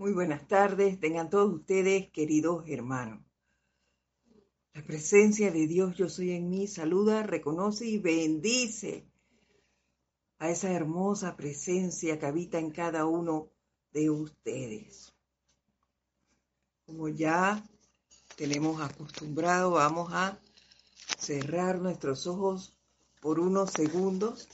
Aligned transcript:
Muy 0.00 0.14
buenas 0.14 0.48
tardes, 0.48 0.98
tengan 0.98 1.28
todos 1.28 1.52
ustedes, 1.52 2.10
queridos 2.10 2.64
hermanos. 2.66 3.22
La 4.72 4.82
presencia 4.82 5.50
de 5.50 5.66
Dios 5.66 5.94
yo 5.94 6.08
soy 6.08 6.30
en 6.30 6.48
mí 6.48 6.66
saluda, 6.68 7.22
reconoce 7.22 7.84
y 7.84 7.98
bendice 7.98 9.06
a 10.38 10.48
esa 10.48 10.72
hermosa 10.72 11.36
presencia 11.36 12.18
que 12.18 12.24
habita 12.24 12.58
en 12.58 12.70
cada 12.70 13.04
uno 13.04 13.50
de 13.92 14.08
ustedes. 14.08 15.12
Como 16.86 17.10
ya 17.10 17.62
tenemos 18.36 18.80
acostumbrado, 18.80 19.72
vamos 19.72 20.14
a 20.14 20.40
cerrar 21.18 21.78
nuestros 21.78 22.26
ojos 22.26 22.72
por 23.20 23.38
unos 23.38 23.70
segundos 23.72 24.48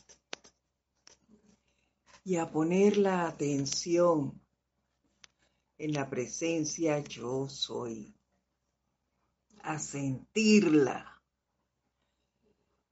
y 2.25 2.35
a 2.35 2.51
poner 2.51 2.97
la 2.97 3.29
atención 3.29 4.45
en 5.79 5.93
la 5.93 6.09
presencia 6.09 6.99
yo 7.01 7.49
soy, 7.49 8.15
a 9.63 9.79
sentirla 9.79 11.17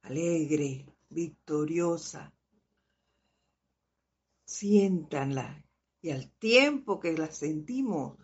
alegre, 0.03 0.87
victoriosa. 1.09 2.33
Siéntanla 4.45 5.65
y 6.03 6.11
al 6.11 6.31
tiempo 6.33 7.01
que 7.01 7.17
la 7.17 7.31
sentimos, 7.31 8.19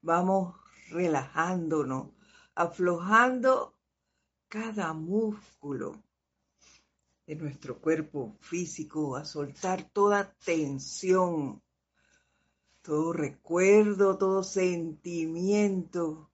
vamos 0.00 0.56
relajándonos, 0.90 2.10
aflojando 2.54 3.76
cada 4.48 4.92
músculo 4.92 6.02
de 7.26 7.36
nuestro 7.36 7.80
cuerpo 7.80 8.36
físico, 8.40 9.16
a 9.16 9.24
soltar 9.24 9.88
toda 9.90 10.34
tensión 10.44 11.63
todo 12.84 13.14
recuerdo, 13.14 14.18
todo 14.18 14.42
sentimiento 14.42 16.30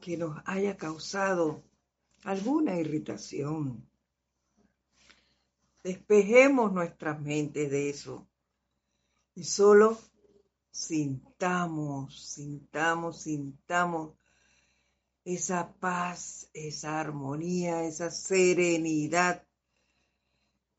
que 0.00 0.16
nos 0.16 0.36
haya 0.44 0.76
causado 0.76 1.62
alguna 2.24 2.76
irritación. 2.76 3.88
Despejemos 5.84 6.72
nuestras 6.72 7.20
mentes 7.20 7.70
de 7.70 7.90
eso 7.90 8.26
y 9.36 9.44
solo 9.44 9.96
sintamos, 10.72 12.20
sintamos, 12.20 13.22
sintamos 13.22 14.14
esa 15.24 15.72
paz, 15.74 16.50
esa 16.54 16.98
armonía, 16.98 17.84
esa 17.84 18.10
serenidad 18.10 19.46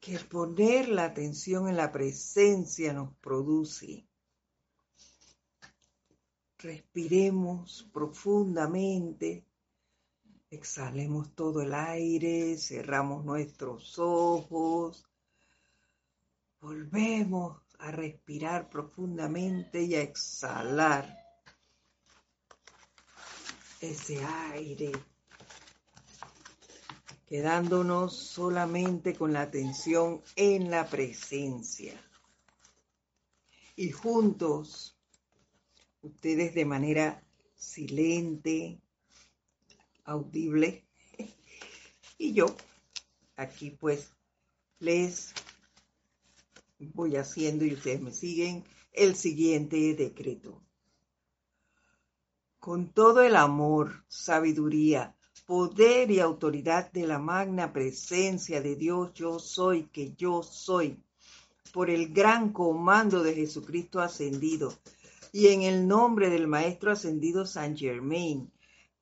que 0.04 0.20
poner 0.20 0.90
la 0.90 1.06
atención 1.06 1.70
en 1.70 1.78
la 1.78 1.90
presencia 1.90 2.92
nos 2.92 3.16
produce. 3.22 4.06
Respiremos 6.58 7.90
profundamente, 7.94 9.46
exhalemos 10.50 11.34
todo 11.34 11.62
el 11.62 11.74
aire, 11.74 12.58
cerramos 12.58 13.24
nuestros 13.24 13.98
ojos, 13.98 15.06
volvemos 16.60 17.62
a 17.80 17.92
respirar 17.92 18.70
profundamente 18.70 19.84
y 19.84 19.96
a 19.96 20.02
exhalar 20.02 21.18
ese 23.80 24.22
aire 24.52 24.92
quedándonos 27.34 28.16
solamente 28.16 29.16
con 29.16 29.34
la 29.34 29.42
atención 29.42 30.22
en 30.36 30.70
la 30.70 30.88
presencia. 30.88 32.00
Y 33.76 33.90
juntos, 33.90 34.96
ustedes 36.04 36.54
de 36.54 36.64
manera 36.66 37.24
silente, 37.56 38.80
audible, 40.04 40.86
y 42.20 42.34
yo 42.34 42.56
aquí 43.36 43.72
pues 43.72 44.14
les 44.78 45.34
voy 46.78 47.16
haciendo 47.16 47.66
y 47.66 47.74
ustedes 47.74 48.00
me 48.00 48.12
siguen 48.12 48.64
el 48.92 49.16
siguiente 49.16 49.96
decreto. 49.96 50.62
Con 52.60 52.94
todo 52.94 53.24
el 53.24 53.36
amor, 53.36 54.06
sabiduría, 54.08 55.16
poder 55.46 56.10
y 56.10 56.22
autoridad 56.22 56.90
de 56.94 57.06
la 57.06 57.20
magna 57.20 57.74
presencia 57.74 58.62
de 58.62 58.78
Dios 58.78 59.14
yo 59.14 59.40
soy 59.40 59.84
que 59.88 60.14
yo 60.16 60.42
soy, 60.42 61.04
por 61.74 61.90
el 61.90 62.14
gran 62.14 62.54
comando 62.54 63.24
de 63.24 63.34
Jesucristo 63.34 64.00
ascendido. 64.00 64.74
Y 65.34 65.48
en 65.48 65.64
el 65.64 65.88
nombre 65.88 66.30
del 66.30 66.48
Maestro 66.48 66.92
ascendido 66.92 67.46
San 67.46 67.76
Germain, 67.76 68.52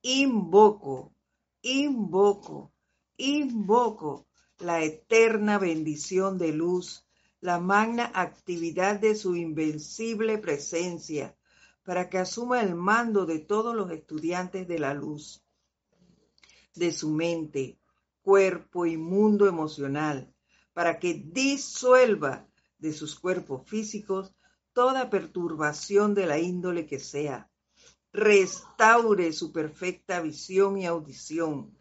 invoco, 0.02 1.14
invoco, 1.62 2.72
invoco 3.18 4.26
la 4.58 4.82
eterna 4.84 5.60
bendición 5.60 6.40
de 6.40 6.54
luz, 6.54 7.06
la 7.40 7.60
magna 7.60 8.12
actividad 8.16 9.00
de 9.00 9.16
su 9.16 9.36
invencible 9.36 10.40
presencia, 10.40 11.36
para 11.84 12.10
que 12.10 12.18
asuma 12.18 12.62
el 12.62 12.74
mando 12.74 13.26
de 13.26 13.40
todos 13.40 13.76
los 13.76 13.92
estudiantes 13.92 14.68
de 14.68 14.80
la 14.80 14.94
luz 14.94 15.41
de 16.76 16.92
su 16.92 17.10
mente, 17.10 17.80
cuerpo 18.22 18.86
y 18.86 18.98
mundo 18.98 19.48
emocional, 19.48 20.34
para 20.74 21.00
que 21.00 21.14
disuelva 21.14 22.48
de 22.78 22.94
sus 22.94 23.20
cuerpos 23.20 23.68
físicos 23.68 24.34
toda 24.74 25.10
perturbación 25.10 26.14
de 26.14 26.26
la 26.26 26.40
índole 26.40 26.86
que 26.86 27.00
sea, 27.00 27.50
restaure 28.14 29.34
su 29.34 29.52
perfecta 29.52 30.22
visión 30.22 30.78
y 30.78 30.86
audición, 30.86 31.78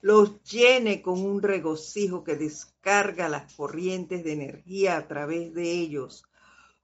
los 0.00 0.42
llene 0.42 1.00
con 1.00 1.24
un 1.24 1.42
regocijo 1.42 2.24
que 2.24 2.36
descarga 2.36 3.28
las 3.28 3.52
corrientes 3.54 4.24
de 4.24 4.32
energía 4.32 4.96
a 4.96 5.08
través 5.08 5.54
de 5.54 5.70
ellos, 5.70 6.24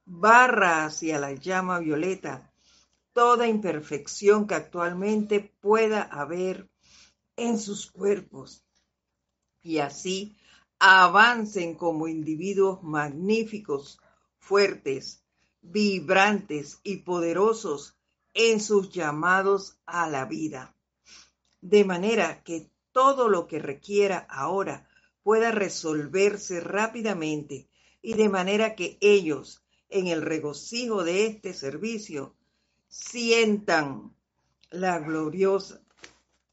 barra 0.05 0.87
hacia 0.87 1.19
la 1.19 1.33
llama 1.33 1.79
violeta 1.81 2.51
toda 3.13 3.49
imperfección 3.49 4.47
que 4.47 4.55
actualmente 4.55 5.53
pueda 5.61 6.03
haber 6.03 6.70
en 7.41 7.59
sus 7.59 7.91
cuerpos 7.91 8.63
y 9.63 9.79
así 9.79 10.37
avancen 10.79 11.75
como 11.75 12.07
individuos 12.07 12.83
magníficos, 12.83 13.99
fuertes, 14.39 15.23
vibrantes 15.63 16.81
y 16.83 16.99
poderosos 16.99 17.97
en 18.35 18.61
sus 18.61 18.91
llamados 18.91 19.79
a 19.87 20.09
la 20.09 20.27
vida. 20.27 20.75
De 21.63 21.85
manera 21.85 22.43
que 22.43 22.71
todo 22.93 23.29
lo 23.29 23.47
que 23.47 23.59
requiera 23.59 24.19
ahora 24.29 24.89
pueda 25.23 25.51
resolverse 25.51 26.61
rápidamente 26.61 27.69
y 28.03 28.15
de 28.15 28.29
manera 28.29 28.75
que 28.75 28.99
ellos, 29.01 29.63
en 29.89 30.07
el 30.07 30.23
regocijo 30.23 31.05
de 31.05 31.27
este 31.27 31.55
servicio, 31.55 32.35
sientan 32.89 34.15
la 34.71 34.99
gloriosa 34.99 35.81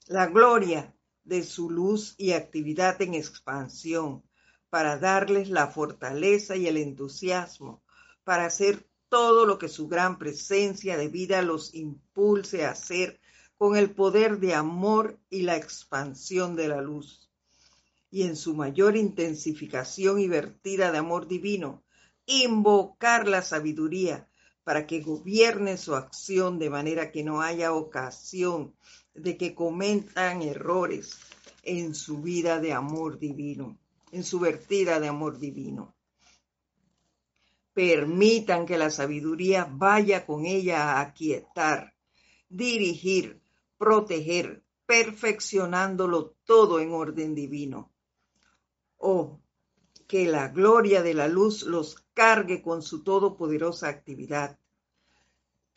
la 0.10 0.28
gloria 0.28 0.96
de 1.24 1.44
su 1.44 1.70
luz 1.70 2.16
y 2.18 2.32
actividad 2.32 3.02
en 3.02 3.14
expansión, 3.14 4.24
para 4.70 4.98
darles 4.98 5.50
la 5.50 5.68
fortaleza 5.68 6.56
y 6.56 6.68
el 6.68 6.78
entusiasmo 6.78 7.82
para 8.28 8.46
hacer 8.46 8.86
todo 9.08 9.46
lo 9.46 9.58
que 9.58 9.70
su 9.70 9.88
gran 9.88 10.18
presencia 10.18 10.98
de 10.98 11.08
vida 11.08 11.42
los 11.42 11.74
impulse 11.74 12.66
a 12.66 12.72
hacer 12.72 13.22
con 13.58 13.78
el 13.78 13.92
poder 13.92 14.40
de 14.40 14.54
amor 14.54 15.18
y 15.30 15.44
la 15.44 15.56
expansión 15.56 16.58
de 16.58 16.68
la 16.68 16.82
luz. 16.82 17.32
Y 18.12 18.24
en 18.24 18.36
su 18.36 18.54
mayor 18.54 18.98
intensificación 18.98 20.20
y 20.20 20.28
vertida 20.28 20.92
de 20.92 20.98
amor 20.98 21.30
divino, 21.30 21.86
invocar 22.26 23.30
la 23.30 23.42
sabiduría 23.42 24.28
para 24.68 24.86
que 24.86 25.00
gobierne 25.00 25.78
su 25.78 25.96
acción 25.96 26.60
de 26.60 26.70
manera 26.70 27.10
que 27.10 27.24
no 27.24 27.42
haya 27.42 27.72
ocasión 27.72 28.76
de 29.14 29.38
que 29.38 29.56
cometan 29.56 30.42
errores 30.42 31.18
en 31.64 31.96
su 31.96 32.22
vida 32.22 32.60
de 32.60 32.74
amor 32.74 33.18
divino, 33.18 33.80
en 34.12 34.26
su 34.26 34.42
vertida 34.42 35.00
de 35.00 35.08
amor 35.08 35.40
divino. 35.40 35.96
Permitan 37.72 38.66
que 38.66 38.78
la 38.78 38.90
sabiduría 38.90 39.70
vaya 39.72 40.26
con 40.26 40.46
ella 40.46 40.98
a 40.98 41.00
aquietar, 41.00 41.94
dirigir, 42.50 43.40
proteger, 43.78 44.66
perfeccionándolo 44.86 46.36
todo 46.44 46.82
en 46.82 46.92
orden 46.92 47.34
divino. 47.34 47.94
Oh, 48.98 49.40
que 50.08 50.26
la 50.26 50.48
gloria 50.48 51.04
de 51.04 51.14
la 51.14 51.28
luz 51.28 51.64
los 51.64 52.04
cargue 52.14 52.62
con 52.62 52.82
su 52.82 53.04
todopoderosa 53.04 53.90
actividad 53.90 54.58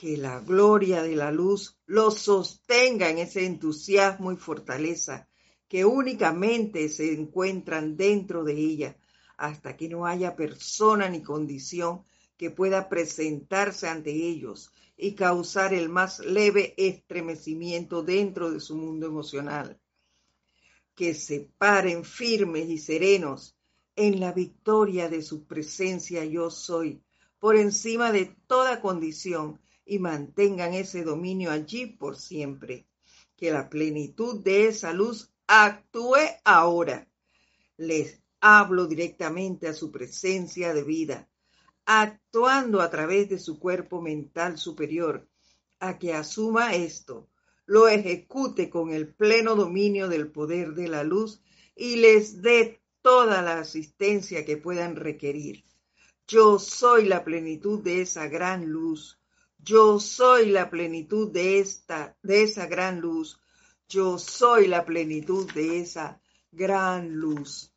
que 0.00 0.16
la 0.16 0.40
gloria 0.40 1.02
de 1.02 1.14
la 1.14 1.30
luz 1.30 1.76
los 1.84 2.20
sostenga 2.20 3.10
en 3.10 3.18
ese 3.18 3.44
entusiasmo 3.44 4.32
y 4.32 4.36
fortaleza 4.36 5.28
que 5.68 5.84
únicamente 5.84 6.88
se 6.88 7.12
encuentran 7.12 7.98
dentro 7.98 8.42
de 8.42 8.54
ella, 8.54 8.96
hasta 9.36 9.76
que 9.76 9.90
no 9.90 10.06
haya 10.06 10.36
persona 10.36 11.10
ni 11.10 11.20
condición 11.20 12.02
que 12.38 12.50
pueda 12.50 12.88
presentarse 12.88 13.88
ante 13.88 14.10
ellos 14.10 14.72
y 14.96 15.14
causar 15.14 15.74
el 15.74 15.90
más 15.90 16.20
leve 16.20 16.72
estremecimiento 16.78 18.02
dentro 18.02 18.50
de 18.50 18.60
su 18.60 18.76
mundo 18.76 19.06
emocional. 19.06 19.78
Que 20.94 21.12
se 21.12 21.50
paren 21.58 22.04
firmes 22.04 22.70
y 22.70 22.78
serenos 22.78 23.54
en 24.00 24.19
la 24.19 24.32
victoria 24.32 25.11
de 25.11 25.20
su 25.20 25.44
presencia 25.47 26.25
yo 26.25 26.50
soy, 26.50 27.02
por 27.38 27.55
encima 27.56 28.12
de 28.12 28.35
toda 28.47 28.81
condición, 28.81 29.61
y 29.85 29.99
mantengan 29.99 30.73
ese 30.73 31.02
dominio 31.05 31.50
allí 31.50 31.85
por 31.85 32.17
siempre. 32.17 32.87
Que 33.37 33.50
la 33.50 33.69
plenitud 33.69 34.43
de 34.43 34.69
esa 34.69 34.94
luz 34.94 35.31
actúe 35.47 36.17
ahora. 36.44 37.08
Les 37.76 38.23
hablo 38.41 38.87
directamente 38.87 39.69
a 39.69 39.75
su 39.75 39.93
presencia 39.93 40.73
de 40.73 40.82
vida, 40.82 41.29
actuando 41.85 42.81
a 42.81 42.88
través 42.88 43.29
de 43.29 43.38
su 43.38 43.58
cuerpo 43.58 44.00
mental 44.00 44.56
superior, 44.56 45.29
a 45.79 45.99
que 45.99 46.14
asuma 46.14 46.75
esto, 46.75 47.29
lo 47.67 47.87
ejecute 47.87 48.70
con 48.70 48.93
el 48.93 49.14
pleno 49.14 49.56
dominio 49.56 50.08
del 50.08 50.31
poder 50.31 50.73
de 50.73 50.88
la 50.88 51.05
luz 51.05 51.43
y 51.76 51.97
les 51.97 52.41
dé 52.41 52.79
toda 53.02 53.43
la 53.43 53.58
asistencia 53.58 54.44
que 54.44 54.56
puedan 54.56 54.97
requerir. 54.97 55.64
Yo 56.26 56.58
soy 56.58 57.06
la 57.06 57.25
plenitud 57.25 57.82
de 57.82 58.02
esa 58.02 58.29
gran 58.29 58.67
luz. 58.67 59.20
Yo 59.58 59.99
soy 59.99 60.47
la 60.47 60.70
plenitud 60.70 61.31
de 61.32 61.58
esta 61.58 62.17
de 62.23 62.44
esa 62.44 62.67
gran 62.67 63.00
luz. 63.00 63.41
Yo 63.88 64.19
soy 64.19 64.69
la 64.69 64.85
plenitud 64.85 65.50
de 65.52 65.81
esa 65.81 66.20
gran 66.52 67.14
luz. 67.17 67.75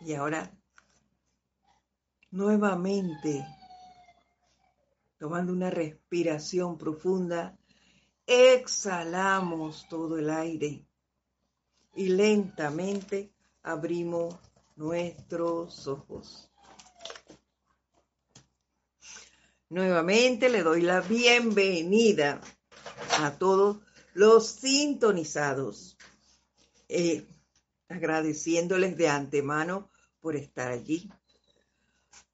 Y 0.00 0.14
ahora 0.14 0.52
nuevamente 2.30 3.46
tomando 5.18 5.52
una 5.52 5.70
respiración 5.70 6.76
profunda 6.76 7.56
exhalamos 8.26 9.86
todo 9.88 10.18
el 10.18 10.30
aire 10.30 10.86
y 11.94 12.08
lentamente 12.08 13.32
abrimos 13.62 14.36
nuestros 14.76 15.86
ojos. 15.86 16.50
Nuevamente 19.68 20.48
le 20.48 20.62
doy 20.62 20.82
la 20.82 21.00
bienvenida 21.00 22.40
a 23.18 23.38
todos 23.38 23.78
los 24.12 24.46
sintonizados, 24.46 25.96
eh, 26.88 27.26
agradeciéndoles 27.88 28.96
de 28.96 29.08
antemano 29.08 29.90
por 30.20 30.36
estar 30.36 30.70
allí, 30.70 31.10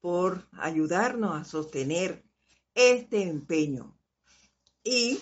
por 0.00 0.46
ayudarnos 0.52 1.40
a 1.40 1.44
sostener 1.44 2.24
este 2.74 3.22
empeño 3.22 3.96
y 4.82 5.20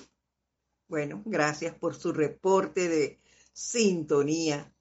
bueno, 0.89 1.23
gracias 1.27 1.75
por 1.75 1.95
su 1.95 2.13
reporte 2.13 2.89
de 2.89 3.21
sintonía. 3.53 4.73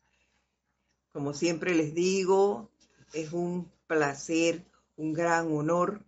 Como 1.11 1.33
siempre 1.33 1.75
les 1.75 1.93
digo, 1.93 2.71
es 3.13 3.33
un 3.33 3.71
placer, 3.87 4.65
un 4.95 5.13
gran 5.13 5.51
honor 5.51 6.05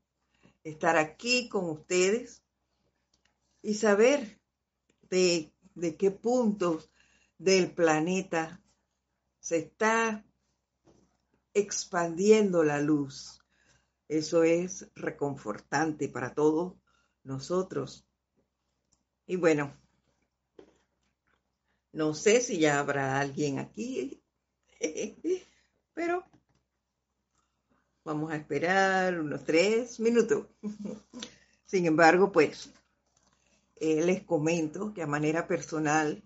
estar 0.64 0.98
aquí 0.98 1.50
con 1.50 1.70
ustedes 1.70 2.44
y 3.62 3.74
saber 3.74 4.40
de, 5.10 5.54
de 5.76 5.98
qué 5.98 6.12
puntos 6.12 6.90
del 7.38 7.74
planeta 7.74 8.62
se 9.40 9.58
está 9.58 10.26
expandiendo 11.54 12.64
la 12.64 12.80
luz. 12.80 13.44
Eso 14.08 14.44
es 14.44 14.90
reconfortante 14.96 16.08
para 16.08 16.34
todos 16.34 16.76
nosotros. 17.24 18.06
Y 19.26 19.36
bueno, 19.36 19.80
no 21.92 22.14
sé 22.14 22.42
si 22.42 22.60
ya 22.60 22.80
habrá 22.80 23.20
alguien 23.20 23.60
aquí, 23.60 24.22
pero 25.94 26.24
vamos 28.04 28.32
a 28.32 28.38
esperar 28.38 29.20
unos 29.20 29.44
tres 29.44 30.00
minutos. 30.00 30.48
Sin 31.66 31.86
embargo, 31.86 32.32
pues 32.32 32.72
eh, 33.76 34.04
les 34.04 34.24
comento 34.24 34.94
que 34.94 35.04
a 35.04 35.08
manera 35.08 35.48
personal, 35.48 36.24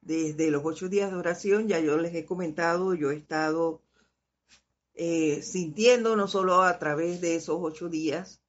desde 0.00 0.50
los 0.50 0.62
ocho 0.64 0.88
días 0.88 1.10
de 1.10 1.16
oración, 1.16 1.68
ya 1.68 1.80
yo 1.80 1.96
les 1.98 2.14
he 2.14 2.24
comentado, 2.24 2.94
yo 2.94 3.10
he 3.10 3.16
estado 3.16 3.82
eh, 4.94 5.42
sintiendo 5.42 6.16
no 6.16 6.28
solo 6.28 6.62
a 6.62 6.78
través 6.78 7.20
de 7.20 7.36
esos 7.36 7.58
ocho 7.60 7.88
días, 7.88 8.42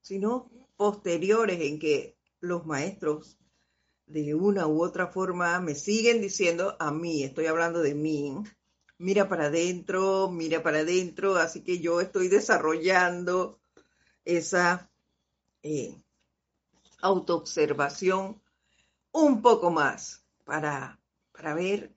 sino 0.00 0.50
posteriores 0.76 1.60
en 1.60 1.78
que 1.78 2.16
los 2.40 2.66
maestros 2.66 3.38
de 4.12 4.34
una 4.34 4.66
u 4.66 4.82
otra 4.82 5.06
forma 5.06 5.58
me 5.60 5.74
siguen 5.74 6.20
diciendo 6.20 6.76
a 6.78 6.90
mí, 6.90 7.24
estoy 7.24 7.46
hablando 7.46 7.80
de 7.80 7.94
mí, 7.94 8.36
mira 8.98 9.28
para 9.28 9.46
adentro, 9.46 10.30
mira 10.30 10.62
para 10.62 10.80
adentro, 10.80 11.36
así 11.36 11.62
que 11.64 11.80
yo 11.80 12.00
estoy 12.00 12.28
desarrollando 12.28 13.60
esa 14.24 14.90
eh, 15.62 16.02
autoobservación 17.00 18.42
un 19.12 19.40
poco 19.40 19.70
más 19.70 20.24
para, 20.44 21.00
para 21.32 21.54
ver 21.54 21.94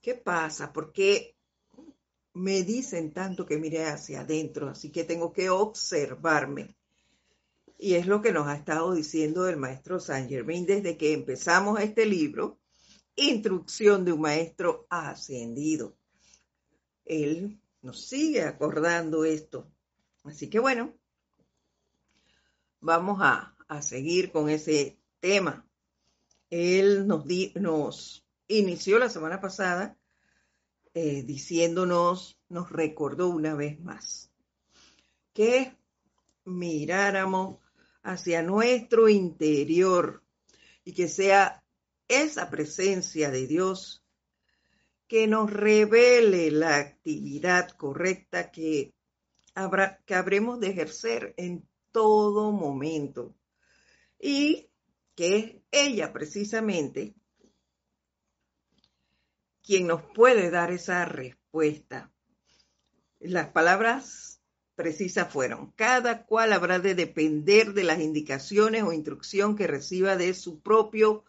qué 0.00 0.14
pasa, 0.14 0.72
porque 0.72 1.36
me 2.34 2.62
dicen 2.62 3.12
tanto 3.12 3.44
que 3.44 3.58
mire 3.58 3.84
hacia 3.86 4.20
adentro, 4.20 4.68
así 4.68 4.92
que 4.92 5.04
tengo 5.04 5.32
que 5.32 5.50
observarme. 5.50 6.76
Y 7.82 7.94
es 7.94 8.06
lo 8.06 8.20
que 8.20 8.30
nos 8.30 8.46
ha 8.46 8.56
estado 8.56 8.92
diciendo 8.92 9.48
el 9.48 9.56
maestro 9.56 10.00
Saint 10.00 10.28
Germain 10.28 10.66
desde 10.66 10.98
que 10.98 11.14
empezamos 11.14 11.80
este 11.80 12.04
libro, 12.04 12.60
Instrucción 13.16 14.04
de 14.04 14.12
un 14.12 14.20
Maestro 14.20 14.86
Ascendido. 14.90 15.96
Él 17.06 17.58
nos 17.80 18.06
sigue 18.06 18.42
acordando 18.42 19.24
esto. 19.24 19.72
Así 20.24 20.50
que 20.50 20.58
bueno, 20.58 20.92
vamos 22.80 23.20
a, 23.22 23.56
seguir 23.80 24.30
con 24.30 24.50
ese 24.50 24.98
tema. 25.20 25.66
Él 26.50 27.06
nos, 27.06 27.24
nos 27.54 28.26
inició 28.46 28.98
la 28.98 29.08
semana 29.08 29.40
pasada 29.40 29.96
eh, 30.92 31.22
diciéndonos, 31.22 32.38
nos 32.50 32.70
recordó 32.70 33.30
una 33.30 33.54
vez 33.54 33.80
más, 33.80 34.30
que 35.32 35.74
miráramos 36.44 37.59
hacia 38.02 38.42
nuestro 38.42 39.08
interior 39.08 40.22
y 40.84 40.92
que 40.92 41.08
sea 41.08 41.62
esa 42.08 42.50
presencia 42.50 43.30
de 43.30 43.46
Dios 43.46 44.04
que 45.06 45.26
nos 45.26 45.52
revele 45.52 46.50
la 46.50 46.76
actividad 46.76 47.70
correcta 47.70 48.50
que, 48.50 48.94
habrá, 49.54 50.00
que 50.06 50.14
habremos 50.14 50.60
de 50.60 50.68
ejercer 50.68 51.34
en 51.36 51.68
todo 51.90 52.52
momento 52.52 53.34
y 54.18 54.70
que 55.14 55.36
es 55.36 55.56
ella 55.70 56.12
precisamente 56.12 57.14
quien 59.62 59.86
nos 59.86 60.02
puede 60.14 60.50
dar 60.50 60.70
esa 60.72 61.04
respuesta. 61.04 62.12
Las 63.20 63.48
palabras 63.50 64.39
precisas 64.80 65.30
fueron. 65.30 65.72
Cada 65.76 66.24
cual 66.24 66.54
habrá 66.54 66.78
de 66.78 66.94
depender 66.94 67.74
de 67.74 67.84
las 67.84 68.00
indicaciones 68.00 68.82
o 68.82 68.94
instrucción 68.94 69.54
que 69.54 69.66
reciba 69.66 70.16
de 70.16 70.32
su 70.32 70.60
propio 70.60 71.22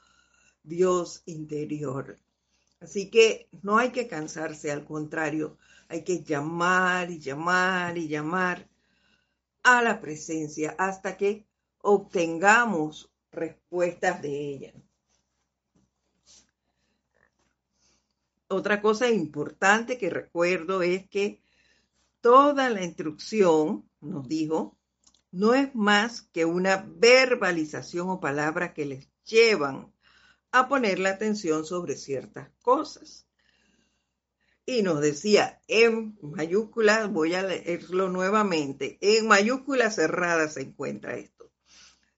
Dios 0.63 1.21
interior. 1.25 2.15
Así 2.79 3.09
que 3.09 3.49
no 3.61 3.77
hay 3.77 3.89
que 3.89 4.07
cansarse, 4.07 4.71
al 4.71 4.85
contrario, 4.85 5.57
hay 5.89 6.05
que 6.05 6.23
llamar 6.23 7.11
y 7.11 7.19
llamar 7.19 7.97
y 7.97 8.07
llamar 8.07 8.69
a 9.63 9.81
la 9.81 9.99
presencia 9.99 10.73
hasta 10.77 11.17
que 11.17 11.45
obtengamos 11.79 13.11
respuestas 13.33 14.21
de 14.21 14.29
ella. 14.29 14.73
Otra 18.47 18.81
cosa 18.81 19.09
importante 19.09 19.97
que 19.97 20.09
recuerdo 20.09 20.81
es 20.83 21.05
que 21.09 21.41
Toda 22.21 22.69
la 22.69 22.83
instrucción, 22.83 23.89
nos 23.99 24.27
dijo, 24.27 24.77
no 25.31 25.53
es 25.53 25.73
más 25.73 26.21
que 26.21 26.45
una 26.45 26.85
verbalización 26.87 28.09
o 28.09 28.19
palabra 28.19 28.73
que 28.73 28.85
les 28.85 29.09
llevan 29.23 29.93
a 30.51 30.67
poner 30.67 30.99
la 30.99 31.11
atención 31.11 31.65
sobre 31.65 31.95
ciertas 31.95 32.51
cosas. 32.61 33.27
Y 34.65 34.83
nos 34.83 35.01
decía, 35.01 35.61
en 35.67 36.17
mayúsculas, 36.21 37.11
voy 37.11 37.33
a 37.33 37.43
leerlo 37.43 38.09
nuevamente, 38.09 38.97
en 39.01 39.27
mayúsculas 39.27 39.95
cerradas 39.95 40.53
se 40.53 40.61
encuentra 40.61 41.15
esto. 41.15 41.51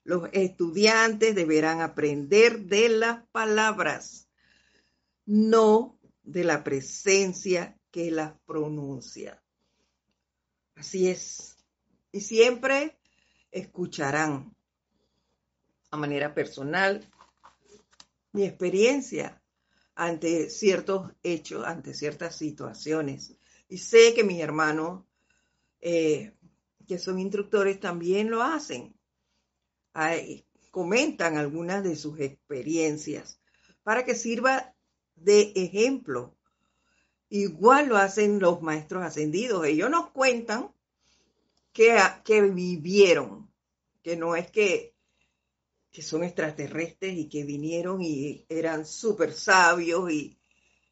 Los 0.04 0.28
estudiantes 0.34 1.34
deberán 1.34 1.80
aprender 1.80 2.66
de 2.66 2.90
las 2.90 3.26
palabras, 3.28 4.28
no 5.26 5.98
de 6.24 6.44
la 6.44 6.64
presencia 6.64 7.80
que 7.90 8.12
las 8.12 8.34
pronuncia. 8.46 9.43
Así 10.76 11.10
es. 11.10 11.58
Y 12.12 12.22
siempre 12.22 12.98
escucharán 13.52 14.56
a 15.92 15.98
manera 15.98 16.34
personal 16.34 17.08
mi 18.32 18.46
experiencia 18.46 19.42
ante 19.96 20.50
ciertos 20.50 21.12
hechos, 21.22 21.66
ante 21.66 21.94
ciertas 21.94 22.36
situaciones. 22.36 23.36
Y 23.70 23.78
sé 23.78 24.14
que 24.14 24.24
mis 24.24 24.42
hermanos 24.42 25.06
eh, 25.82 26.34
que 26.88 26.98
son 26.98 27.20
instructores 27.20 27.80
también 27.80 28.30
lo 28.30 28.42
hacen. 28.42 28.96
comentan 30.72 31.38
algunas 31.38 31.84
de 31.84 31.96
sus 31.96 32.20
experiencias 32.20 33.40
para 33.84 34.06
que 34.06 34.16
sirva 34.16 34.74
de 35.16 35.52
ejemplo. 35.56 36.36
Igual 37.34 37.88
lo 37.88 37.98
hacen 37.98 38.38
los 38.38 38.62
maestros 38.62 39.02
ascendidos. 39.02 39.66
Ellos 39.66 39.90
nos 39.90 40.12
cuentan 40.12 40.72
que, 41.72 41.98
que 42.24 42.42
vivieron, 42.42 43.52
que 44.04 44.16
no 44.16 44.36
es 44.36 44.52
que, 44.52 44.94
que 45.92 46.04
son 46.04 46.24
extraterrestres 46.24 47.18
y 47.18 47.28
que 47.30 47.44
vinieron 47.44 48.04
y 48.04 48.46
eran 48.50 48.86
súper 48.86 49.34
sabios 49.34 50.12
y, 50.12 50.38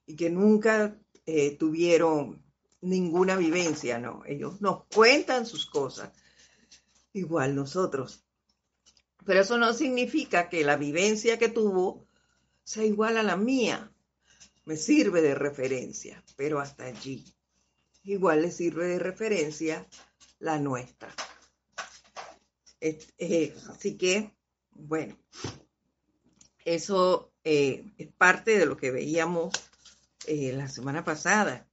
y, 0.07 0.15
que 0.15 0.31
nunca 0.31 0.99
eh, 1.27 1.57
tuvieron 1.57 2.43
ninguna 2.81 3.35
vivencia, 3.35 3.99
no. 3.99 4.23
Ellos 4.25 4.61
nos 4.61 4.85
cuentan 4.85 5.45
sus 5.45 5.67
cosas, 5.67 6.11
igual 7.13 7.53
nosotros. 7.53 8.25
Pero 9.27 9.41
eso 9.41 9.59
no 9.59 9.73
significa 9.73 10.49
que 10.49 10.63
la 10.63 10.75
vivencia 10.75 11.37
que 11.37 11.49
tuvo 11.49 12.07
sea 12.63 12.83
igual 12.83 13.17
a 13.17 13.21
la 13.21 13.37
mía. 13.37 13.90
Me 14.71 14.77
sirve 14.77 15.21
de 15.21 15.35
referencia, 15.35 16.23
pero 16.37 16.61
hasta 16.61 16.85
allí. 16.85 17.25
Igual 18.05 18.43
le 18.43 18.51
sirve 18.51 18.87
de 18.87 18.99
referencia 18.99 19.85
la 20.39 20.59
nuestra. 20.59 21.13
Eh, 22.79 23.53
así 23.69 23.97
que, 23.97 24.33
bueno, 24.69 25.17
eso 26.63 27.33
eh, 27.43 27.83
es 27.97 28.13
parte 28.13 28.57
de 28.57 28.65
lo 28.65 28.77
que 28.77 28.91
veíamos 28.91 29.53
eh, 30.25 30.53
la 30.53 30.69
semana 30.69 31.03
pasada. 31.03 31.67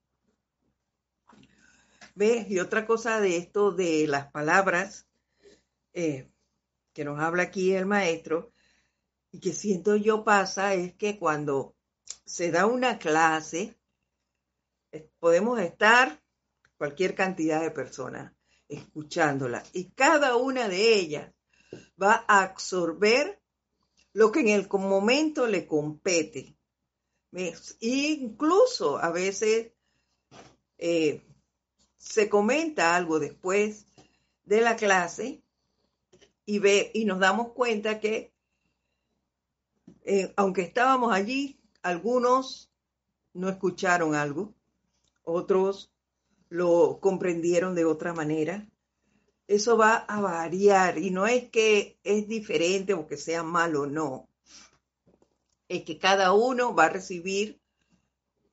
¿Ves? 2.16 2.50
Y 2.50 2.58
otra 2.58 2.84
cosa 2.84 3.20
de 3.20 3.36
esto 3.36 3.70
de 3.70 4.08
las 4.08 4.28
palabras 4.32 5.06
que 5.92 7.04
nos 7.04 7.20
habla 7.20 7.44
aquí 7.44 7.74
el 7.74 7.86
maestro 7.86 8.52
y 9.30 9.38
que 9.38 9.52
siento 9.52 9.94
yo 9.94 10.24
pasa 10.24 10.74
es 10.74 10.94
que 10.94 11.16
cuando 11.16 11.77
se 12.28 12.50
da 12.50 12.66
una 12.66 12.98
clase, 12.98 13.74
podemos 15.18 15.58
estar 15.60 16.22
cualquier 16.76 17.14
cantidad 17.14 17.62
de 17.62 17.70
personas 17.70 18.34
escuchándola 18.68 19.64
y 19.72 19.92
cada 19.92 20.36
una 20.36 20.68
de 20.68 20.94
ellas 20.94 21.32
va 22.00 22.26
a 22.28 22.42
absorber 22.42 23.40
lo 24.12 24.30
que 24.30 24.40
en 24.40 24.48
el 24.48 24.68
momento 24.68 25.46
le 25.46 25.66
compete. 25.66 26.54
Incluso 27.80 28.98
a 28.98 29.10
veces 29.10 29.72
eh, 30.76 31.22
se 31.96 32.28
comenta 32.28 32.94
algo 32.94 33.18
después 33.18 33.86
de 34.44 34.60
la 34.60 34.76
clase 34.76 35.42
y, 36.44 36.58
ve, 36.58 36.90
y 36.92 37.06
nos 37.06 37.20
damos 37.20 37.52
cuenta 37.52 38.00
que, 38.00 38.34
eh, 40.04 40.32
aunque 40.36 40.60
estábamos 40.62 41.12
allí, 41.12 41.57
algunos 41.82 42.70
no 43.34 43.48
escucharon 43.48 44.14
algo, 44.14 44.54
otros 45.24 45.92
lo 46.48 46.98
comprendieron 47.00 47.74
de 47.74 47.84
otra 47.84 48.12
manera. 48.12 48.68
Eso 49.46 49.76
va 49.76 49.96
a 49.96 50.20
variar 50.20 50.98
y 50.98 51.10
no 51.10 51.26
es 51.26 51.48
que 51.50 51.98
es 52.04 52.28
diferente 52.28 52.94
o 52.94 53.06
que 53.06 53.16
sea 53.16 53.42
malo, 53.42 53.86
no. 53.86 54.28
Es 55.68 55.84
que 55.84 55.98
cada 55.98 56.32
uno 56.32 56.74
va 56.74 56.86
a 56.86 56.90
recibir 56.90 57.60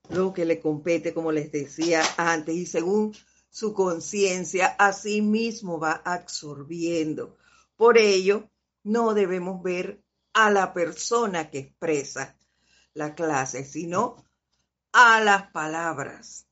lo 0.10 0.34
que 0.34 0.46
le 0.46 0.60
compete, 0.60 1.14
como 1.14 1.32
les 1.32 1.52
decía 1.52 2.04
antes, 2.18 2.56
y 2.56 2.66
según 2.66 3.16
su 3.50 3.74
conciencia 3.74 4.68
a 4.68 4.94
sí 4.94 5.22
mismo 5.22 5.80
va 5.80 6.02
absorbiendo. 6.04 7.38
Por 7.76 7.98
ello, 7.98 8.50
no 8.84 9.14
debemos 9.14 9.64
ver 9.64 10.02
a 10.34 10.52
la 10.52 10.74
persona 10.74 11.50
que 11.50 11.60
expresa 11.60 12.38
la 12.96 13.14
clase, 13.14 13.64
sino 13.64 14.26
a 14.92 15.22
las 15.22 15.52
palabras. 15.52 16.48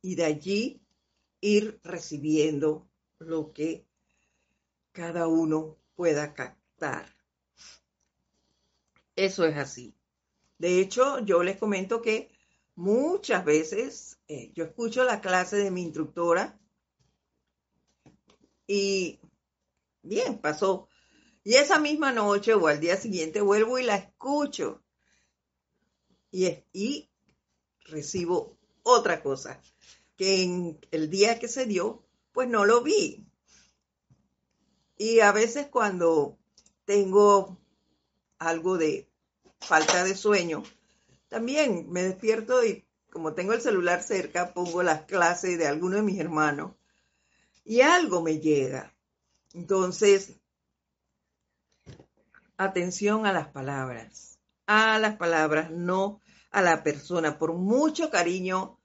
Y 0.00 0.14
de 0.14 0.24
allí 0.24 0.80
ir 1.40 1.80
recibiendo 1.82 2.88
lo 3.18 3.52
que 3.52 3.84
cada 4.92 5.26
uno 5.26 5.76
pueda 5.96 6.32
captar. 6.32 7.06
Eso 9.16 9.44
es 9.44 9.56
así. 9.56 9.94
De 10.58 10.80
hecho, 10.80 11.18
yo 11.20 11.42
les 11.42 11.58
comento 11.58 12.00
que 12.00 12.30
muchas 12.76 13.44
veces 13.44 14.18
eh, 14.28 14.52
yo 14.54 14.64
escucho 14.64 15.04
la 15.04 15.20
clase 15.20 15.56
de 15.56 15.70
mi 15.70 15.82
instructora 15.82 16.58
y 18.66 19.18
bien, 20.02 20.38
pasó. 20.38 20.88
Y 21.42 21.54
esa 21.54 21.78
misma 21.80 22.12
noche 22.12 22.54
o 22.54 22.66
al 22.68 22.80
día 22.80 22.96
siguiente 22.96 23.40
vuelvo 23.40 23.78
y 23.78 23.82
la 23.82 23.96
escucho. 23.96 24.82
Y, 26.30 26.64
y 26.72 27.10
recibo 27.84 28.56
otra 28.82 29.22
cosa, 29.22 29.60
que 30.16 30.42
en 30.42 30.78
el 30.90 31.10
día 31.10 31.38
que 31.38 31.48
se 31.48 31.66
dio, 31.66 32.02
pues 32.32 32.48
no 32.48 32.64
lo 32.64 32.82
vi. 32.82 33.26
Y 34.96 35.20
a 35.20 35.32
veces 35.32 35.66
cuando 35.68 36.38
tengo 36.84 37.58
algo 38.38 38.78
de 38.78 39.08
falta 39.60 40.04
de 40.04 40.14
sueño, 40.14 40.62
también 41.28 41.90
me 41.90 42.02
despierto 42.02 42.64
y 42.64 42.84
como 43.10 43.34
tengo 43.34 43.52
el 43.52 43.60
celular 43.60 44.02
cerca, 44.02 44.52
pongo 44.52 44.82
las 44.82 45.02
clases 45.02 45.58
de 45.58 45.66
alguno 45.66 45.96
de 45.96 46.02
mis 46.02 46.18
hermanos 46.18 46.72
y 47.64 47.80
algo 47.80 48.22
me 48.22 48.40
llega. 48.40 48.94
Entonces, 49.52 50.34
atención 52.56 53.26
a 53.26 53.32
las 53.32 53.48
palabras, 53.48 54.29
a 54.72 54.98
las 54.98 55.16
palabras, 55.16 55.70
no 55.70 56.20
a 56.50 56.62
la 56.62 56.82
persona, 56.82 57.38
por 57.38 57.54
mucho 57.54 58.10
cariño 58.10 58.78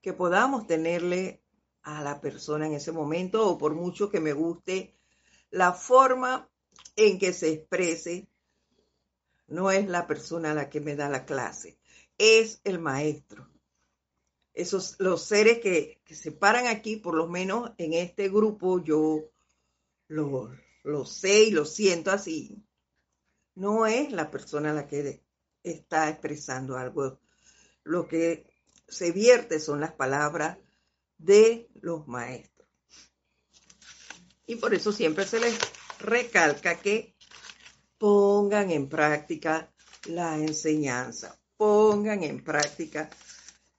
que 0.00 0.12
podamos 0.12 0.66
tenerle 0.66 1.42
a 1.82 2.02
la 2.02 2.20
persona 2.20 2.66
en 2.66 2.74
ese 2.74 2.92
momento 2.92 3.48
o 3.48 3.58
por 3.58 3.74
mucho 3.74 4.10
que 4.10 4.20
me 4.20 4.32
guste 4.32 4.96
la 5.50 5.72
forma 5.72 6.48
en 6.96 7.18
que 7.18 7.32
se 7.32 7.52
exprese, 7.52 8.28
no 9.46 9.70
es 9.70 9.88
la 9.88 10.06
persona 10.06 10.54
la 10.54 10.68
que 10.68 10.80
me 10.80 10.96
da 10.96 11.08
la 11.08 11.24
clase, 11.24 11.78
es 12.18 12.60
el 12.64 12.78
maestro 12.78 13.48
esos, 14.58 14.96
los 14.98 15.22
seres 15.22 15.60
que, 15.60 16.00
se 16.04 16.32
paran 16.32 16.66
aquí, 16.66 16.96
por 16.96 17.14
lo 17.14 17.28
menos 17.28 17.70
en 17.78 17.92
este 17.92 18.28
grupo, 18.28 18.82
yo 18.82 19.30
lo, 20.08 20.50
lo 20.82 21.04
sé 21.04 21.44
y 21.44 21.50
lo 21.52 21.64
siento 21.64 22.10
así. 22.10 22.60
No 23.54 23.86
es 23.86 24.10
la 24.10 24.32
persona 24.32 24.72
la 24.72 24.88
que 24.88 25.22
está 25.70 26.08
expresando 26.08 26.76
algo. 26.76 27.20
Lo 27.84 28.06
que 28.06 28.46
se 28.86 29.12
vierte 29.12 29.60
son 29.60 29.80
las 29.80 29.92
palabras 29.92 30.58
de 31.18 31.68
los 31.80 32.06
maestros. 32.08 32.68
Y 34.46 34.56
por 34.56 34.74
eso 34.74 34.92
siempre 34.92 35.26
se 35.26 35.40
les 35.40 35.58
recalca 36.00 36.80
que 36.80 37.14
pongan 37.98 38.70
en 38.70 38.88
práctica 38.88 39.70
la 40.06 40.36
enseñanza, 40.36 41.38
pongan 41.56 42.22
en 42.22 42.42
práctica 42.42 43.10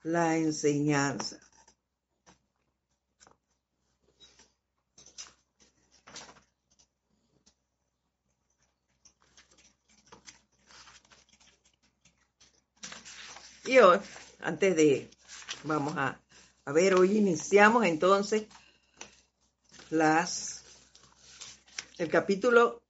la 0.04 0.38
enseñanza. 0.38 1.40
Y 13.70 13.78
hoy, 13.78 14.00
antes 14.40 14.76
de, 14.76 15.12
vamos 15.64 15.96
a, 15.96 16.20
a 16.66 16.72
ver, 16.72 16.96
hoy 16.96 17.20
iniciamos 17.20 17.86
entonces 17.86 18.48
las, 19.92 20.64
el 22.00 22.10
capítulo, 22.10 22.82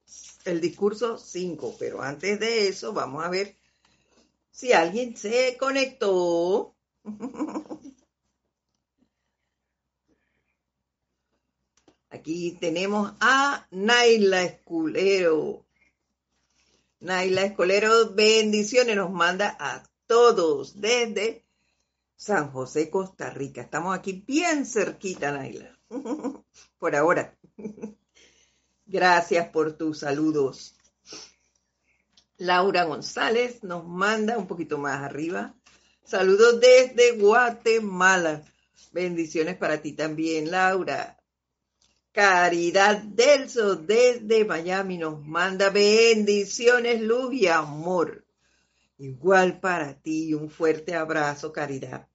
el 0.46 0.58
discurso 0.58 1.18
5, 1.18 1.76
pero 1.78 2.00
antes 2.00 2.40
de 2.40 2.68
eso 2.68 2.94
vamos 2.94 3.22
a 3.22 3.28
ver 3.28 3.58
si 4.50 4.72
alguien 4.72 5.14
se 5.18 5.58
conectó. 5.58 6.74
Aquí 12.08 12.56
tenemos 12.58 13.12
a 13.20 13.66
Naila 13.70 14.44
Esculero. 14.44 15.66
Naila 17.00 17.42
Esculero, 17.42 18.14
bendiciones, 18.14 18.96
nos 18.96 19.10
manda 19.10 19.54
a 19.60 19.89
todos 20.10 20.80
desde 20.80 21.44
San 22.16 22.50
José, 22.50 22.90
Costa 22.90 23.30
Rica. 23.30 23.60
Estamos 23.60 23.96
aquí 23.96 24.24
bien 24.26 24.66
cerquita, 24.66 25.30
Naila. 25.30 25.78
por 26.80 26.96
ahora. 26.96 27.38
Gracias 28.86 29.48
por 29.50 29.74
tus 29.74 30.00
saludos. 30.00 30.74
Laura 32.38 32.86
González 32.86 33.62
nos 33.62 33.86
manda 33.86 34.36
un 34.36 34.48
poquito 34.48 34.78
más 34.78 35.00
arriba. 35.00 35.54
Saludos 36.02 36.60
desde 36.60 37.12
Guatemala. 37.12 38.42
Bendiciones 38.90 39.56
para 39.58 39.80
ti 39.80 39.92
también, 39.92 40.50
Laura. 40.50 41.22
Caridad 42.10 42.96
Delso 42.96 43.76
desde 43.76 44.44
Miami 44.44 44.98
nos 44.98 45.24
manda 45.24 45.70
bendiciones, 45.70 47.00
luz 47.00 47.32
y 47.32 47.46
amor. 47.46 48.24
Igual 49.00 49.60
para 49.60 49.94
ti, 49.94 50.34
un 50.34 50.50
fuerte 50.50 50.94
abrazo, 50.94 51.54
Caridad. 51.54 52.06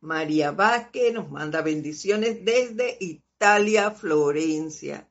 María 0.00 0.50
Vázquez 0.50 1.12
nos 1.12 1.30
manda 1.30 1.60
bendiciones 1.60 2.42
desde 2.42 2.96
Italia, 3.00 3.90
Florencia. 3.90 5.10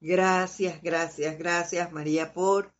Gracias, 0.00 0.82
gracias, 0.82 1.38
gracias 1.38 1.92
María 1.92 2.32
por 2.32 2.74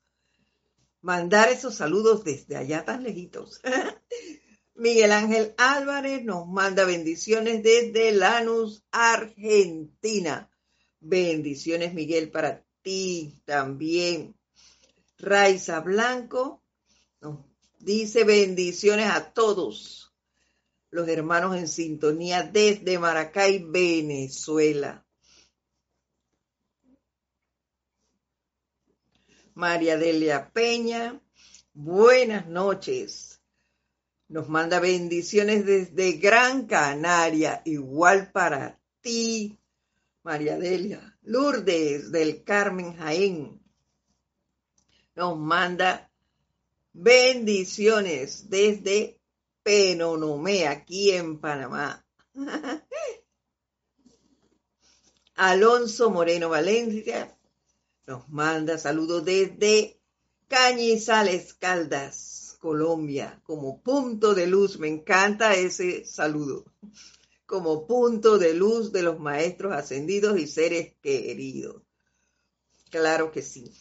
mandar 1.01 1.49
esos 1.49 1.77
saludos 1.77 2.25
desde 2.25 2.57
allá 2.57 2.85
tan 2.85 3.05
lejitos. 3.05 3.61
Miguel 4.75 5.13
Ángel 5.13 5.55
Álvarez 5.59 6.25
nos 6.25 6.49
manda 6.49 6.85
bendiciones 6.85 7.63
desde 7.63 8.11
Lanús, 8.11 8.83
Argentina. 8.91 10.51
Bendiciones, 10.99 11.95
Miguel, 11.95 12.33
para 12.33 12.65
ti 12.83 13.41
también. 13.45 14.35
Raiza 15.23 15.81
Blanco 15.81 16.63
nos 17.21 17.41
dice 17.79 18.25
bendiciones 18.25 19.11
a 19.11 19.33
todos 19.33 20.15
los 20.91 21.07
hermanos 21.09 21.57
en 21.57 21.69
sintonía 21.69 22.43
desde 22.43 22.99
Maracay, 22.99 23.65
Venezuela. 23.69 25.07
María 29.55 29.99
Delia 29.99 30.51
Peña, 30.53 31.21
buenas 31.75 32.47
noches. 32.49 33.43
Nos 34.29 34.49
manda 34.49 34.81
bendiciones 34.81 35.67
desde 35.67 36.13
Gran 36.13 36.67
Canaria, 36.67 37.61
igual 37.67 38.33
para 38.33 38.81
ti, 39.01 39.59
María 40.23 40.57
Delia. 40.57 41.19
Lourdes 41.23 42.11
del 42.11 42.43
Carmen 42.43 42.97
Jaén 42.97 43.60
nos 45.15 45.39
manda 45.39 46.11
bendiciones 46.93 48.49
desde 48.49 49.21
Penonomé, 49.63 50.67
aquí 50.67 51.11
en 51.11 51.39
Panamá. 51.39 52.05
Alonso 55.35 56.11
Moreno 56.11 56.49
Valencia 56.49 57.37
nos 58.07 58.29
manda 58.29 58.77
saludos 58.77 59.25
desde 59.25 60.01
Cañizales 60.49 61.55
Caldas, 61.55 62.57
Colombia, 62.59 63.41
como 63.45 63.81
punto 63.83 64.35
de 64.35 64.49
luz. 64.49 64.79
Me 64.79 64.89
encanta 64.89 65.55
ese 65.55 66.05
saludo. 66.05 66.65
Como 67.47 67.87
punto 67.87 68.37
de 68.37 68.55
luz 68.55 68.91
de 68.91 69.03
los 69.03 69.21
maestros 69.21 69.73
ascendidos 69.73 70.39
y 70.39 70.49
seres 70.49 70.95
queridos. 71.01 71.83
Claro 72.91 73.31
que 73.31 73.43
sí. 73.43 73.73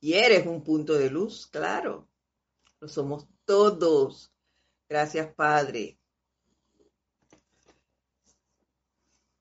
Y 0.00 0.14
eres 0.14 0.46
un 0.46 0.64
punto 0.64 0.94
de 0.94 1.10
luz, 1.10 1.46
claro. 1.46 2.08
Lo 2.80 2.88
somos 2.88 3.26
todos. 3.44 4.32
Gracias, 4.88 5.32
Padre. 5.34 5.98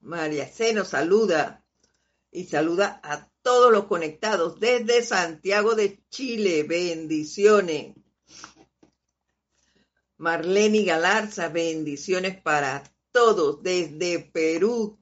María 0.02 0.48
C 0.48 0.74
nos 0.74 0.90
saluda 0.90 1.66
y 2.32 2.46
saluda 2.46 3.00
a 3.04 3.30
todos 3.42 3.72
los 3.72 3.86
conectados 3.86 4.60
desde 4.60 5.04
Santiago 5.04 5.76
de 5.76 6.04
Chile. 6.10 6.64
Bendiciones. 6.64 7.96
Marlene 10.18 10.84
Galarza, 10.84 11.48
bendiciones 11.48 12.42
para 12.42 12.84
todos 13.12 13.64
desde 13.64 14.20
Perú. 14.20 15.00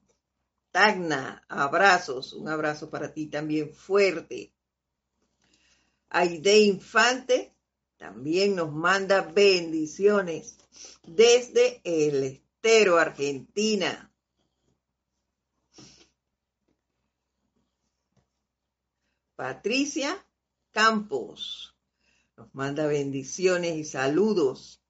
Tagna, 0.70 1.44
abrazos, 1.48 2.32
un 2.32 2.48
abrazo 2.48 2.88
para 2.88 3.12
ti 3.12 3.26
también 3.26 3.74
fuerte. 3.74 4.54
Aide 6.10 6.60
Infante, 6.60 7.54
también 7.96 8.56
nos 8.56 8.72
manda 8.72 9.22
bendiciones 9.22 10.56
desde 11.02 11.80
el 11.84 12.24
estero 12.24 12.98
Argentina. 12.98 14.12
Patricia 19.34 20.24
Campos 20.70 21.74
nos 22.36 22.54
manda 22.54 22.86
bendiciones 22.86 23.76
y 23.76 23.84
saludos 23.84 24.80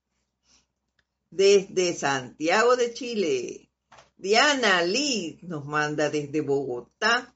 desde 1.29 1.95
Santiago 1.95 2.75
de 2.75 2.93
Chile. 2.93 3.71
Diana 4.17 4.81
Lee 4.81 5.39
nos 5.43 5.65
manda 5.65 6.09
desde 6.09 6.41
Bogotá. 6.41 7.35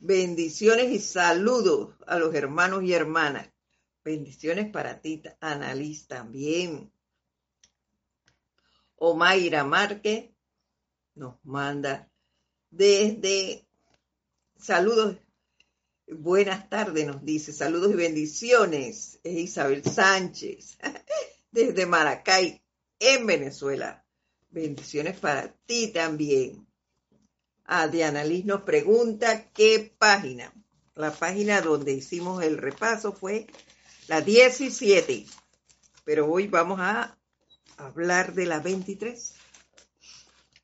Bendiciones 0.00 0.90
y 0.90 0.98
saludos 0.98 1.94
a 2.06 2.18
los 2.18 2.34
hermanos 2.34 2.82
y 2.82 2.92
hermanas 2.92 3.50
Bendiciones 4.02 4.70
para 4.70 5.02
ti, 5.02 5.22
Annalise, 5.40 6.06
también. 6.06 6.90
Omaira 8.96 9.62
Márquez 9.62 10.30
nos 11.14 11.36
manda 11.44 12.10
desde 12.70 13.66
saludos, 14.56 15.18
buenas 16.06 16.70
tardes, 16.70 17.06
nos 17.06 17.22
dice, 17.24 17.52
saludos 17.52 17.92
y 17.92 17.96
bendiciones. 17.96 19.20
Es 19.22 19.36
Isabel 19.36 19.84
Sánchez, 19.84 20.78
desde 21.50 21.84
Maracay, 21.84 22.62
en 22.98 23.26
Venezuela. 23.26 24.02
Bendiciones 24.48 25.18
para 25.20 25.52
ti 25.66 25.88
también. 25.88 26.66
A 27.72 27.86
Diana 27.86 28.24
Liz 28.24 28.44
nos 28.46 28.62
pregunta 28.62 29.48
qué 29.52 29.94
página. 29.96 30.52
La 30.96 31.12
página 31.12 31.60
donde 31.60 31.92
hicimos 31.92 32.42
el 32.42 32.58
repaso 32.58 33.12
fue 33.12 33.46
la 34.08 34.20
17. 34.20 35.24
Pero 36.02 36.28
hoy 36.28 36.48
vamos 36.48 36.80
a 36.80 37.16
hablar 37.76 38.34
de 38.34 38.46
la 38.46 38.58
23. 38.58 39.34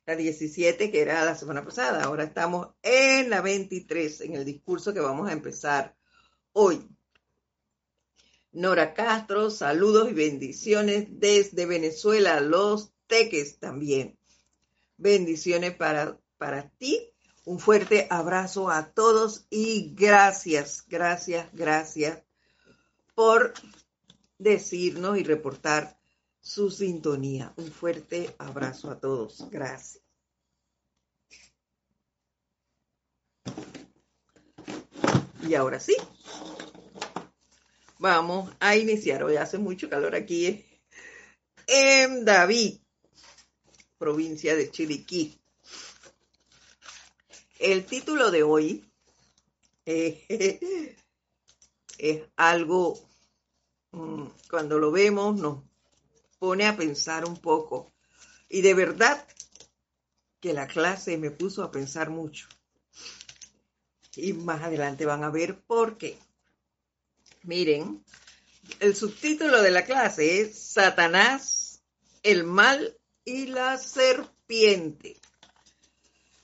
La 0.05 0.17
17 0.17 0.91
que 0.91 1.01
era 1.01 1.23
la 1.23 1.37
semana 1.37 1.63
pasada. 1.63 2.03
Ahora 2.03 2.25
estamos 2.25 2.75
en 2.83 3.29
la 3.29 3.39
23, 3.39 4.19
en 4.19 4.35
el 4.35 4.43
discurso 4.43 4.93
que 4.93 4.99
vamos 4.99 5.29
a 5.29 5.31
empezar 5.31 5.95
hoy. 6.51 6.89
Nora 8.51 8.93
Castro, 8.93 9.49
saludos 9.49 10.11
y 10.11 10.13
bendiciones 10.13 11.07
desde 11.09 11.67
Venezuela, 11.67 12.41
los 12.41 12.91
teques 13.07 13.59
también. 13.59 14.19
Bendiciones 14.97 15.73
para, 15.73 16.19
para 16.37 16.69
ti. 16.69 17.11
Un 17.45 17.59
fuerte 17.59 18.07
abrazo 18.09 18.69
a 18.69 18.91
todos 18.91 19.45
y 19.49 19.93
gracias, 19.95 20.83
gracias, 20.87 21.47
gracias 21.53 22.21
por 23.15 23.53
decirnos 24.37 25.17
y 25.17 25.23
reportar 25.23 25.97
su 26.41 26.69
sintonía. 26.69 27.53
Un 27.57 27.71
fuerte 27.71 28.35
abrazo 28.37 28.91
a 28.91 28.99
todos. 28.99 29.49
Gracias. 29.49 30.03
Y 35.47 35.55
ahora 35.55 35.79
sí, 35.79 35.95
vamos 37.99 38.53
a 38.59 38.75
iniciar. 38.75 39.23
Hoy 39.23 39.37
hace 39.37 39.57
mucho 39.57 39.89
calor 39.89 40.15
aquí 40.15 40.65
en 41.67 42.25
David, 42.25 42.79
provincia 43.97 44.55
de 44.55 44.69
Chiriquí. 44.69 45.39
El 47.59 47.85
título 47.85 48.31
de 48.31 48.43
hoy 48.43 48.89
es 49.85 50.97
algo 52.35 53.07
Mm, 53.91 54.27
cuando 54.49 54.77
lo 54.77 54.91
vemos 54.91 55.39
nos 55.39 55.63
pone 56.39 56.65
a 56.65 56.77
pensar 56.77 57.25
un 57.25 57.37
poco. 57.37 57.93
Y 58.49 58.61
de 58.61 58.73
verdad 58.73 59.25
que 60.39 60.53
la 60.53 60.67
clase 60.67 61.17
me 61.17 61.31
puso 61.31 61.63
a 61.63 61.71
pensar 61.71 62.09
mucho. 62.09 62.47
Y 64.15 64.33
más 64.33 64.63
adelante 64.63 65.05
van 65.05 65.23
a 65.23 65.29
ver 65.29 65.61
por 65.61 65.97
qué. 65.97 66.17
Miren, 67.43 68.03
el 68.79 68.95
subtítulo 68.95 69.61
de 69.61 69.71
la 69.71 69.85
clase 69.85 70.41
es 70.41 70.59
Satanás, 70.59 71.81
el 72.23 72.43
mal 72.43 72.97
y 73.23 73.47
la 73.47 73.77
serpiente. 73.77 75.17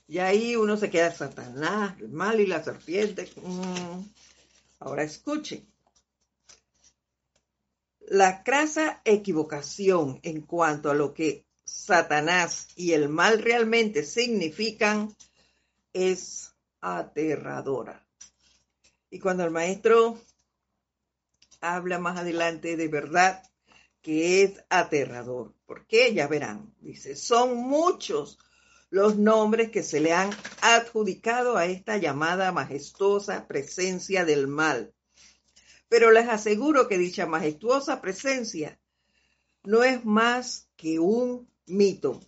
Y 0.06 0.18
ahí 0.18 0.54
uno 0.56 0.76
se 0.76 0.90
queda 0.90 1.12
Satanás, 1.12 1.98
el 1.98 2.10
mal 2.10 2.40
y 2.40 2.46
la 2.46 2.62
serpiente. 2.62 3.30
Mm, 3.36 4.02
ahora 4.80 5.02
escuchen. 5.02 5.66
La 8.00 8.42
crasa 8.42 9.00
equivocación 9.04 10.20
en 10.22 10.42
cuanto 10.42 10.90
a 10.90 10.94
lo 10.94 11.14
que 11.14 11.46
Satanás 11.64 12.68
y 12.76 12.92
el 12.92 13.08
mal 13.08 13.40
realmente 13.40 14.04
significan 14.04 15.16
es 15.94 16.52
aterradora. 16.82 18.06
Y 19.10 19.18
cuando 19.20 19.44
el 19.44 19.50
maestro 19.50 20.20
habla 21.62 21.98
más 21.98 22.18
adelante 22.18 22.76
de 22.76 22.88
verdad, 22.88 23.42
que 24.02 24.42
es 24.42 24.62
aterrador. 24.68 25.54
¿Por 25.64 25.86
qué? 25.86 26.12
Ya 26.12 26.26
verán. 26.26 26.74
Dice, 26.80 27.16
son 27.16 27.56
muchos 27.56 28.38
los 28.94 29.16
nombres 29.16 29.72
que 29.72 29.82
se 29.82 29.98
le 29.98 30.12
han 30.12 30.30
adjudicado 30.62 31.56
a 31.56 31.66
esta 31.66 31.96
llamada 31.96 32.52
majestuosa 32.52 33.48
presencia 33.48 34.24
del 34.24 34.46
mal. 34.46 34.94
Pero 35.88 36.12
les 36.12 36.28
aseguro 36.28 36.86
que 36.86 36.96
dicha 36.96 37.26
majestuosa 37.26 38.00
presencia 38.00 38.78
no 39.64 39.82
es 39.82 40.04
más 40.04 40.68
que 40.76 41.00
un 41.00 41.50
mito. 41.66 42.20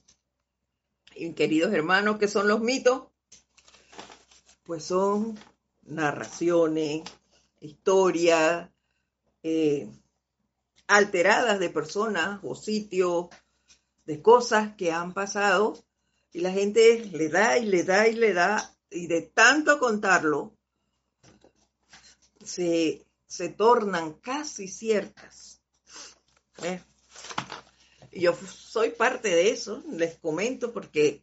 Y 1.14 1.34
queridos 1.34 1.72
hermanos, 1.72 2.18
¿qué 2.18 2.26
son 2.26 2.48
los 2.48 2.58
mitos? 2.58 3.04
Pues 4.64 4.82
son 4.82 5.38
narraciones, 5.82 7.04
historias, 7.60 8.68
eh, 9.44 9.88
alteradas 10.88 11.60
de 11.60 11.70
personas 11.70 12.40
o 12.42 12.56
sitios, 12.56 13.26
de 14.04 14.20
cosas 14.20 14.74
que 14.74 14.90
han 14.90 15.14
pasado 15.14 15.85
y 16.32 16.40
la 16.40 16.50
gente 16.52 17.04
le 17.12 17.28
da 17.28 17.58
y 17.58 17.66
le 17.66 17.84
da 17.84 18.08
y 18.08 18.14
le 18.14 18.32
da 18.32 18.76
y 18.90 19.06
de 19.06 19.22
tanto 19.22 19.78
contarlo 19.78 20.52
se, 22.44 23.04
se 23.26 23.48
tornan 23.48 24.14
casi 24.14 24.68
ciertas. 24.68 25.60
¿Eh? 26.62 26.80
Yo 28.12 28.34
soy 28.34 28.90
parte 28.90 29.28
de 29.28 29.50
eso, 29.50 29.82
les 29.90 30.16
comento 30.18 30.72
porque 30.72 31.22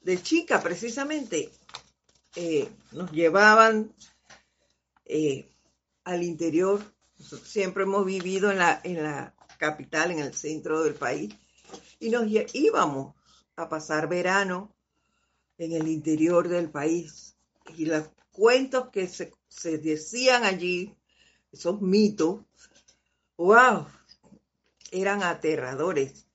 de 0.00 0.22
chica 0.22 0.62
precisamente 0.62 1.52
eh, 2.36 2.68
nos 2.92 3.12
llevaban 3.12 3.94
eh, 5.04 5.48
al 6.04 6.22
interior 6.22 6.82
siempre 7.18 7.84
hemos 7.84 8.04
vivido 8.04 8.50
en 8.50 8.58
la, 8.58 8.80
en 8.84 9.02
la 9.02 9.34
capital, 9.58 10.10
en 10.10 10.18
el 10.18 10.34
centro 10.34 10.82
del 10.82 10.94
país, 10.94 11.34
y 12.00 12.10
nos 12.10 12.26
íbamos 12.52 13.14
a 13.56 13.68
pasar 13.68 14.08
verano 14.08 14.74
en 15.58 15.72
el 15.72 15.88
interior 15.88 16.48
del 16.48 16.70
país. 16.70 17.36
Y 17.76 17.86
los 17.86 18.08
cuentos 18.32 18.88
que 18.90 19.06
se, 19.06 19.32
se 19.48 19.78
decían 19.78 20.44
allí, 20.44 20.94
esos 21.52 21.80
mitos, 21.80 22.40
wow, 23.36 23.86
eran 24.90 25.22
aterradores. 25.22 26.26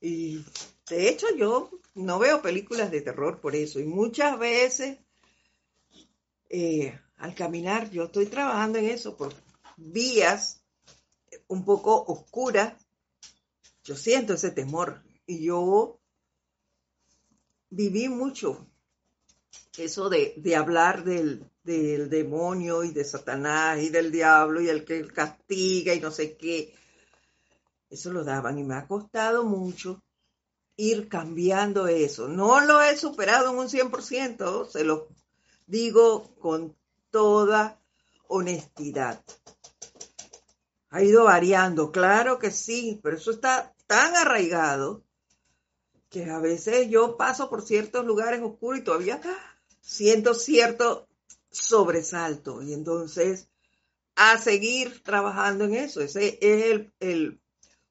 Y 0.00 0.44
de 0.88 1.08
hecho 1.08 1.26
yo 1.36 1.70
no 1.94 2.18
veo 2.18 2.42
películas 2.42 2.90
de 2.90 3.00
terror 3.00 3.40
por 3.40 3.54
eso. 3.54 3.80
Y 3.80 3.84
muchas 3.84 4.38
veces 4.38 4.98
eh, 6.48 6.98
al 7.16 7.34
caminar, 7.34 7.90
yo 7.90 8.04
estoy 8.04 8.26
trabajando 8.26 8.78
en 8.78 8.86
eso, 8.86 9.16
por 9.16 9.34
vías 9.76 10.62
un 11.48 11.64
poco 11.64 12.04
oscuras, 12.04 12.74
yo 13.84 13.96
siento 13.96 14.34
ese 14.34 14.50
temor 14.50 15.02
y 15.26 15.44
yo 15.44 16.00
viví 17.70 18.08
mucho 18.08 18.66
eso 19.76 20.08
de, 20.08 20.34
de 20.36 20.56
hablar 20.56 21.04
del, 21.04 21.44
del, 21.62 22.08
demonio 22.08 22.84
y 22.84 22.92
de 22.92 23.04
Satanás 23.04 23.80
y 23.80 23.90
del 23.90 24.10
diablo 24.10 24.60
y 24.60 24.68
el 24.68 24.84
que 24.84 25.06
castiga 25.06 25.94
y 25.94 26.00
no 26.00 26.10
sé 26.10 26.36
qué. 26.36 26.74
Eso 27.90 28.12
lo 28.12 28.24
daban 28.24 28.58
y 28.58 28.64
me 28.64 28.74
ha 28.74 28.86
costado 28.86 29.44
mucho 29.44 30.02
ir 30.76 31.08
cambiando 31.08 31.88
eso. 31.88 32.28
No 32.28 32.60
lo 32.60 32.82
he 32.82 32.96
superado 32.96 33.50
en 33.50 33.58
un 33.58 33.68
100%, 33.68 34.68
se 34.68 34.84
lo 34.84 35.08
digo 35.66 36.34
con 36.38 36.74
toda 37.10 37.78
honestidad 38.28 39.22
ha 40.96 41.02
ido 41.02 41.24
variando, 41.24 41.92
claro 41.92 42.38
que 42.38 42.50
sí, 42.50 43.00
pero 43.02 43.16
eso 43.18 43.30
está 43.30 43.74
tan 43.86 44.16
arraigado 44.16 45.02
que 46.24 46.30
a 46.30 46.38
veces 46.38 46.88
yo 46.88 47.18
paso 47.18 47.50
por 47.50 47.62
ciertos 47.62 48.06
lugares 48.06 48.40
oscuros 48.42 48.80
y 48.80 48.84
todavía 48.84 49.20
siento 49.82 50.32
cierto 50.32 51.08
sobresalto. 51.50 52.62
Y 52.62 52.72
entonces, 52.72 53.48
a 54.14 54.38
seguir 54.38 55.02
trabajando 55.02 55.64
en 55.64 55.74
eso. 55.74 56.00
Ese 56.00 56.38
es 56.40 56.64
el, 56.64 56.92
el 57.00 57.40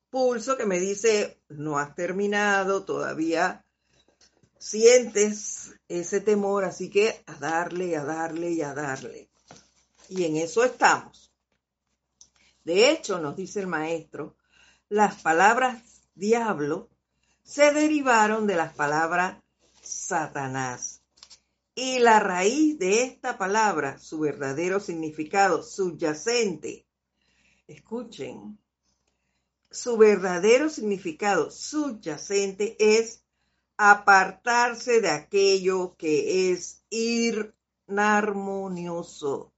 pulso 0.10 0.58
que 0.58 0.66
me 0.66 0.80
dice, 0.80 1.40
no 1.50 1.78
has 1.78 1.94
terminado, 1.94 2.84
todavía 2.84 3.64
sientes 4.58 5.76
ese 5.88 6.20
temor, 6.20 6.66
así 6.66 6.90
que 6.90 7.24
a 7.28 7.36
darle, 7.36 7.96
a 7.96 8.06
darle 8.06 8.52
y 8.52 8.62
a 8.64 8.74
darle. 8.74 9.30
Y 10.10 10.24
en 10.24 10.38
eso 10.38 10.64
estamos. 10.64 11.32
De 12.64 12.90
hecho, 12.90 13.20
nos 13.20 13.36
dice 13.36 13.60
el 13.60 13.68
maestro, 13.68 14.36
las 14.90 15.22
palabras 15.22 16.02
diablo 16.16 16.90
se 17.46 17.72
derivaron 17.72 18.48
de 18.48 18.56
las 18.56 18.74
palabras 18.74 19.38
Satanás. 19.82 21.04
Y 21.76 22.00
la 22.00 22.20
raíz 22.20 22.80
de 22.80 23.04
esta 23.04 23.38
palabra, 23.38 24.00
su 24.00 24.18
verdadero 24.20 24.80
significado 24.80 25.62
subyacente, 25.62 26.88
escuchen, 27.68 28.58
su 29.70 29.96
verdadero 29.98 30.70
significado 30.70 31.52
subyacente 31.52 32.76
es 32.80 33.22
apartarse 33.78 35.02
de 35.02 35.10
aquello 35.10 35.96
que 35.98 36.52
es 36.52 36.84
inarmonioso, 36.90 39.54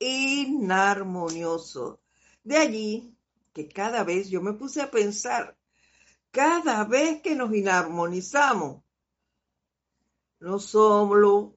inarmonioso. 0.00 2.00
De 2.42 2.56
allí 2.56 3.14
que 3.52 3.68
cada 3.68 4.02
vez 4.02 4.28
yo 4.28 4.40
me 4.40 4.54
puse 4.54 4.80
a 4.80 4.90
pensar, 4.90 5.56
cada 6.38 6.84
vez 6.84 7.20
que 7.20 7.34
nos 7.34 7.52
inarmonizamos, 7.52 8.84
no 10.38 10.60
somos, 10.60 11.52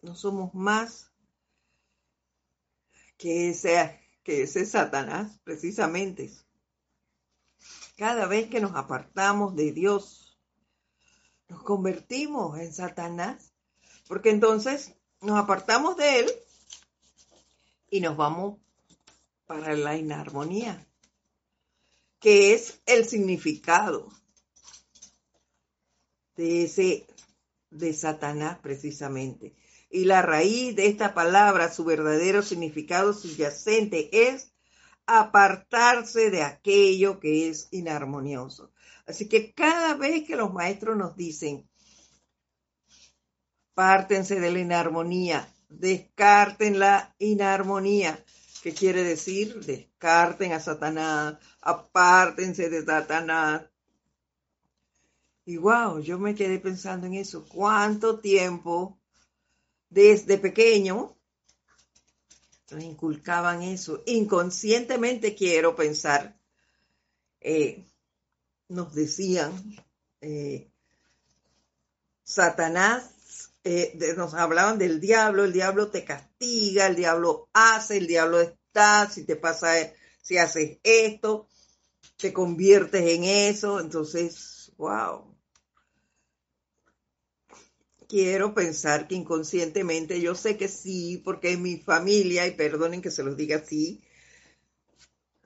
no 0.00 0.14
somos 0.14 0.54
más 0.54 1.12
que 3.18 3.50
ese, 3.50 4.00
que 4.22 4.44
ese 4.44 4.64
Satanás, 4.64 5.38
precisamente. 5.44 6.32
Cada 7.98 8.26
vez 8.26 8.48
que 8.48 8.62
nos 8.62 8.74
apartamos 8.74 9.54
de 9.54 9.72
Dios, 9.72 10.40
nos 11.48 11.62
convertimos 11.62 12.58
en 12.58 12.72
Satanás, 12.72 13.52
porque 14.06 14.30
entonces 14.30 14.94
nos 15.20 15.38
apartamos 15.38 15.98
de 15.98 16.20
Él 16.20 16.30
y 17.90 18.00
nos 18.00 18.16
vamos 18.16 18.58
para 19.44 19.76
la 19.76 19.98
inarmonía, 19.98 20.87
que 22.20 22.54
es 22.54 22.80
el 22.86 23.04
significado 23.04 24.08
de 26.36 26.64
ese 26.64 27.06
de 27.70 27.92
Satanás 27.92 28.58
precisamente. 28.60 29.54
Y 29.90 30.04
la 30.04 30.22
raíz 30.22 30.76
de 30.76 30.86
esta 30.86 31.14
palabra, 31.14 31.72
su 31.72 31.84
verdadero 31.84 32.42
significado 32.42 33.12
subyacente 33.12 34.10
es 34.28 34.52
apartarse 35.06 36.30
de 36.30 36.42
aquello 36.42 37.18
que 37.20 37.48
es 37.48 37.68
inarmonioso. 37.70 38.72
Así 39.06 39.28
que 39.28 39.54
cada 39.54 39.94
vez 39.94 40.26
que 40.26 40.36
los 40.36 40.52
maestros 40.52 40.96
nos 40.96 41.16
dicen, 41.16 41.68
pártense 43.72 44.38
de 44.38 44.50
la 44.50 44.58
inarmonía, 44.58 45.54
descarten 45.68 46.78
la 46.78 47.14
inarmonía, 47.18 48.22
¿Qué 48.62 48.74
quiere 48.74 49.04
decir? 49.04 49.64
Descarten 49.64 50.52
a 50.52 50.60
Satanás, 50.60 51.38
apártense 51.60 52.68
de 52.68 52.84
Satanás. 52.84 53.62
Y 55.44 55.56
wow, 55.56 56.00
yo 56.00 56.18
me 56.18 56.34
quedé 56.34 56.58
pensando 56.58 57.06
en 57.06 57.14
eso. 57.14 57.46
¿Cuánto 57.48 58.18
tiempo 58.18 58.98
desde 59.88 60.38
pequeño 60.38 61.16
nos 62.70 62.82
inculcaban 62.82 63.62
eso? 63.62 64.02
Inconscientemente 64.06 65.34
quiero 65.34 65.74
pensar, 65.76 66.38
eh, 67.40 67.86
nos 68.68 68.92
decían, 68.94 69.52
eh, 70.20 70.70
Satanás 72.24 73.14
eh, 73.64 74.14
nos 74.16 74.34
hablaban 74.34 74.78
del 74.78 75.00
diablo, 75.00 75.44
el 75.44 75.52
diablo 75.52 75.90
te 75.90 76.04
castiga, 76.04 76.86
el 76.86 76.96
diablo 76.96 77.48
hace, 77.52 77.98
el 77.98 78.06
diablo 78.06 78.40
está, 78.40 79.10
si 79.10 79.24
te 79.24 79.36
pasa, 79.36 79.72
si 80.22 80.38
haces 80.38 80.78
esto, 80.82 81.48
te 82.16 82.32
conviertes 82.32 83.02
en 83.02 83.24
eso, 83.24 83.80
entonces, 83.80 84.72
wow. 84.76 85.36
Quiero 88.08 88.54
pensar 88.54 89.06
que 89.06 89.16
inconscientemente, 89.16 90.20
yo 90.20 90.34
sé 90.34 90.56
que 90.56 90.68
sí, 90.68 91.20
porque 91.22 91.56
mi 91.58 91.76
familia, 91.76 92.46
y 92.46 92.52
perdonen 92.52 93.02
que 93.02 93.10
se 93.10 93.22
los 93.22 93.36
diga 93.36 93.58
así, 93.58 94.00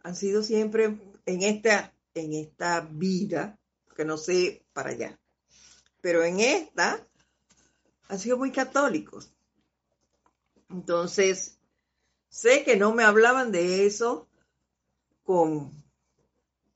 han 0.04 0.14
sido 0.14 0.42
siempre 0.42 0.96
en 1.26 1.42
esta, 1.42 1.92
en 2.14 2.34
esta 2.34 2.80
vida, 2.80 3.58
que 3.96 4.04
no 4.04 4.16
sé 4.16 4.64
para 4.72 4.90
allá, 4.90 5.18
pero 6.00 6.22
en 6.24 6.40
esta 6.40 7.06
han 8.12 8.18
sido 8.18 8.36
muy 8.36 8.52
católicos. 8.52 9.32
Entonces, 10.68 11.56
sé 12.28 12.62
que 12.62 12.76
no 12.76 12.92
me 12.92 13.04
hablaban 13.04 13.50
de 13.52 13.86
eso 13.86 14.28
con, 15.22 15.72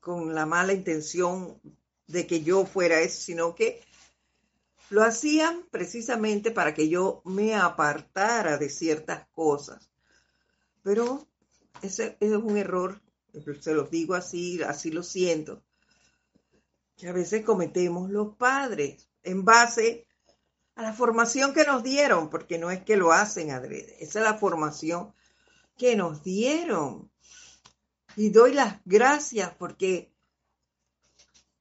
con 0.01 0.35
la 0.35 0.47
mala 0.47 0.73
intención 0.73 1.61
de 2.07 2.27
que 2.27 2.43
yo 2.43 2.65
fuera 2.65 3.03
eso, 3.03 3.21
sino 3.21 3.55
que 3.55 3.85
lo 4.89 5.03
hacían 5.03 5.67
precisamente 5.71 6.53
para 6.53 6.73
que 6.73 6.89
yo 6.89 7.21
me 7.27 7.55
apartara 7.55 8.57
de 8.57 8.71
ciertas 8.71 9.29
cosas. 9.29 9.91
Pero 10.83 11.29
ese, 11.83 12.17
es 12.19 12.31
un 12.31 12.57
error, 12.57 13.03
se 13.61 13.75
los 13.75 13.91
digo 13.91 14.15
así, 14.15 14.63
así 14.63 14.91
lo 14.91 15.03
siento, 15.03 15.63
que 16.97 17.09
a 17.09 17.13
veces 17.13 17.45
cometemos 17.45 18.09
los 18.09 18.37
padres 18.37 19.07
en 19.23 19.45
base 19.45 20.07
a 20.77 20.83
la 20.83 20.93
formación 20.93 21.55
que 21.55 21.65
nos 21.65 21.83
dieron, 21.83 22.29
porque 22.29 22.59
no 22.59 22.71
es 22.71 22.85
que 22.85 22.97
lo 22.97 23.11
hacen 23.11 23.51
adrede, 23.51 23.97
esa 23.99 24.21
es 24.21 24.25
la 24.25 24.39
formación 24.39 25.15
que 25.77 25.97
nos 25.97 26.23
dieron. 26.23 27.11
Y 28.15 28.31
doy 28.31 28.53
las 28.53 28.81
gracias 28.85 29.53
porque 29.55 30.13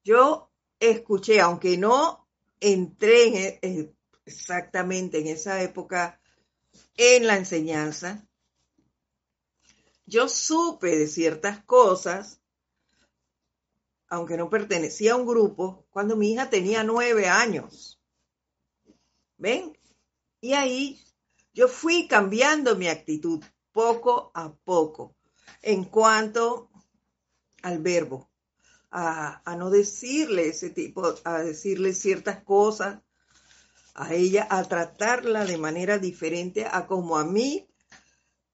yo 0.04 0.52
escuché, 0.80 1.42
aunque 1.42 1.78
no 1.78 2.28
entré 2.60 3.60
exactamente 4.26 5.20
en 5.20 5.28
esa 5.28 5.62
época 5.62 6.20
en 6.98 7.28
la 7.28 7.38
enseñanza, 7.38 8.26
yo 10.06 10.28
supe 10.28 10.96
de 10.98 11.08
ciertas 11.08 11.64
cosas, 11.64 12.42
aunque 14.10 14.38
no 14.38 14.50
pertenecía 14.50 15.14
a 15.14 15.16
un 15.16 15.26
grupo, 15.26 15.86
cuando 15.90 16.16
mi 16.16 16.34
hija 16.34 16.50
tenía 16.50 16.84
nueve 16.84 17.28
años. 17.28 17.95
¿Ven? 19.38 19.78
Y 20.42 20.54
ahí 20.54 21.00
yo 21.54 21.68
fui 21.68 22.08
cambiando 22.08 22.76
mi 22.76 22.88
actitud 22.88 23.44
poco 23.72 24.32
a 24.34 24.54
poco 24.54 25.16
en 25.62 25.86
cuanto 25.86 26.70
al 27.62 27.80
verbo, 27.80 28.30
a, 28.92 29.42
a, 29.44 29.56
no 29.56 29.70
decirle 29.70 30.50
ese 30.50 30.70
tipo, 30.70 31.16
a 31.24 31.40
decirle 31.40 31.94
ciertas 31.94 32.44
cosas 32.44 33.02
a 33.96 34.14
ella, 34.14 34.48
a 34.50 34.64
tratarla 34.64 35.46
de 35.46 35.58
manera 35.58 35.98
diferente 35.98 36.68
a 36.70 36.86
como 36.86 37.18
a 37.18 37.26
mí 37.26 37.68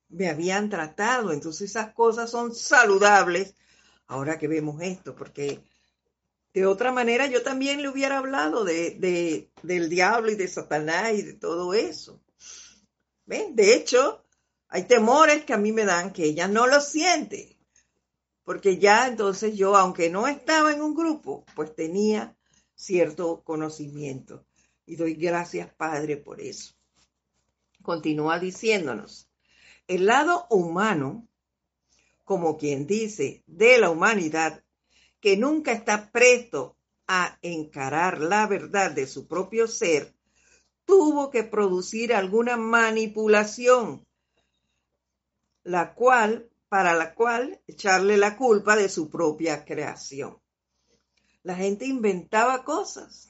me 0.09 0.29
habían 0.29 0.69
tratado. 0.69 1.31
Entonces 1.31 1.71
esas 1.71 1.93
cosas 1.93 2.29
son 2.29 2.53
saludables 2.53 3.55
ahora 4.07 4.37
que 4.37 4.47
vemos 4.47 4.81
esto, 4.81 5.15
porque 5.15 5.63
de 6.53 6.65
otra 6.65 6.91
manera 6.91 7.27
yo 7.27 7.43
también 7.43 7.81
le 7.81 7.89
hubiera 7.89 8.17
hablado 8.17 8.63
de, 8.65 9.49
del 9.63 9.89
diablo 9.89 10.31
y 10.31 10.35
de 10.35 10.47
Satanás 10.47 11.13
y 11.13 11.21
de 11.21 11.33
todo 11.33 11.73
eso. 11.73 12.21
¿Ven? 13.25 13.55
De 13.55 13.73
hecho, 13.73 14.25
hay 14.67 14.83
temores 14.83 15.45
que 15.45 15.53
a 15.53 15.57
mí 15.57 15.71
me 15.71 15.85
dan 15.85 16.11
que 16.11 16.25
ella 16.25 16.47
no 16.47 16.67
lo 16.67 16.81
siente, 16.81 17.57
porque 18.43 18.79
ya 18.79 19.07
entonces 19.07 19.55
yo, 19.55 19.77
aunque 19.77 20.09
no 20.09 20.27
estaba 20.27 20.73
en 20.73 20.81
un 20.81 20.93
grupo, 20.93 21.45
pues 21.55 21.73
tenía 21.73 22.35
cierto 22.75 23.43
conocimiento. 23.43 24.45
Y 24.85 24.97
doy 24.97 25.13
gracias, 25.13 25.73
Padre, 25.73 26.17
por 26.17 26.41
eso. 26.41 26.73
Continúa 27.81 28.39
diciéndonos, 28.39 29.29
el 29.87 30.05
lado 30.05 30.47
humano, 30.49 31.27
como 32.25 32.57
quien 32.57 32.87
dice, 32.87 33.43
de 33.47 33.77
la 33.77 33.89
humanidad, 33.89 34.63
que 35.21 35.37
nunca 35.37 35.71
está 35.71 36.11
presto 36.11 36.75
a 37.07 37.37
encarar 37.41 38.19
la 38.19 38.47
verdad 38.47 38.91
de 38.91 39.05
su 39.05 39.27
propio 39.27 39.67
ser, 39.67 40.13
tuvo 40.85 41.29
que 41.29 41.43
producir 41.43 42.13
alguna 42.13 42.57
manipulación, 42.57 44.05
la 45.63 45.93
cual, 45.93 46.49
para 46.69 46.93
la 46.93 47.13
cual 47.13 47.61
echarle 47.67 48.17
la 48.17 48.35
culpa 48.35 48.75
de 48.75 48.89
su 48.89 49.09
propia 49.09 49.63
creación. 49.63 50.41
La 51.43 51.55
gente 51.55 51.85
inventaba 51.85 52.63
cosas 52.63 53.29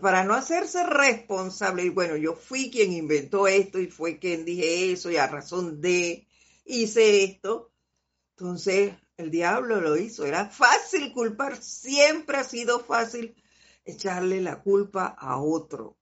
para 0.00 0.24
no 0.24 0.34
hacerse 0.34 0.82
responsable, 0.84 1.84
y 1.84 1.90
bueno, 1.90 2.16
yo 2.16 2.34
fui 2.34 2.70
quien 2.70 2.92
inventó 2.92 3.46
esto 3.46 3.78
y 3.78 3.86
fue 3.86 4.18
quien 4.18 4.44
dije 4.44 4.92
eso 4.92 5.10
y 5.10 5.16
a 5.16 5.26
razón 5.26 5.80
de 5.80 6.26
hice 6.64 7.24
esto, 7.24 7.70
entonces 8.30 8.94
el 9.16 9.30
diablo 9.30 9.80
lo 9.80 9.96
hizo. 9.96 10.24
Era 10.24 10.46
fácil 10.46 11.12
culpar, 11.12 11.62
siempre 11.62 12.38
ha 12.38 12.44
sido 12.44 12.80
fácil 12.80 13.34
echarle 13.84 14.40
la 14.40 14.62
culpa 14.62 15.06
a 15.18 15.40
otro. 15.40 15.96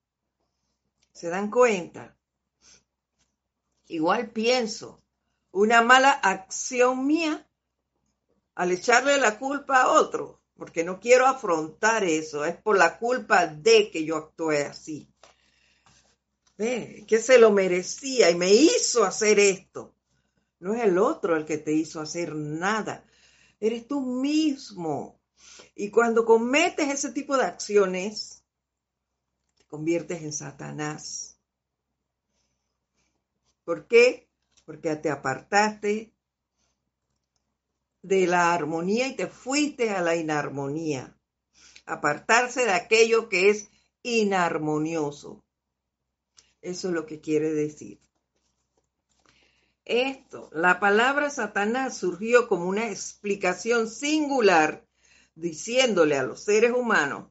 ¿Se 1.13 1.29
dan 1.29 1.51
cuenta? 1.51 2.17
Igual 3.87 4.31
pienso, 4.31 5.03
una 5.53 5.83
mala 5.83 6.11
acción 6.11 7.07
mía 7.07 7.47
al 8.55 8.73
echarle 8.73 9.19
la 9.19 9.39
culpa 9.39 9.83
a 9.83 9.93
otro 9.93 10.41
porque 10.57 10.85
no 10.85 11.01
quiero 11.01 11.27
afrontar 11.27 12.05
eso, 12.05 12.45
es 12.45 12.57
por 12.57 12.79
la 12.79 12.99
culpa 12.99 13.47
de 13.47 13.91
que 13.91 14.05
yo 14.05 14.17
actué 14.17 14.65
así. 14.65 15.09
Que 16.57 17.19
se 17.21 17.39
lo 17.39 17.51
merecía 17.51 18.31
y 18.31 18.37
me 18.37 18.53
hizo 18.53 19.05
hacer 19.05 19.41
esto. 19.41 19.95
No 20.65 20.73
es 20.73 20.83
el 20.83 20.97
otro 20.97 21.37
el 21.37 21.45
que 21.45 21.59
te 21.59 21.75
hizo 21.75 22.01
hacer 22.01 22.35
nada, 22.35 23.05
eres 23.61 23.87
tú 23.87 24.01
mismo. 24.01 25.21
Y 25.75 25.91
cuando 25.91 26.25
cometes 26.25 26.89
ese 26.89 27.13
tipo 27.13 27.37
de 27.37 27.45
acciones, 27.45 28.43
te 29.59 29.65
conviertes 29.67 30.23
en 30.23 30.33
Satanás. 30.33 31.39
¿Por 33.67 33.87
qué? 33.87 34.31
Porque 34.65 34.97
te 34.97 35.11
apartaste 35.11 36.15
de 38.01 38.27
la 38.27 38.55
armonía 38.55 39.09
y 39.09 39.17
te 39.17 39.27
fuiste 39.27 39.91
a 39.91 40.01
la 40.01 40.17
inarmonía. 40.17 41.15
Apartarse 41.85 42.65
de 42.65 42.73
aquello 42.73 43.29
que 43.29 43.51
es 43.51 43.69
inarmonioso. 44.03 45.45
Eso 46.63 46.89
es 46.89 46.95
lo 46.95 47.05
que 47.05 47.21
quiere 47.21 47.53
decir. 47.53 48.01
Esto, 49.85 50.49
la 50.53 50.81
palabra 50.81 51.29
Satanás 51.29 51.97
surgió 51.97 52.49
como 52.49 52.67
una 52.67 52.91
explicación 52.91 53.89
singular 53.89 54.87
diciéndole 55.35 56.17
a 56.17 56.23
los 56.23 56.43
seres 56.43 56.73
humanos 56.73 57.27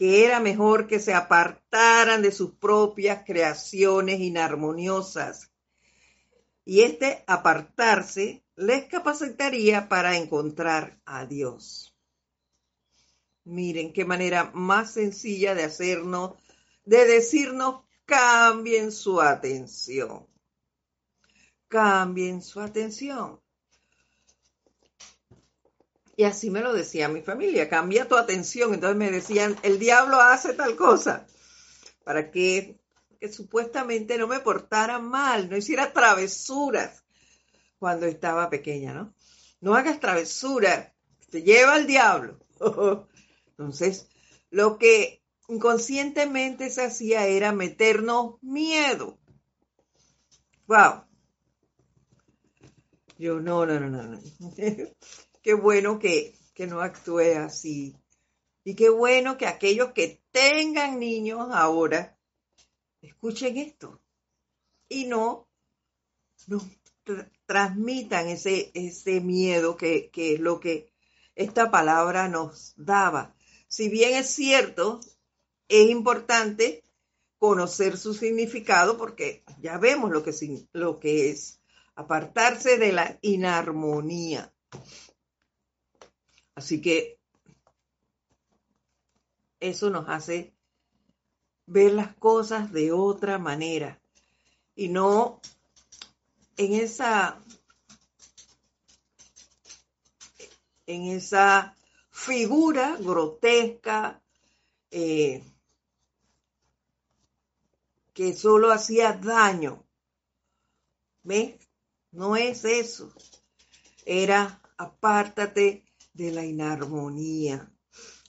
que 0.00 0.24
era 0.24 0.40
mejor 0.40 0.86
que 0.86 0.98
se 0.98 1.12
apartaran 1.12 2.22
de 2.22 2.32
sus 2.32 2.52
propias 2.52 3.22
creaciones 3.26 4.18
inarmoniosas. 4.18 5.50
Y 6.64 6.80
este 6.80 7.22
apartarse 7.26 8.42
les 8.56 8.86
capacitaría 8.86 9.90
para 9.90 10.16
encontrar 10.16 10.98
a 11.04 11.26
Dios. 11.26 11.94
Miren 13.44 13.92
qué 13.92 14.06
manera 14.06 14.50
más 14.54 14.94
sencilla 14.94 15.54
de 15.54 15.64
hacernos, 15.64 16.32
de 16.86 17.04
decirnos, 17.04 17.84
cambien 18.06 18.92
su 18.92 19.20
atención. 19.20 20.29
Cambien 21.70 22.42
su 22.42 22.60
atención. 22.60 23.40
Y 26.16 26.24
así 26.24 26.50
me 26.50 26.62
lo 26.62 26.72
decía 26.72 27.08
mi 27.08 27.22
familia, 27.22 27.68
cambia 27.68 28.08
tu 28.08 28.16
atención. 28.16 28.74
Entonces 28.74 28.98
me 28.98 29.10
decían, 29.10 29.56
el 29.62 29.78
diablo 29.78 30.20
hace 30.20 30.52
tal 30.52 30.74
cosa, 30.74 31.28
para 32.02 32.32
que, 32.32 32.76
que 33.20 33.32
supuestamente 33.32 34.18
no 34.18 34.26
me 34.26 34.40
portara 34.40 34.98
mal, 34.98 35.48
no 35.48 35.56
hiciera 35.56 35.92
travesuras 35.92 37.04
cuando 37.78 38.06
estaba 38.06 38.50
pequeña, 38.50 38.92
¿no? 38.92 39.14
No 39.60 39.76
hagas 39.76 40.00
travesura, 40.00 40.92
te 41.30 41.42
lleva 41.42 41.74
al 41.74 41.86
diablo. 41.86 42.40
Entonces, 43.50 44.08
lo 44.50 44.76
que 44.76 45.22
inconscientemente 45.46 46.68
se 46.70 46.84
hacía 46.84 47.28
era 47.28 47.52
meternos 47.52 48.42
miedo. 48.42 49.18
Wow. 50.66 51.04
Yo, 53.20 53.38
no, 53.38 53.66
no, 53.66 53.78
no, 53.78 53.90
no, 53.90 54.18
qué 55.42 55.52
bueno 55.52 55.98
que, 55.98 56.34
que 56.54 56.66
no 56.66 56.80
actúe 56.80 57.36
así. 57.36 57.94
Y 58.64 58.74
qué 58.74 58.88
bueno 58.88 59.36
que 59.36 59.46
aquellos 59.46 59.92
que 59.92 60.22
tengan 60.30 60.98
niños 60.98 61.48
ahora 61.52 62.18
escuchen 63.02 63.58
esto. 63.58 64.00
Y 64.88 65.04
no, 65.04 65.46
no 66.46 66.66
transmitan 67.44 68.28
ese, 68.28 68.70
ese 68.72 69.20
miedo 69.20 69.76
que, 69.76 70.08
que 70.08 70.32
es 70.36 70.40
lo 70.40 70.58
que 70.58 70.90
esta 71.34 71.70
palabra 71.70 72.26
nos 72.26 72.72
daba. 72.78 73.34
Si 73.68 73.90
bien 73.90 74.14
es 74.14 74.30
cierto, 74.30 74.98
es 75.68 75.90
importante 75.90 76.82
conocer 77.36 77.98
su 77.98 78.14
significado 78.14 78.96
porque 78.96 79.44
ya 79.60 79.76
vemos 79.76 80.10
lo 80.10 80.22
que, 80.22 80.32
lo 80.72 80.98
que 80.98 81.28
es 81.28 81.59
apartarse 82.00 82.78
de 82.78 82.92
la 82.92 83.18
inarmonía. 83.22 84.52
Así 86.54 86.80
que 86.80 87.18
eso 89.60 89.90
nos 89.90 90.08
hace 90.08 90.54
ver 91.66 91.92
las 91.92 92.14
cosas 92.16 92.72
de 92.72 92.92
otra 92.92 93.38
manera 93.38 94.00
y 94.74 94.88
no 94.88 95.40
en 96.56 96.72
esa 96.74 97.40
en 100.86 101.04
esa 101.04 101.76
figura 102.10 102.96
grotesca 102.98 104.20
eh, 104.90 105.44
que 108.12 108.34
solo 108.34 108.72
hacía 108.72 109.12
daño. 109.12 109.86
¿Ves? 111.22 111.69
No 112.12 112.36
es 112.36 112.64
eso. 112.64 113.12
Era 114.04 114.60
apártate 114.76 115.84
de 116.12 116.32
la 116.32 116.44
inarmonía. 116.44 117.70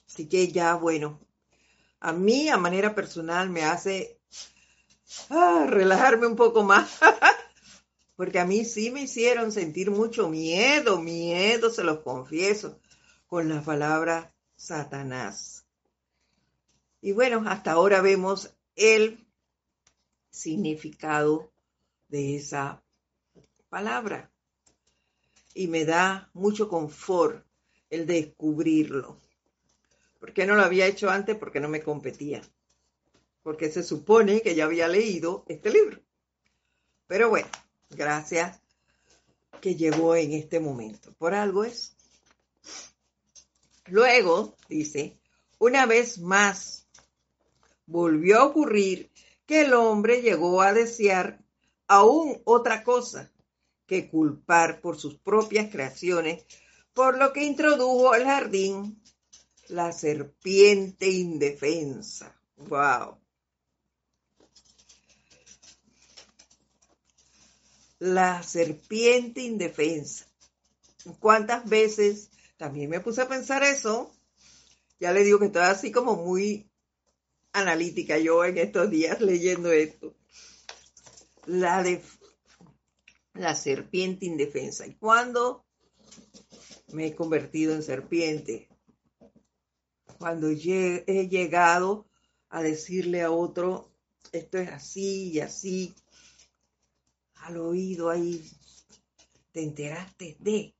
Así 0.06 0.28
que 0.28 0.48
ya, 0.48 0.74
bueno, 0.74 1.20
a 2.00 2.12
mí 2.12 2.48
a 2.48 2.56
manera 2.56 2.94
personal 2.94 3.48
me 3.50 3.64
hace 3.64 4.20
ah, 5.30 5.66
relajarme 5.68 6.26
un 6.26 6.36
poco 6.36 6.62
más. 6.62 6.98
Porque 8.16 8.38
a 8.38 8.44
mí 8.44 8.64
sí 8.64 8.90
me 8.90 9.02
hicieron 9.02 9.50
sentir 9.50 9.90
mucho 9.90 10.28
miedo, 10.28 11.00
miedo, 11.00 11.70
se 11.70 11.82
los 11.82 12.00
confieso, 12.00 12.78
con 13.26 13.48
la 13.48 13.62
palabra 13.62 14.34
Satanás. 14.54 15.66
Y 17.00 17.12
bueno, 17.12 17.42
hasta 17.46 17.72
ahora 17.72 18.00
vemos 18.00 18.54
el 18.76 19.26
significado 20.30 21.52
de 22.08 22.36
esa 22.36 22.82
palabra. 23.72 24.30
Y 25.54 25.66
me 25.66 25.86
da 25.86 26.28
mucho 26.34 26.68
confort 26.68 27.42
el 27.88 28.06
descubrirlo. 28.06 29.16
¿Por 30.20 30.34
qué 30.34 30.44
no 30.44 30.54
lo 30.56 30.62
había 30.62 30.86
hecho 30.86 31.08
antes? 31.08 31.36
Porque 31.36 31.58
no 31.58 31.70
me 31.70 31.82
competía. 31.82 32.42
Porque 33.42 33.72
se 33.72 33.82
supone 33.82 34.42
que 34.42 34.54
ya 34.54 34.66
había 34.66 34.88
leído 34.88 35.46
este 35.48 35.70
libro. 35.70 36.02
Pero 37.06 37.30
bueno, 37.30 37.48
gracias 37.88 38.60
que 39.62 39.74
llegó 39.74 40.16
en 40.16 40.34
este 40.34 40.60
momento. 40.60 41.10
Por 41.14 41.32
algo 41.32 41.64
es. 41.64 41.96
Luego, 43.86 44.54
dice, 44.68 45.16
una 45.58 45.86
vez 45.86 46.18
más, 46.18 46.86
volvió 47.86 48.38
a 48.38 48.44
ocurrir 48.44 49.10
que 49.46 49.62
el 49.62 49.72
hombre 49.72 50.20
llegó 50.20 50.60
a 50.60 50.74
desear 50.74 51.38
aún 51.88 52.40
otra 52.44 52.84
cosa 52.84 53.31
que 53.92 54.08
culpar 54.08 54.80
por 54.80 54.98
sus 54.98 55.18
propias 55.18 55.70
creaciones, 55.70 56.46
por 56.94 57.18
lo 57.18 57.34
que 57.34 57.44
introdujo 57.44 58.14
al 58.14 58.24
jardín 58.24 59.02
la 59.68 59.92
serpiente 59.92 61.10
indefensa. 61.10 62.34
¡Wow! 62.56 63.18
La 67.98 68.42
serpiente 68.42 69.42
indefensa. 69.42 70.26
¿Cuántas 71.20 71.68
veces 71.68 72.30
también 72.56 72.88
me 72.88 73.00
puse 73.00 73.20
a 73.20 73.28
pensar 73.28 73.62
eso? 73.62 74.10
Ya 75.00 75.12
le 75.12 75.22
digo 75.22 75.38
que 75.38 75.46
estoy 75.46 75.64
así 75.64 75.92
como 75.92 76.16
muy 76.16 76.66
analítica 77.52 78.16
yo 78.16 78.42
en 78.46 78.56
estos 78.56 78.88
días 78.88 79.20
leyendo 79.20 79.70
esto. 79.70 80.16
La, 81.44 81.82
de, 81.82 82.00
la 83.34 83.54
serpiente 83.54 84.26
indefensa. 84.26 84.86
¿Y 84.86 84.94
cuándo 84.94 85.64
me 86.92 87.06
he 87.06 87.14
convertido 87.14 87.74
en 87.74 87.82
serpiente? 87.82 88.68
Cuando 90.18 90.48
he 90.48 91.28
llegado 91.28 92.06
a 92.48 92.62
decirle 92.62 93.22
a 93.22 93.30
otro, 93.30 93.90
esto 94.30 94.58
es 94.58 94.68
así 94.70 95.32
y 95.32 95.40
así, 95.40 95.94
al 97.34 97.56
oído 97.56 98.08
ahí, 98.08 98.48
te 99.50 99.62
enteraste 99.62 100.36
de, 100.38 100.74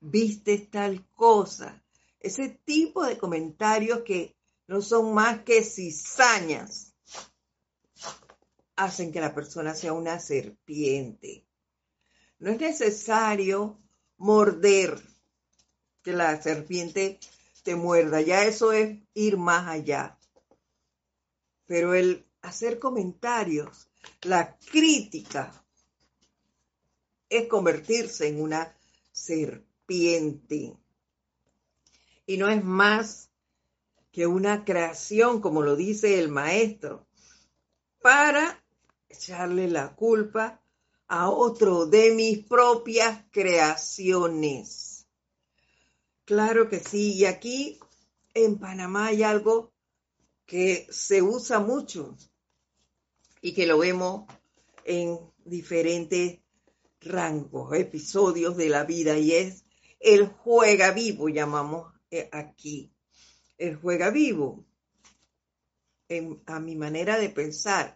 viste 0.00 0.58
tal 0.58 1.06
cosa. 1.10 1.82
Ese 2.20 2.60
tipo 2.64 3.04
de 3.04 3.18
comentarios 3.18 4.02
que 4.02 4.36
no 4.66 4.80
son 4.80 5.14
más 5.14 5.42
que 5.42 5.62
cizañas, 5.62 6.94
hacen 8.76 9.10
que 9.10 9.20
la 9.20 9.34
persona 9.34 9.74
sea 9.74 9.92
una 9.92 10.18
serpiente. 10.18 11.45
No 12.38 12.50
es 12.50 12.60
necesario 12.60 13.78
morder, 14.18 15.00
que 16.02 16.12
la 16.12 16.40
serpiente 16.40 17.18
te 17.62 17.74
muerda, 17.74 18.20
ya 18.20 18.44
eso 18.44 18.72
es 18.72 18.98
ir 19.14 19.36
más 19.36 19.66
allá. 19.66 20.18
Pero 21.66 21.94
el 21.94 22.24
hacer 22.42 22.78
comentarios, 22.78 23.88
la 24.22 24.56
crítica, 24.58 25.64
es 27.28 27.48
convertirse 27.48 28.28
en 28.28 28.40
una 28.40 28.72
serpiente. 29.10 30.76
Y 32.26 32.36
no 32.36 32.48
es 32.48 32.62
más 32.62 33.30
que 34.12 34.26
una 34.26 34.64
creación, 34.64 35.40
como 35.40 35.62
lo 35.62 35.74
dice 35.74 36.18
el 36.18 36.28
maestro, 36.28 37.06
para 38.00 38.62
echarle 39.08 39.68
la 39.68 39.94
culpa 39.96 40.62
a 41.08 41.30
otro 41.30 41.86
de 41.86 42.12
mis 42.12 42.44
propias 42.44 43.24
creaciones. 43.30 45.06
Claro 46.24 46.68
que 46.68 46.80
sí, 46.80 47.14
y 47.14 47.24
aquí 47.24 47.78
en 48.34 48.58
Panamá 48.58 49.06
hay 49.06 49.22
algo 49.22 49.72
que 50.44 50.86
se 50.90 51.22
usa 51.22 51.60
mucho 51.60 52.16
y 53.40 53.52
que 53.52 53.66
lo 53.66 53.78
vemos 53.78 54.24
en 54.84 55.18
diferentes 55.44 56.40
rangos, 57.00 57.74
episodios 57.74 58.56
de 58.56 58.68
la 58.68 58.84
vida, 58.84 59.18
y 59.18 59.32
es 59.32 59.64
el 60.00 60.26
juega 60.26 60.90
vivo, 60.90 61.28
llamamos 61.28 61.92
eh, 62.10 62.28
aquí 62.32 62.92
el 63.58 63.76
juega 63.76 64.10
vivo, 64.10 64.66
a 66.46 66.60
mi 66.60 66.76
manera 66.76 67.18
de 67.18 67.30
pensar, 67.30 67.95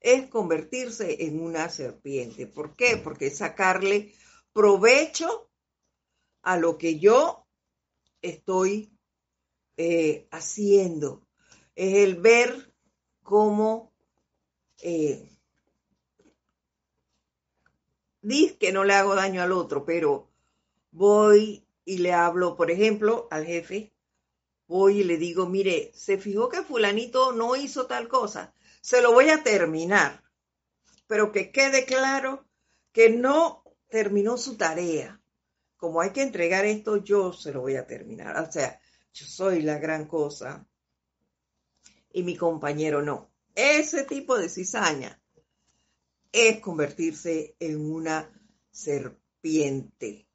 es 0.00 0.28
convertirse 0.28 1.24
en 1.26 1.40
una 1.40 1.68
serpiente. 1.68 2.46
¿Por 2.46 2.74
qué? 2.74 2.96
Porque 2.96 3.26
es 3.26 3.38
sacarle 3.38 4.14
provecho 4.52 5.50
a 6.42 6.56
lo 6.56 6.78
que 6.78 6.98
yo 6.98 7.46
estoy 8.22 8.90
eh, 9.76 10.26
haciendo. 10.30 11.26
Es 11.74 11.94
el 11.94 12.16
ver 12.16 12.74
cómo 13.22 13.92
eh, 14.82 15.30
que 18.58 18.72
no 18.72 18.84
le 18.84 18.94
hago 18.94 19.14
daño 19.14 19.42
al 19.42 19.52
otro, 19.52 19.84
pero 19.84 20.28
voy 20.92 21.66
y 21.84 21.98
le 21.98 22.12
hablo, 22.12 22.56
por 22.56 22.70
ejemplo, 22.70 23.28
al 23.30 23.46
jefe 23.46 23.92
voy 24.66 25.00
y 25.00 25.04
le 25.04 25.16
digo, 25.16 25.46
mire, 25.46 25.90
se 25.94 26.16
fijó 26.16 26.48
que 26.48 26.62
fulanito 26.62 27.32
no 27.32 27.56
hizo 27.56 27.86
tal 27.86 28.06
cosa, 28.06 28.54
se 28.80 29.02
lo 29.02 29.12
voy 29.12 29.30
a 29.30 29.42
terminar, 29.42 30.22
pero 31.06 31.32
que 31.32 31.50
quede 31.50 31.84
claro 31.84 32.46
que 32.92 33.10
no 33.10 33.64
terminó 33.88 34.36
su 34.36 34.56
tarea. 34.56 35.20
Como 35.76 36.00
hay 36.00 36.10
que 36.10 36.22
entregar 36.22 36.64
esto, 36.64 36.98
yo 36.98 37.32
se 37.32 37.52
lo 37.52 37.62
voy 37.62 37.76
a 37.76 37.86
terminar. 37.86 38.36
O 38.38 38.50
sea, 38.50 38.80
yo 39.12 39.26
soy 39.26 39.62
la 39.62 39.78
gran 39.78 40.06
cosa 40.06 40.66
y 42.12 42.22
mi 42.22 42.36
compañero 42.36 43.02
no. 43.02 43.30
Ese 43.54 44.04
tipo 44.04 44.38
de 44.38 44.48
cizaña 44.48 45.20
es 46.32 46.60
convertirse 46.60 47.56
en 47.58 47.90
una 47.90 48.30
serpiente. 48.70 50.26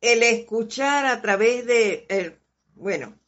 El 0.00 0.22
escuchar 0.22 1.06
a 1.06 1.20
través 1.20 1.66
de, 1.66 2.06
el, 2.08 2.38
bueno, 2.74 3.18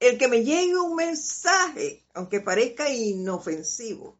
el 0.00 0.18
que 0.18 0.28
me 0.28 0.44
llegue 0.44 0.76
un 0.76 0.94
mensaje, 0.94 2.04
aunque 2.14 2.40
parezca 2.40 2.90
inofensivo, 2.90 4.18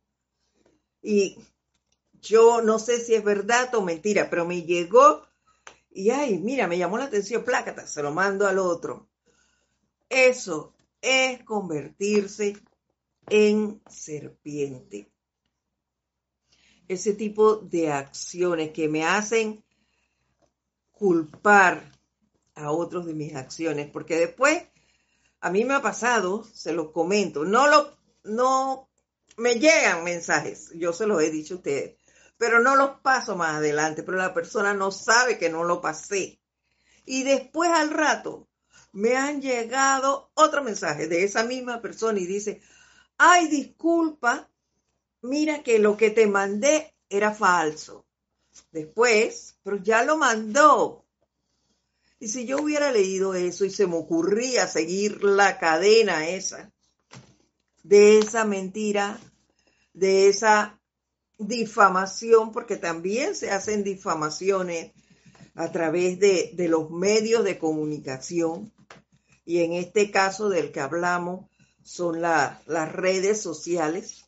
y 1.02 1.38
yo 2.20 2.60
no 2.62 2.78
sé 2.78 2.98
si 2.98 3.14
es 3.14 3.24
verdad 3.24 3.74
o 3.74 3.82
mentira, 3.82 4.28
pero 4.28 4.44
me 4.44 4.62
llegó 4.62 5.28
y 5.90 6.10
ay, 6.10 6.38
mira, 6.38 6.66
me 6.68 6.78
llamó 6.78 6.98
la 6.98 7.04
atención, 7.04 7.44
plácata, 7.44 7.86
se 7.86 8.02
lo 8.02 8.12
mando 8.12 8.46
al 8.46 8.58
otro. 8.58 9.08
Eso 10.08 10.74
es 11.00 11.42
convertirse 11.44 12.56
en 13.28 13.82
serpiente. 13.88 15.10
Ese 16.86 17.14
tipo 17.14 17.56
de 17.56 17.90
acciones 17.90 18.70
que 18.70 18.88
me 18.88 19.04
hacen 19.04 19.64
culpar 20.92 21.92
a 22.54 22.70
otros 22.70 23.06
de 23.06 23.14
mis 23.14 23.34
acciones, 23.34 23.90
porque 23.90 24.16
después 24.16 24.62
a 25.40 25.50
mí 25.50 25.64
me 25.64 25.74
ha 25.74 25.82
pasado, 25.82 26.44
se 26.52 26.72
lo 26.72 26.92
comento, 26.92 27.44
no 27.44 27.68
lo, 27.68 27.96
no 28.24 28.88
me 29.36 29.54
llegan 29.54 30.04
mensajes, 30.04 30.70
yo 30.74 30.92
se 30.92 31.06
los 31.06 31.22
he 31.22 31.30
dicho 31.30 31.54
a 31.54 31.56
ustedes, 31.58 31.96
pero 32.36 32.60
no 32.60 32.76
los 32.76 33.00
paso 33.00 33.36
más 33.36 33.56
adelante, 33.56 34.02
pero 34.02 34.18
la 34.18 34.34
persona 34.34 34.74
no 34.74 34.90
sabe 34.90 35.38
que 35.38 35.50
no 35.50 35.64
lo 35.64 35.80
pasé. 35.80 36.40
Y 37.04 37.22
después 37.22 37.70
al 37.70 37.90
rato 37.90 38.48
me 38.92 39.16
han 39.16 39.40
llegado 39.40 40.30
otro 40.34 40.62
mensaje 40.62 41.08
de 41.08 41.24
esa 41.24 41.44
misma 41.44 41.80
persona 41.80 42.18
y 42.20 42.26
dice, 42.26 42.60
ay, 43.16 43.48
disculpa, 43.48 44.48
mira 45.22 45.62
que 45.62 45.78
lo 45.78 45.96
que 45.96 46.10
te 46.10 46.26
mandé 46.26 46.94
era 47.08 47.34
falso. 47.34 48.06
Después, 48.70 49.58
pero 49.62 49.76
ya 49.76 50.04
lo 50.04 50.16
mandó. 50.16 51.04
Y 52.20 52.28
si 52.28 52.46
yo 52.46 52.58
hubiera 52.58 52.90
leído 52.90 53.34
eso 53.34 53.64
y 53.64 53.70
se 53.70 53.86
me 53.86 53.96
ocurría 53.96 54.66
seguir 54.66 55.22
la 55.22 55.58
cadena 55.58 56.28
esa, 56.28 56.72
de 57.84 58.18
esa 58.18 58.44
mentira, 58.44 59.20
de 59.92 60.28
esa 60.28 60.80
difamación, 61.38 62.50
porque 62.50 62.76
también 62.76 63.36
se 63.36 63.50
hacen 63.50 63.84
difamaciones 63.84 64.92
a 65.54 65.70
través 65.70 66.18
de, 66.18 66.54
los 66.68 66.90
medios 66.90 67.44
de 67.44 67.58
comunicación, 67.58 68.72
y 69.44 69.60
en 69.60 69.72
este 69.72 70.10
caso 70.10 70.48
del 70.48 70.72
que 70.72 70.80
hablamos 70.80 71.46
son 71.82 72.20
las 72.20 72.92
redes 72.92 73.40
sociales. 73.40 74.24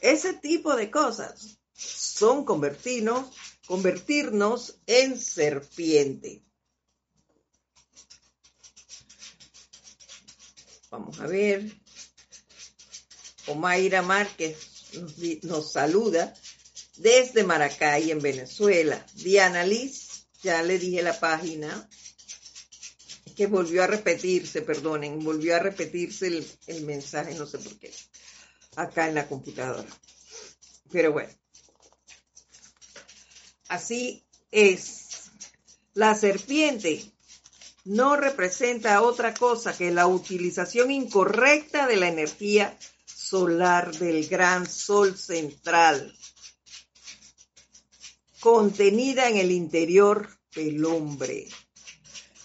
Ese 0.00 0.32
tipo 0.32 0.74
de 0.74 0.90
cosas 0.90 1.58
son 1.74 2.44
convertirnos, 2.44 3.26
convertirnos 3.70 4.80
en 4.84 5.16
serpiente. 5.16 6.42
Vamos 10.90 11.20
a 11.20 11.28
ver. 11.28 11.70
Omaira 13.46 14.02
Márquez 14.02 14.56
nos, 15.42 15.70
saluda 15.70 16.34
desde 16.96 17.44
Maracay, 17.44 18.10
en 18.10 18.18
Venezuela. 18.18 19.06
Diana 19.14 19.64
Liz, 19.64 20.26
ya 20.42 20.64
le 20.64 20.76
dije 20.80 21.00
la 21.02 21.20
página, 21.20 21.88
que 23.36 23.46
volvió 23.46 23.84
a 23.84 23.86
repetirse, 23.86 24.62
perdonen, 24.62 25.22
volvió 25.22 25.54
a 25.54 25.60
repetirse 25.60 26.26
el, 26.26 26.44
el 26.66 26.82
mensaje, 26.82 27.36
no 27.36 27.46
sé 27.46 27.58
por 27.58 27.78
qué, 27.78 27.94
acá 28.74 29.08
en 29.08 29.14
la 29.14 29.28
computadora. 29.28 29.88
Pero 30.90 31.12
bueno, 31.12 31.32
así 33.70 34.26
es. 34.50 35.30
La 35.94 36.14
serpiente 36.14 37.02
no 37.84 38.16
representa 38.16 39.00
otra 39.00 39.32
cosa 39.32 39.76
que 39.76 39.90
la 39.90 40.06
utilización 40.06 40.90
incorrecta 40.90 41.86
de 41.86 41.96
la 41.96 42.08
energía 42.08 42.76
solar 43.06 43.96
del 43.96 44.28
gran 44.28 44.68
sol 44.68 45.16
central, 45.16 46.14
contenida 48.40 49.28
en 49.28 49.36
el 49.36 49.52
interior 49.52 50.28
del 50.54 50.84
hombre. 50.84 51.48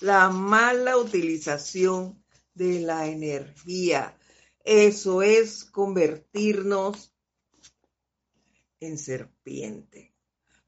La 0.02 0.30
mala 0.30 0.98
utilización 0.98 2.24
de 2.54 2.82
la 2.82 3.08
energía. 3.08 4.16
Eso 4.64 5.22
es 5.24 5.64
convertirnos 5.66 7.14
en 8.80 8.98
serpiente. 8.98 10.15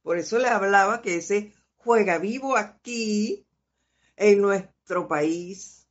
Por 0.08 0.18
eso 0.18 0.40
le 0.40 0.48
hablaba 0.48 1.02
que 1.02 1.18
ese 1.18 1.52
juega 1.76 2.18
vivo 2.18 2.56
aquí 2.56 3.46
en 4.16 4.42
nuestro 4.42 5.06
país 5.06 5.86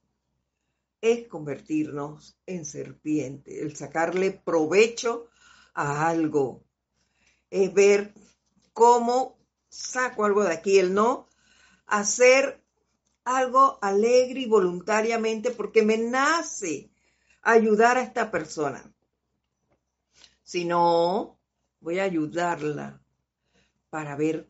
es 1.03 1.29
convertirnos 1.29 2.39
en 2.47 2.65
serpiente, 2.65 3.61
el 3.61 3.77
sacarle 3.77 4.31
provecho 4.31 5.29
a 5.75 6.09
algo, 6.09 6.65
es 7.51 7.75
ver 7.75 8.15
cómo 8.73 9.37
saco 9.69 10.25
algo 10.25 10.45
de 10.45 10.55
aquí, 10.55 10.79
el 10.79 10.95
no 10.95 11.29
hacer 11.85 12.65
algo 13.23 13.79
alegre 13.83 14.41
y 14.41 14.47
voluntariamente 14.47 15.51
porque 15.51 15.83
me 15.83 15.99
nace 15.99 16.91
ayudar 17.43 17.99
a 17.99 18.03
esta 18.03 18.31
persona. 18.31 18.83
Si 20.43 20.65
no, 20.65 21.39
voy 21.81 21.99
a 21.99 22.05
ayudarla 22.05 23.03
para 23.97 24.15
ver 24.15 24.47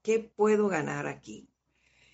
qué 0.00 0.18
puedo 0.18 0.66
ganar 0.66 1.06
aquí. 1.06 1.46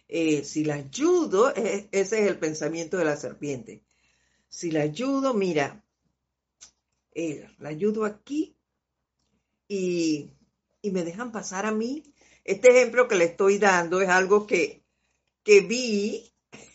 Eh, 0.09 0.42
si 0.42 0.64
la 0.64 0.74
ayudo, 0.74 1.54
e, 1.54 1.88
ese 1.92 2.20
es 2.20 2.26
el 2.26 2.36
pensamiento 2.36 2.96
de 2.96 3.04
la 3.04 3.16
serpiente. 3.16 3.84
Si 4.48 4.72
la 4.72 4.82
ayudo, 4.82 5.34
mira, 5.34 5.84
eh, 7.14 7.48
la 7.61 7.68
ayudo 7.68 8.04
aquí 8.04 8.56
y, 9.68 10.32
y, 10.82 10.90
me 10.90 11.04
dejan 11.04 11.30
pasar 11.30 11.64
a 11.64 11.70
mí. 11.70 12.02
Este 12.42 12.70
ejemplo 12.70 13.06
que 13.06 13.14
le 13.14 13.26
estoy 13.26 13.59
dando 13.59 14.00
es 14.00 14.09
algo 14.09 14.44
que, 14.44 14.82
que 15.44 15.61
vi 15.61 16.34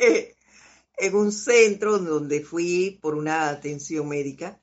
en 0.97 1.15
un 1.15 1.33
centro 1.33 1.99
donde 1.99 2.39
fui 2.39 2.99
por 3.01 3.15
una 3.15 3.49
atención 3.49 4.07
médica 4.07 4.61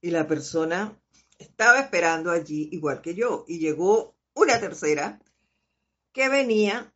y 0.00 0.12
la 0.12 0.28
persona 0.28 0.96
estaba 1.38 1.80
esperando 1.80 2.30
allí 2.30 2.68
igual 2.70 3.00
que 3.00 3.16
yo 3.16 3.44
y 3.48 3.58
llegó 3.58 4.19
una 4.42 4.60
tercera 4.60 5.20
que 6.12 6.28
venía 6.28 6.94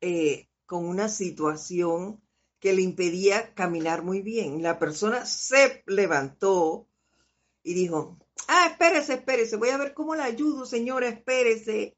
eh, 0.00 0.48
con 0.66 0.86
una 0.86 1.08
situación 1.08 2.22
que 2.60 2.72
le 2.72 2.82
impedía 2.82 3.54
caminar 3.54 4.02
muy 4.02 4.22
bien. 4.22 4.62
La 4.62 4.78
persona 4.78 5.26
se 5.26 5.82
levantó 5.86 6.88
y 7.62 7.74
dijo, 7.74 8.18
ah, 8.48 8.68
espérese, 8.70 9.14
espérese, 9.14 9.56
voy 9.56 9.70
a 9.70 9.78
ver 9.78 9.94
cómo 9.94 10.14
la 10.14 10.24
ayudo, 10.24 10.66
señora, 10.66 11.08
espérese. 11.08 11.96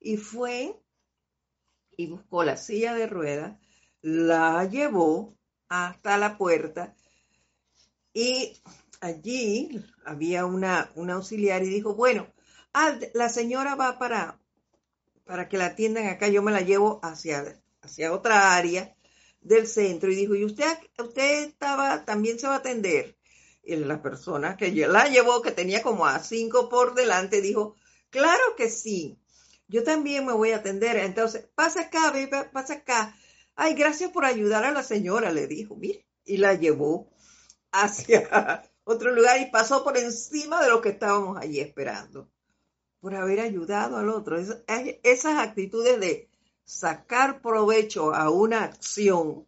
Y 0.00 0.16
fue 0.16 0.76
y 1.96 2.06
buscó 2.06 2.44
la 2.44 2.56
silla 2.56 2.94
de 2.94 3.08
ruedas, 3.08 3.58
la 4.00 4.64
llevó 4.64 5.36
hasta 5.68 6.16
la 6.16 6.38
puerta 6.38 6.94
y 8.12 8.56
allí 9.00 9.84
había 10.04 10.46
una, 10.46 10.92
una 10.94 11.14
auxiliar 11.14 11.64
y 11.64 11.68
dijo, 11.68 11.94
bueno, 11.96 12.32
ah, 12.74 12.98
la 13.14 13.28
señora 13.28 13.74
va 13.74 13.98
para, 13.98 14.38
para 15.24 15.48
que 15.48 15.58
la 15.58 15.66
atiendan 15.66 16.06
acá, 16.06 16.28
yo 16.28 16.42
me 16.42 16.52
la 16.52 16.60
llevo 16.60 17.00
hacia 17.02 17.60
hacia 17.88 18.12
otra 18.12 18.54
área 18.56 18.94
del 19.40 19.66
centro 19.66 20.10
y 20.10 20.16
dijo, 20.16 20.34
¿y 20.34 20.44
usted, 20.44 20.66
usted 20.98 21.48
estaba, 21.48 22.04
también 22.04 22.38
se 22.38 22.46
va 22.46 22.54
a 22.54 22.58
atender? 22.58 23.16
Y 23.62 23.76
la 23.76 24.02
persona 24.02 24.56
que 24.56 24.70
la 24.70 25.08
llevó, 25.08 25.42
que 25.42 25.52
tenía 25.52 25.82
como 25.82 26.06
a 26.06 26.18
cinco 26.22 26.68
por 26.68 26.94
delante, 26.94 27.40
dijo, 27.40 27.76
claro 28.10 28.56
que 28.56 28.70
sí, 28.70 29.18
yo 29.68 29.84
también 29.84 30.24
me 30.24 30.32
voy 30.32 30.52
a 30.52 30.56
atender. 30.56 30.96
Entonces, 30.96 31.46
pasa 31.54 31.82
acá, 31.82 32.12
pasa 32.52 32.74
acá. 32.74 33.14
Ay, 33.54 33.74
gracias 33.74 34.10
por 34.10 34.24
ayudar 34.24 34.64
a 34.64 34.72
la 34.72 34.82
señora, 34.82 35.32
le 35.32 35.46
dijo, 35.46 35.76
mire, 35.76 36.06
y 36.24 36.38
la 36.38 36.54
llevó 36.54 37.10
hacia 37.72 38.70
otro 38.84 39.14
lugar 39.14 39.40
y 39.40 39.50
pasó 39.50 39.84
por 39.84 39.98
encima 39.98 40.62
de 40.62 40.70
lo 40.70 40.80
que 40.80 40.90
estábamos 40.90 41.36
allí 41.36 41.60
esperando, 41.60 42.30
por 43.00 43.14
haber 43.14 43.40
ayudado 43.40 43.96
al 43.96 44.08
otro. 44.08 44.38
esas 44.38 45.38
actitudes 45.38 46.00
de 46.00 46.28
sacar 46.64 47.40
provecho 47.40 48.14
a 48.14 48.30
una 48.30 48.64
acción, 48.64 49.46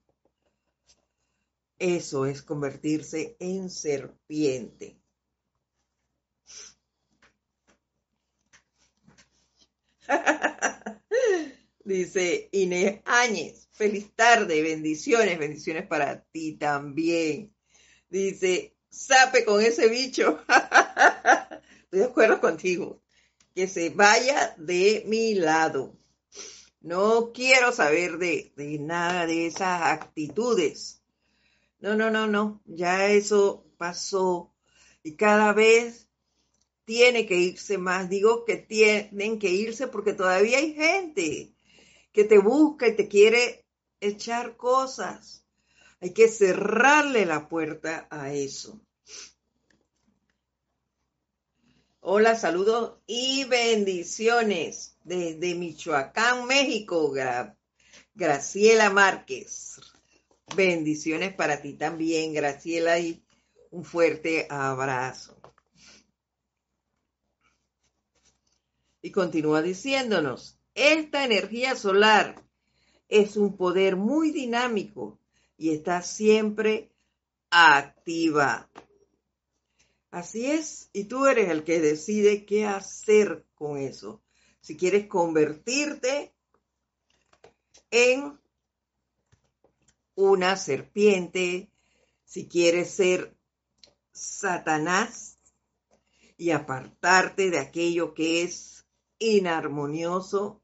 eso 1.79 2.27
es 2.27 2.43
convertirse 2.43 3.37
en 3.39 3.71
serpiente. 3.71 5.01
Dice 11.85 12.49
Inés 12.53 13.01
Áñez, 13.05 13.69
feliz 13.73 14.13
tarde, 14.15 14.63
bendiciones, 14.63 15.39
bendiciones 15.39 15.87
para 15.87 16.23
ti 16.25 16.57
también. 16.57 17.55
Dice, 18.09 18.77
sape 18.91 19.45
con 19.45 19.63
ese 19.63 19.89
bicho. 19.89 20.45
Estoy 21.85 22.01
de 22.01 22.05
acuerdo 22.05 22.41
contigo. 22.41 23.00
Que 23.61 23.69
se 23.69 23.91
vaya 23.91 24.55
de 24.57 25.05
mi 25.07 25.35
lado. 25.35 25.95
No 26.81 27.31
quiero 27.31 27.73
saber 27.73 28.17
de, 28.17 28.55
nada 28.81 29.27
de 29.27 29.49
esas 29.49 29.83
actitudes. 29.83 31.03
No, 31.79 31.95
no, 31.95 32.09
no, 32.11 32.27
no. 32.27 32.63
Ya 32.65 33.09
eso 33.09 33.67
pasó. 33.77 34.55
Y 35.03 35.15
cada 35.15 35.53
vez 35.53 36.09
tiene 36.87 37.27
que 37.27 37.37
irse 37.37 37.77
más. 37.77 38.09
Digo 38.09 38.47
que 38.47 38.57
tienen 38.57 39.39
que 39.39 39.51
irse 39.51 39.89
porque 39.89 40.15
todavía 40.15 40.57
hay 40.57 40.73
gente 40.73 41.53
que 42.13 42.25
te 42.25 42.39
busca 42.39 42.89
y 42.89 42.97
te 42.97 43.09
quiere 43.09 43.67
echar 44.01 44.57
cosas. 44.57 45.45
Hay 46.01 46.15
que 46.15 46.29
cerrarle 46.29 47.27
la 47.27 47.47
puerta 47.47 48.09
a 48.09 48.33
eso. 48.33 48.81
Hola, 52.03 52.35
saludos 52.35 52.95
y 53.07 53.45
bendiciones 53.45 54.97
desde 55.05 55.55
Michoacán, 55.55 56.47
México. 56.47 57.13
Graciela 58.15 58.89
Márquez. 58.89 59.79
Bendiciones 60.57 61.35
para 61.35 61.61
ti 61.61 61.75
también, 61.75 62.33
Graciela, 62.33 62.99
y 62.99 63.23
un 63.71 63.85
fuerte 63.85 64.47
abrazo. 64.49 65.39
Y 69.03 69.11
continúa 69.11 69.61
diciéndonos, 69.61 70.59
esta 70.75 71.27
energía 71.27 71.77
solar 71.77 72.43
es 73.11 73.37
un 73.37 73.59
poder 73.59 73.97
muy 73.97 74.31
dinámico 74.31 75.19
y 75.59 75.75
está 75.75 76.01
siempre 76.01 76.91
activa. 77.51 78.71
Así 80.11 80.51
es, 80.51 80.91
y 80.93 81.05
tú 81.05 81.27
eres 81.27 81.51
el 81.51 81.63
que 81.63 81.81
decide 81.81 82.45
qué 82.45 82.67
hacer 82.67 83.47
con 83.55 83.79
eso. 83.79 84.23
Si 84.61 84.77
quieres 84.77 85.07
convertirte 85.07 86.35
en 87.91 88.39
una 90.17 90.57
serpiente, 90.57 91.71
si 92.25 92.49
quieres 92.49 92.91
ser 92.91 93.37
Satanás 94.13 95.39
y 96.37 96.51
apartarte 96.51 97.51
de 97.51 97.61
aquello 97.61 98.13
que 98.13 98.43
es 98.43 98.87
inarmonioso. 99.19 100.61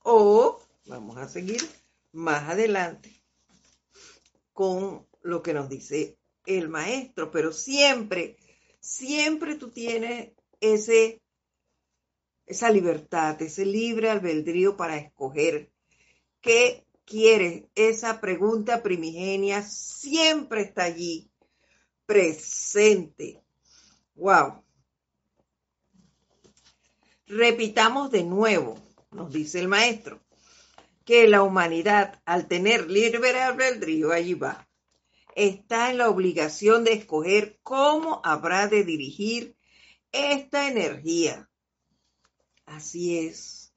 O 0.00 0.60
vamos 0.86 1.16
a 1.16 1.28
seguir 1.28 1.62
más 2.12 2.48
adelante 2.50 3.22
con 4.52 5.06
lo 5.22 5.42
que 5.42 5.54
nos 5.54 5.68
dice 5.68 6.19
el 6.58 6.68
maestro, 6.68 7.30
pero 7.30 7.52
siempre, 7.52 8.36
siempre 8.80 9.54
tú 9.54 9.70
tienes 9.70 10.30
ese, 10.60 11.22
esa 12.46 12.70
libertad, 12.70 13.40
ese 13.42 13.64
libre 13.64 14.10
albedrío 14.10 14.76
para 14.76 14.96
escoger 14.96 15.70
qué 16.40 16.84
quieres. 17.04 17.64
Esa 17.74 18.20
pregunta 18.20 18.82
primigenia 18.82 19.62
siempre 19.62 20.62
está 20.62 20.84
allí, 20.84 21.30
presente. 22.06 23.42
Wow. 24.14 24.62
Repitamos 27.26 28.10
de 28.10 28.24
nuevo, 28.24 28.76
nos 29.12 29.32
dice 29.32 29.60
el 29.60 29.68
maestro, 29.68 30.20
que 31.04 31.28
la 31.28 31.42
humanidad, 31.42 32.20
al 32.24 32.48
tener 32.48 32.90
libre 32.90 33.40
albedrío, 33.40 34.12
allí 34.12 34.34
va, 34.34 34.68
está 35.40 35.90
en 35.90 35.98
la 35.98 36.10
obligación 36.10 36.84
de 36.84 36.92
escoger 36.92 37.58
cómo 37.62 38.20
habrá 38.24 38.68
de 38.68 38.84
dirigir 38.84 39.56
esta 40.12 40.68
energía. 40.68 41.48
Así 42.66 43.18
es. 43.18 43.72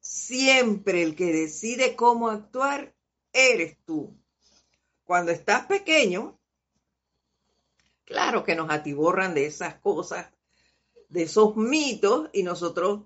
Siempre 0.00 1.02
el 1.02 1.14
que 1.14 1.32
decide 1.32 1.94
cómo 1.94 2.28
actuar 2.28 2.96
eres 3.32 3.78
tú. 3.84 4.18
Cuando 5.04 5.30
estás 5.30 5.66
pequeño, 5.66 6.40
claro 8.04 8.42
que 8.42 8.56
nos 8.56 8.70
atiborran 8.70 9.32
de 9.34 9.46
esas 9.46 9.76
cosas, 9.76 10.32
de 11.08 11.22
esos 11.22 11.56
mitos 11.56 12.30
y 12.32 12.42
nosotros 12.42 13.02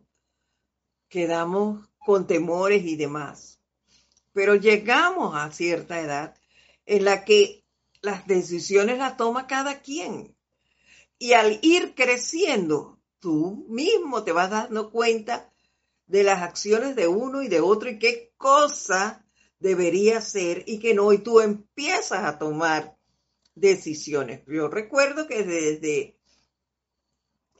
quedamos 1.08 1.86
con 1.98 2.26
temores 2.26 2.82
y 2.84 2.96
demás. 2.96 3.60
Pero 4.32 4.54
llegamos 4.54 5.34
a 5.36 5.50
cierta 5.52 6.00
edad 6.00 6.34
en 6.86 7.04
la 7.04 7.24
que 7.24 7.59
las 8.02 8.26
decisiones 8.26 8.98
las 8.98 9.16
toma 9.16 9.46
cada 9.46 9.80
quien. 9.80 10.36
Y 11.18 11.34
al 11.34 11.58
ir 11.62 11.94
creciendo, 11.94 13.00
tú 13.18 13.66
mismo 13.68 14.24
te 14.24 14.32
vas 14.32 14.50
dando 14.50 14.90
cuenta 14.90 15.52
de 16.06 16.22
las 16.22 16.42
acciones 16.42 16.96
de 16.96 17.06
uno 17.06 17.42
y 17.42 17.48
de 17.48 17.60
otro 17.60 17.90
y 17.90 17.98
qué 17.98 18.32
cosa 18.36 19.24
debería 19.58 20.20
ser 20.20 20.64
y 20.66 20.80
que 20.80 20.94
no, 20.94 21.12
y 21.12 21.18
tú 21.18 21.40
empiezas 21.40 22.24
a 22.24 22.38
tomar 22.38 22.96
decisiones. 23.54 24.42
Yo 24.46 24.68
recuerdo 24.68 25.28
que 25.28 25.44
desde 25.44 26.18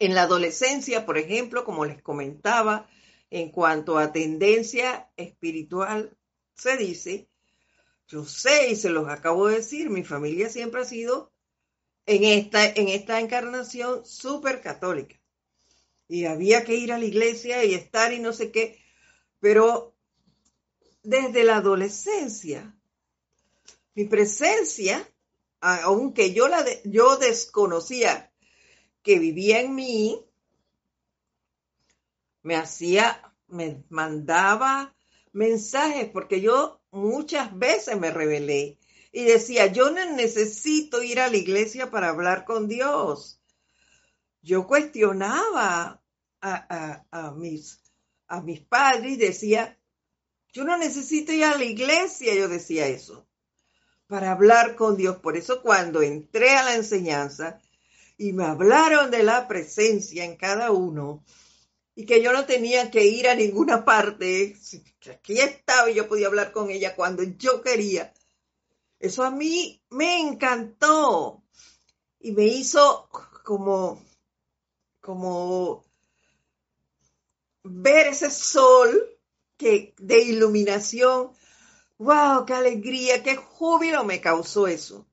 en 0.00 0.14
la 0.14 0.22
adolescencia, 0.22 1.04
por 1.04 1.18
ejemplo, 1.18 1.64
como 1.64 1.84
les 1.84 2.02
comentaba, 2.02 2.88
en 3.28 3.50
cuanto 3.50 3.98
a 3.98 4.12
tendencia 4.12 5.10
espiritual, 5.16 6.16
se 6.54 6.76
dice 6.76 7.29
yo 8.10 8.24
sé 8.24 8.70
y 8.70 8.76
se 8.76 8.90
los 8.90 9.08
acabo 9.08 9.46
de 9.46 9.56
decir, 9.56 9.88
mi 9.88 10.02
familia 10.02 10.48
siempre 10.48 10.82
ha 10.82 10.84
sido 10.84 11.32
en 12.06 12.24
esta, 12.24 12.66
en 12.66 12.88
esta 12.88 13.20
encarnación 13.20 14.04
súper 14.04 14.60
católica. 14.60 15.16
Y 16.08 16.24
había 16.24 16.64
que 16.64 16.74
ir 16.74 16.92
a 16.92 16.98
la 16.98 17.04
iglesia 17.04 17.64
y 17.64 17.74
estar 17.74 18.12
y 18.12 18.18
no 18.18 18.32
sé 18.32 18.50
qué. 18.50 18.82
Pero 19.38 19.94
desde 21.04 21.44
la 21.44 21.58
adolescencia, 21.58 22.76
mi 23.94 24.06
presencia, 24.06 25.08
aunque 25.60 26.32
yo, 26.32 26.48
la 26.48 26.64
yo 26.82 27.16
desconocía 27.16 28.32
que 29.04 29.20
vivía 29.20 29.60
en 29.60 29.76
mí, 29.76 30.26
me 32.42 32.56
hacía, 32.56 33.32
me 33.46 33.84
mandaba 33.88 34.96
mensajes, 35.30 36.10
porque 36.10 36.40
yo 36.40 36.79
muchas 36.90 37.56
veces 37.58 37.98
me 37.98 38.10
rebelé 38.10 38.78
y 39.12 39.24
decía, 39.24 39.66
yo 39.66 39.90
no 39.90 40.04
necesito 40.14 41.02
ir 41.02 41.20
a 41.20 41.28
la 41.28 41.36
iglesia 41.36 41.90
para 41.90 42.08
hablar 42.08 42.44
con 42.44 42.68
Dios. 42.68 43.40
Yo 44.42 44.66
cuestionaba 44.66 46.00
a, 46.40 47.34
mis, 47.36 47.80
a 48.28 48.40
mis 48.40 48.60
padres 48.60 49.12
y 49.12 49.16
decía, 49.16 49.78
yo 50.52 50.64
no 50.64 50.76
necesito 50.78 51.32
ir 51.32 51.44
a 51.44 51.56
la 51.56 51.64
iglesia, 51.64 52.34
yo 52.34 52.48
decía 52.48 52.86
eso, 52.86 53.26
para 54.06 54.32
hablar 54.32 54.76
con 54.76 54.96
Dios. 54.96 55.18
Por 55.18 55.36
eso 55.36 55.62
cuando 55.62 56.02
entré 56.02 56.50
a 56.50 56.64
la 56.64 56.74
enseñanza 56.74 57.60
y 58.16 58.32
me 58.32 58.44
hablaron 58.44 59.10
de 59.10 59.22
la 59.22 59.48
presencia 59.48 60.24
en 60.24 60.36
cada 60.36 60.70
uno, 60.70 61.24
y 62.00 62.06
que 62.06 62.22
yo 62.22 62.32
no 62.32 62.46
tenía 62.46 62.90
que 62.90 63.04
ir 63.04 63.28
a 63.28 63.34
ninguna 63.34 63.84
parte, 63.84 64.56
aquí 65.12 65.38
estaba 65.38 65.90
y 65.90 65.94
yo 65.96 66.08
podía 66.08 66.28
hablar 66.28 66.50
con 66.50 66.70
ella 66.70 66.96
cuando 66.96 67.22
yo 67.22 67.60
quería. 67.60 68.14
Eso 68.98 69.22
a 69.22 69.30
mí 69.30 69.82
me 69.90 70.18
encantó 70.18 71.42
y 72.18 72.32
me 72.32 72.46
hizo 72.46 73.06
como, 73.44 74.02
como 75.02 75.84
ver 77.64 78.06
ese 78.06 78.30
sol 78.30 79.18
que, 79.58 79.94
de 79.98 80.22
iluminación. 80.22 81.32
¡Wow! 81.98 82.46
¡Qué 82.46 82.54
alegría! 82.54 83.22
¡Qué 83.22 83.36
júbilo 83.36 84.04
me 84.04 84.22
causó 84.22 84.68
eso! 84.68 85.06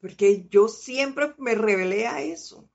Porque 0.00 0.46
yo 0.48 0.66
siempre 0.68 1.34
me 1.36 1.54
revelé 1.54 2.06
a 2.06 2.22
eso. 2.22 2.69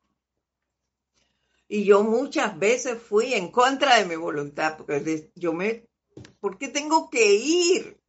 Y 1.68 1.84
yo 1.84 2.04
muchas 2.04 2.58
veces 2.60 3.02
fui 3.02 3.34
en 3.34 3.52
contra 3.52 3.98
de 3.98 4.06
mi 4.06 4.16
voluntad, 4.16 4.78
porque 4.78 5.32
yo 5.36 5.54
me, 5.54 5.88
¿por 6.40 6.58
qué 6.58 6.68
tengo 6.68 7.10
que 7.10 7.34
ir? 7.34 8.00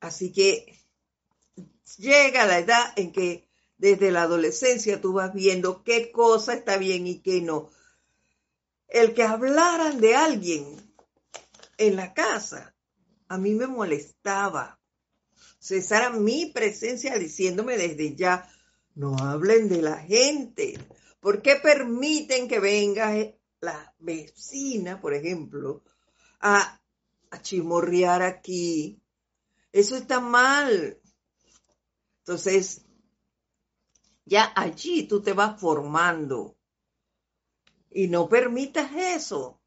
Así 0.00 0.32
que 0.32 0.78
llega 1.96 2.46
la 2.46 2.58
edad 2.58 2.92
en 2.96 3.12
que 3.12 3.48
desde 3.78 4.10
la 4.10 4.22
adolescencia 4.22 5.00
tú 5.00 5.14
vas 5.14 5.32
viendo 5.32 5.82
qué 5.82 6.10
cosa 6.10 6.54
está 6.54 6.76
bien 6.76 7.06
y 7.06 7.20
qué 7.20 7.40
no. 7.40 7.70
El 8.88 9.14
que 9.14 9.22
hablaran 9.22 10.00
de 10.00 10.14
alguien 10.14 10.76
en 11.78 11.96
la 11.96 12.14
casa, 12.14 12.74
a 13.28 13.38
mí 13.38 13.54
me 13.54 13.66
molestaba. 13.66 14.78
Cesara 15.58 16.10
mi 16.10 16.46
presencia 16.46 17.18
diciéndome 17.18 17.76
desde 17.76 18.14
ya, 18.14 18.48
no 18.94 19.16
hablen 19.18 19.68
de 19.68 19.82
la 19.82 19.98
gente, 19.98 20.78
¿Por 21.26 21.42
qué 21.42 21.56
permiten 21.56 22.46
que 22.46 22.60
venga 22.60 23.12
la 23.58 23.92
vecina, 23.98 25.00
por 25.00 25.12
ejemplo, 25.12 25.82
a, 26.38 26.80
a 27.32 28.26
aquí? 28.28 29.02
Eso 29.72 29.96
está 29.96 30.20
mal. 30.20 31.00
Entonces, 32.20 32.82
ya 34.24 34.52
allí 34.54 35.08
tú 35.08 35.20
te 35.20 35.32
vas 35.32 35.60
formando 35.60 36.56
y 37.90 38.06
no 38.06 38.28
permitas 38.28 38.92
eso. 38.94 39.60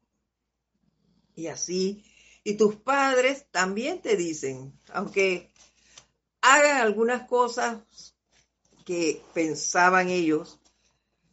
Y 1.34 1.48
así, 1.48 2.02
y 2.42 2.54
tus 2.54 2.76
padres 2.76 3.44
también 3.50 4.00
te 4.00 4.16
dicen, 4.16 4.80
aunque 4.94 5.52
hagan 6.40 6.78
algunas 6.78 7.28
cosas 7.28 7.82
que 8.86 9.22
pensaban 9.34 10.08
ellos, 10.08 10.59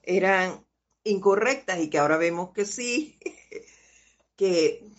eran 0.07 0.65
incorrectas 1.03 1.79
y 1.79 1.89
que 1.89 1.99
ahora 1.99 2.17
vemos 2.17 2.53
que 2.53 2.63
sí, 2.63 3.19
que, 4.37 4.89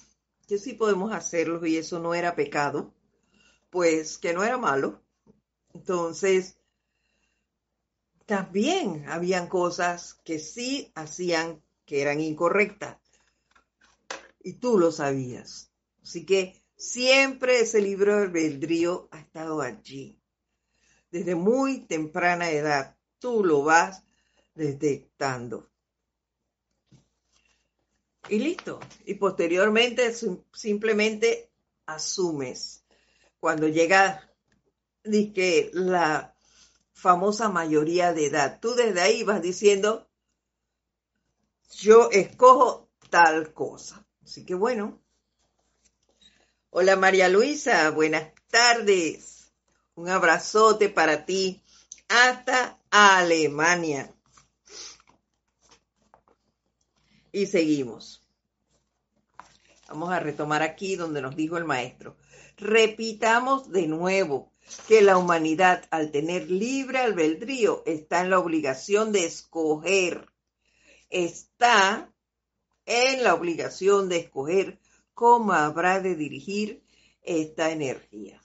que 0.47 0.59
sí 0.59 0.75
podemos 0.75 1.13
hacerlo 1.13 1.65
y 1.67 1.79
eso 1.79 1.99
no 1.99 2.15
era 2.15 2.37
pecado, 2.37 2.95
pues 3.71 4.19
que 4.19 4.35
no 4.35 4.45
era 4.45 4.59
malo. 4.59 5.03
Entonces, 5.73 6.59
también 8.27 9.07
habían 9.09 9.49
cosas 9.49 10.21
que 10.25 10.39
sí 10.39 10.93
hacían 10.95 11.63
que 11.87 12.03
eran 12.03 12.21
incorrectas 12.21 12.99
y 14.41 14.55
tú 14.55 14.79
lo 14.79 14.93
sabías. 14.93 15.73
Así 16.03 16.27
que 16.27 16.63
siempre 16.77 17.61
ese 17.61 17.81
libro 17.81 18.15
del 18.15 18.25
albedrío 18.25 19.09
ha 19.11 19.21
estado 19.21 19.63
allí. 19.63 20.21
Desde 21.11 21.35
muy 21.35 21.87
temprana 21.87 22.51
edad, 22.51 22.99
tú 23.19 23.43
lo 23.43 23.63
vas 23.63 24.05
detectando. 24.59 25.71
Y 28.29 28.41
listo. 28.41 28.81
Y 29.07 29.15
posteriormente 29.15 30.13
simplemente 30.53 31.51
asumes. 31.87 32.85
Cuando 33.41 33.69
llega 33.69 34.29
que 35.03 35.71
la 35.73 36.35
famosa 36.93 37.49
mayoría 37.49 38.13
de 38.13 38.27
edad, 38.27 38.59
tú 38.61 38.75
desde 38.75 39.01
ahí 39.01 39.23
vas 39.23 39.41
diciendo, 39.41 40.07
yo 41.79 42.11
escojo 42.11 42.91
tal 43.09 43.55
cosa. 43.55 44.05
Así 44.23 44.45
que 44.45 44.55
bueno. 44.55 45.01
Hola 46.71 46.97
María 46.97 47.31
Luisa, 47.31 47.89
buenas 47.91 48.35
tardes. 48.51 49.51
Un 49.95 50.11
abrazote 50.11 50.91
para 50.91 51.25
ti 51.25 51.63
hasta 52.09 52.79
Alemania. 52.91 54.13
Y 57.39 57.47
seguimos. 57.47 58.21
Vamos 59.87 60.11
a 60.11 60.19
retomar 60.19 60.61
aquí 60.61 60.97
donde 60.97 61.23
nos 61.23 61.37
dijo 61.37 61.57
el 61.57 61.65
maestro. 61.65 62.17
Repitamos 62.57 63.71
de 63.71 63.87
nuevo 63.87 64.53
que 64.89 65.03
la 65.03 65.17
humanidad 65.19 65.85
al 65.93 66.11
tener 66.11 66.51
libre 66.51 66.99
albedrío 66.99 67.85
está 67.87 68.23
en 68.23 68.31
la 68.31 68.41
obligación 68.41 69.13
de 69.13 69.25
escoger. 69.25 70.27
Está 71.11 72.13
en 72.87 73.23
la 73.23 73.35
obligación 73.35 74.09
de 74.09 74.17
escoger 74.17 74.81
cómo 75.15 75.53
habrá 75.53 76.01
de 76.01 76.17
dirigir 76.17 76.83
esta 77.23 77.71
energía. 77.71 78.43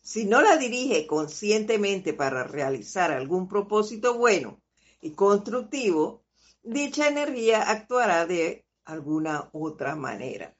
Si 0.00 0.24
no 0.24 0.42
la 0.42 0.56
dirige 0.56 1.06
conscientemente 1.06 2.12
para 2.12 2.42
realizar 2.42 3.12
algún 3.12 3.46
propósito 3.46 4.18
bueno 4.18 4.60
y 5.00 5.10
constructivo, 5.10 6.24
dicha 6.62 7.08
energía 7.08 7.70
actuará 7.70 8.26
de 8.26 8.64
alguna 8.84 9.48
otra 9.52 9.96
manera. 9.96 10.56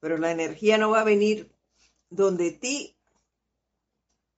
Pero 0.00 0.16
la 0.16 0.30
energía 0.30 0.78
no 0.78 0.90
va 0.90 1.00
a 1.00 1.04
venir 1.04 1.52
donde 2.08 2.52
ti 2.52 2.96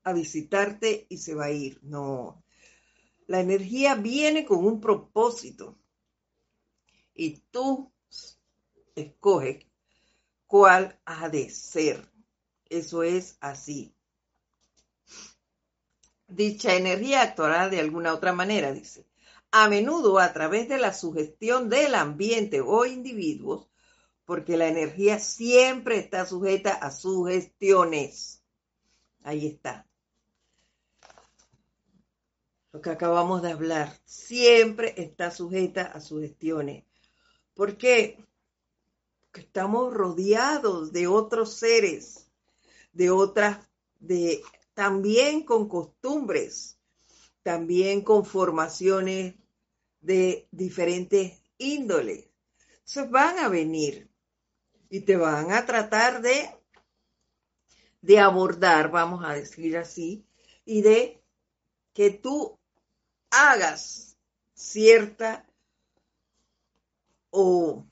a 0.02 0.12
visitarte 0.12 1.06
y 1.08 1.18
se 1.18 1.34
va 1.34 1.46
a 1.46 1.50
ir. 1.50 1.78
No. 1.82 2.42
La 3.26 3.40
energía 3.40 3.94
viene 3.94 4.44
con 4.44 4.64
un 4.64 4.80
propósito 4.80 5.78
y 7.14 7.38
tú 7.50 7.92
escoges 8.94 9.66
cuál 10.46 10.98
ha 11.04 11.28
de 11.28 11.50
ser. 11.50 12.10
Eso 12.68 13.02
es 13.02 13.36
así. 13.40 13.94
Dicha 16.26 16.74
energía 16.74 17.22
actuará 17.22 17.68
de 17.68 17.80
alguna 17.80 18.14
otra 18.14 18.32
manera, 18.32 18.72
dice 18.72 19.09
a 19.52 19.68
menudo 19.68 20.18
a 20.18 20.32
través 20.32 20.68
de 20.68 20.78
la 20.78 20.92
sugestión 20.92 21.68
del 21.68 21.94
ambiente 21.94 22.60
o 22.60 22.86
individuos, 22.86 23.68
porque 24.24 24.56
la 24.56 24.68
energía 24.68 25.18
siempre 25.18 25.98
está 25.98 26.24
sujeta 26.24 26.72
a 26.72 26.90
sugestiones. 26.90 28.42
Ahí 29.24 29.46
está. 29.46 29.86
Lo 32.72 32.80
que 32.80 32.90
acabamos 32.90 33.42
de 33.42 33.50
hablar, 33.50 33.92
siempre 34.04 34.94
está 34.96 35.32
sujeta 35.32 35.82
a 35.82 36.00
sugestiones. 36.00 36.84
¿Por 37.54 37.76
qué? 37.76 38.24
Porque 39.22 39.40
estamos 39.40 39.92
rodeados 39.92 40.92
de 40.92 41.08
otros 41.08 41.54
seres, 41.54 42.30
de 42.92 43.10
otras, 43.10 43.58
de 43.98 44.42
también 44.74 45.44
con 45.44 45.68
costumbres, 45.68 46.78
también 47.42 48.02
con 48.02 48.24
formaciones 48.24 49.34
de 50.00 50.48
diferentes 50.50 51.40
índoles. 51.58 52.26
Se 52.84 53.02
van 53.06 53.38
a 53.38 53.48
venir 53.48 54.10
y 54.88 55.00
te 55.00 55.16
van 55.16 55.52
a 55.52 55.66
tratar 55.66 56.22
de, 56.22 56.50
de 58.00 58.18
abordar, 58.18 58.90
vamos 58.90 59.24
a 59.24 59.34
decir 59.34 59.76
así, 59.76 60.26
y 60.64 60.82
de 60.82 61.22
que 61.92 62.10
tú 62.10 62.58
hagas 63.30 64.16
cierta 64.54 65.46
o 67.30 67.86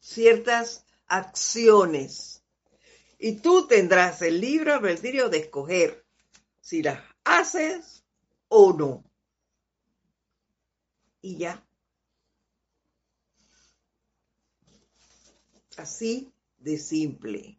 ciertas 0.00 0.86
acciones. 1.06 2.42
Y 3.18 3.36
tú 3.36 3.66
tendrás 3.66 4.22
el 4.22 4.40
libre 4.40 4.72
albedrío 4.72 5.28
de 5.28 5.38
escoger 5.38 6.04
si 6.60 6.82
las 6.82 7.00
haces 7.24 8.04
o 8.48 8.72
no 8.72 9.11
y 11.22 11.38
ya. 11.38 11.64
Así 15.78 16.32
de 16.58 16.76
simple. 16.76 17.58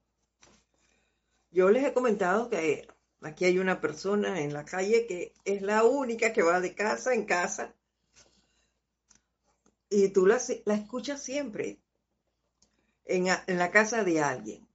Yo 1.51 1.69
les 1.69 1.85
he 1.85 1.93
comentado 1.93 2.49
que 2.49 2.87
aquí 3.21 3.45
hay 3.45 3.57
una 3.57 3.81
persona 3.81 4.41
en 4.41 4.53
la 4.53 4.65
calle 4.65 5.07
que 5.07 5.33
es 5.45 5.61
la 5.61 5.83
única 5.83 6.33
que 6.33 6.43
va 6.43 6.59
de 6.59 6.75
casa 6.75 7.13
en 7.13 7.25
casa 7.25 7.73
y 9.89 10.09
tú 10.09 10.25
la, 10.25 10.37
escuchas 10.37 11.21
siempre 11.21 11.79
en, 13.05 13.27
en 13.47 13.57
la 13.57 13.71
casa 13.71 14.03
de 14.03 14.21
alguien 14.21 14.67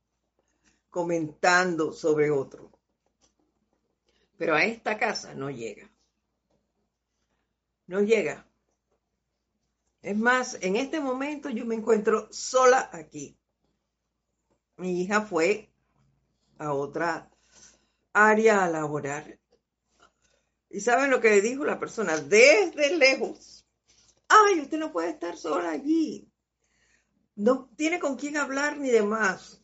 comentando 0.90 1.92
sobre 1.92 2.30
otro. 2.30 2.70
Pero 4.36 4.54
a 4.54 4.64
esta 4.64 4.96
casa 4.98 5.34
no 5.34 5.50
llega. 5.50 5.90
No 7.86 8.00
llega. 8.00 8.47
Es 10.00 10.16
más, 10.16 10.56
en 10.60 10.76
este 10.76 11.00
momento 11.00 11.50
yo 11.50 11.64
me 11.66 11.74
encuentro 11.74 12.28
sola 12.30 12.88
aquí. 12.92 13.36
Mi 14.76 15.02
hija 15.02 15.22
fue 15.22 15.72
a 16.58 16.72
otra 16.72 17.30
área 18.12 18.64
a 18.64 18.70
laborar. 18.70 19.40
¿Y 20.70 20.80
saben 20.80 21.10
lo 21.10 21.20
que 21.20 21.30
le 21.30 21.40
dijo 21.40 21.64
la 21.64 21.80
persona? 21.80 22.16
Desde 22.16 22.96
lejos. 22.96 23.66
Ay, 24.28 24.60
usted 24.60 24.78
no 24.78 24.92
puede 24.92 25.10
estar 25.10 25.36
sola 25.36 25.70
allí. 25.70 26.30
No 27.34 27.68
tiene 27.76 27.98
con 27.98 28.16
quién 28.16 28.36
hablar 28.36 28.78
ni 28.78 28.90
demás. 28.90 29.60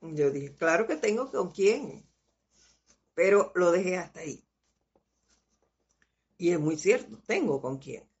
Yo 0.00 0.30
dije, 0.30 0.54
claro 0.54 0.86
que 0.86 0.96
tengo 0.96 1.30
con 1.30 1.50
quién. 1.50 2.08
Pero 3.14 3.50
lo 3.54 3.72
dejé 3.72 3.96
hasta 3.96 4.20
ahí. 4.20 4.46
Y 6.36 6.50
es 6.50 6.60
muy 6.60 6.76
cierto, 6.76 7.20
tengo 7.26 7.60
con 7.60 7.78
quién 7.78 8.13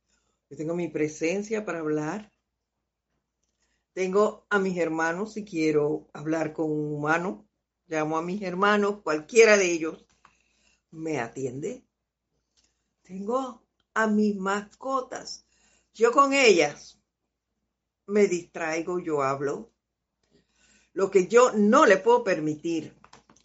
tengo 0.54 0.74
mi 0.74 0.88
presencia 0.88 1.64
para 1.64 1.80
hablar. 1.80 2.32
Tengo 3.92 4.46
a 4.50 4.58
mis 4.58 4.76
hermanos 4.78 5.34
si 5.34 5.44
quiero 5.44 6.08
hablar 6.12 6.52
con 6.52 6.70
un 6.70 6.94
humano. 6.94 7.46
Llamo 7.86 8.16
a 8.16 8.22
mis 8.22 8.42
hermanos, 8.42 9.02
cualquiera 9.02 9.56
de 9.56 9.70
ellos 9.70 10.04
me 10.90 11.20
atiende. 11.20 11.84
Tengo 13.02 13.62
a 13.94 14.06
mis 14.06 14.36
mascotas. 14.36 15.46
Yo 15.92 16.12
con 16.12 16.32
ellas 16.32 16.98
me 18.06 18.26
distraigo, 18.26 18.98
yo 18.98 19.22
hablo. 19.22 19.70
Lo 20.92 21.10
que 21.10 21.26
yo 21.26 21.52
no 21.52 21.86
le 21.86 21.96
puedo 21.98 22.24
permitir 22.24 22.94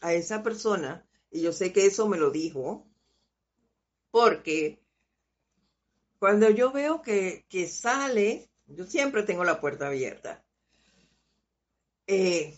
a 0.01 0.13
esa 0.13 0.43
persona, 0.43 1.05
y 1.31 1.41
yo 1.41 1.51
sé 1.51 1.73
que 1.73 1.85
eso 1.85 2.07
me 2.07 2.17
lo 2.17 2.31
dijo, 2.31 2.87
porque 4.11 4.81
cuando 6.19 6.49
yo 6.49 6.71
veo 6.71 7.01
que, 7.01 7.45
sale, 7.71 8.49
yo 8.67 8.85
siempre 8.85 9.23
tengo 9.23 9.45
la 9.45 9.61
puerta 9.61 9.87
abierta. 9.87 10.43
Eh, 12.05 12.57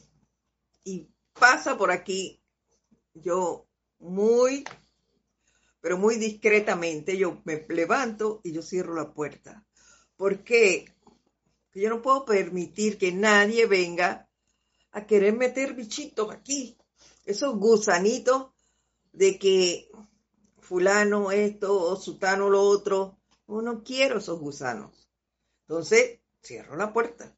y 0.84 1.08
pasa 1.34 1.78
por 1.78 1.92
aquí, 1.92 2.42
yo 3.14 3.68
muy, 4.00 4.64
pero 5.80 5.98
muy 5.98 6.16
discretamente, 6.16 7.18
yo 7.18 7.40
me 7.46 7.64
levanto 7.70 8.42
y 8.44 8.52
yo 8.52 8.64
cierro 8.64 8.96
la 8.96 9.14
puerta. 9.14 9.64
Porque 10.18 10.92
yo 11.76 11.90
no 11.90 12.02
puedo 12.02 12.26
permitir 12.26 12.98
que 12.98 13.12
nadie 13.12 13.68
venga 13.68 14.28
a 14.92 15.06
querer 15.06 15.34
meter 15.38 15.76
bichitos 15.76 16.32
aquí. 16.32 16.78
Esos 17.26 17.56
gusanitos 17.58 18.48
de 19.14 19.38
que 19.38 19.92
fulano 20.60 21.32
esto 21.32 21.80
o 21.80 21.96
sutano 21.96 22.50
lo 22.50 22.62
otro 22.62 23.21
no 23.60 23.84
quiero 23.84 24.20
esos 24.20 24.40
gusanos. 24.40 25.10
Entonces, 25.68 26.20
cierro 26.44 26.76
la 26.76 26.94
puerta. 26.94 27.36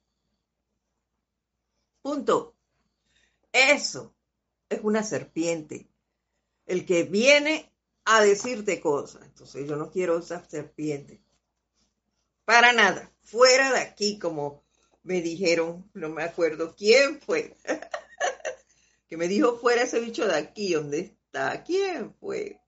Punto. 2.01 2.55
Eso 3.51 4.13
es 4.69 4.81
una 4.83 5.03
serpiente. 5.03 5.87
El 6.65 6.85
que 6.85 7.03
viene 7.03 7.71
a 8.05 8.21
decirte 8.21 8.81
cosas. 8.81 9.23
Entonces, 9.23 9.67
yo 9.67 9.75
no 9.75 9.89
quiero 9.89 10.19
esa 10.19 10.43
serpiente. 10.47 11.23
Para 12.45 12.73
nada. 12.73 13.11
Fuera 13.23 13.71
de 13.71 13.79
aquí, 13.79 14.19
como 14.19 14.63
me 15.03 15.21
dijeron, 15.21 15.89
no 15.93 16.09
me 16.09 16.23
acuerdo 16.23 16.75
quién 16.75 17.21
fue. 17.21 17.55
que 19.07 19.17
me 19.17 19.27
dijo 19.27 19.57
fuera 19.57 19.83
ese 19.83 19.99
bicho 19.99 20.27
de 20.27 20.35
aquí, 20.35 20.73
¿dónde 20.73 20.99
está? 20.99 21.63
¿Quién 21.63 22.13
fue? 22.15 22.62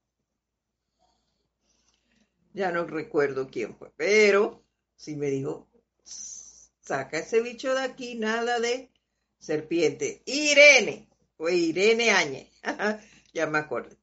Ya 2.56 2.72
no 2.72 2.86
recuerdo 2.86 3.50
quién 3.50 3.76
fue, 3.76 3.92
pero 3.98 4.64
sí 4.96 5.18
me 5.18 5.28
dijo, 5.28 5.68
saca 6.06 7.20
ese 7.20 7.42
bicho 7.42 7.76
de 7.76 7.82
aquí, 7.82 8.16
nada 8.16 8.62
de 8.62 8.90
serpiente. 9.38 10.24
Irene, 10.26 11.10
fue 11.36 11.56
Irene 11.56 12.12
Áñez, 12.12 12.48
ya 13.34 13.46
me 13.48 13.58
acuerdo, 13.58 13.98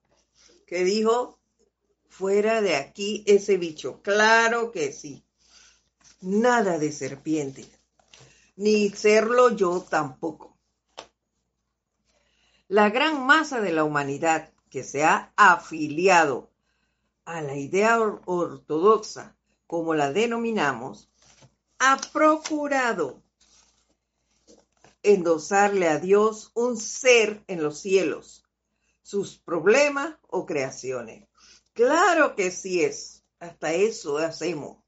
que 0.66 0.84
dijo, 0.84 1.40
fuera 2.10 2.60
de 2.60 2.76
aquí 2.76 3.24
ese 3.26 3.56
bicho. 3.56 4.02
Claro 4.02 4.70
que 4.70 4.92
sí. 4.92 5.24
Nada 6.20 6.78
de 6.78 6.92
serpiente. 6.92 7.64
Ni 8.56 8.90
serlo 8.90 9.56
yo 9.56 9.80
tampoco. 9.80 10.58
La 12.68 12.90
gran 12.90 13.24
masa 13.24 13.62
de 13.62 13.72
la 13.72 13.84
humanidad 13.84 14.52
que 14.68 14.84
se 14.84 15.04
ha 15.04 15.32
afiliado 15.36 16.51
a 17.24 17.40
la 17.40 17.56
idea 17.56 17.98
ortodoxa, 17.98 19.36
como 19.66 19.94
la 19.94 20.12
denominamos, 20.12 21.10
ha 21.78 21.98
procurado 22.12 23.22
endosarle 25.02 25.88
a 25.88 25.98
Dios 25.98 26.50
un 26.54 26.76
ser 26.76 27.42
en 27.48 27.62
los 27.62 27.80
cielos, 27.80 28.44
sus 29.02 29.38
problemas 29.38 30.16
o 30.28 30.46
creaciones. 30.46 31.28
Claro 31.72 32.34
que 32.36 32.50
sí 32.50 32.82
es, 32.82 33.24
hasta 33.40 33.72
eso 33.72 34.18
hacemos. 34.18 34.78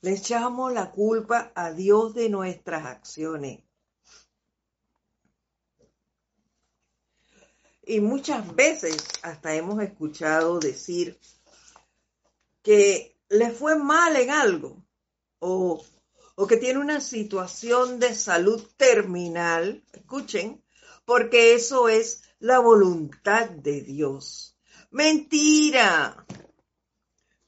Le 0.00 0.12
echamos 0.12 0.72
la 0.72 0.90
culpa 0.90 1.52
a 1.54 1.72
Dios 1.72 2.14
de 2.14 2.28
nuestras 2.28 2.86
acciones. 2.86 3.62
Y 7.86 8.00
muchas 8.00 8.54
veces 8.54 8.96
hasta 9.22 9.54
hemos 9.54 9.82
escuchado 9.82 10.58
decir 10.58 11.18
que 12.62 13.16
le 13.28 13.50
fue 13.50 13.76
mal 13.76 14.16
en 14.16 14.30
algo 14.30 14.82
o, 15.38 15.84
o 16.34 16.46
que 16.46 16.56
tiene 16.56 16.80
una 16.80 17.00
situación 17.00 17.98
de 17.98 18.14
salud 18.14 18.62
terminal, 18.76 19.84
escuchen, 19.92 20.62
porque 21.04 21.54
eso 21.54 21.88
es 21.88 22.22
la 22.38 22.58
voluntad 22.58 23.50
de 23.50 23.82
Dios. 23.82 24.56
Mentira. 24.90 26.26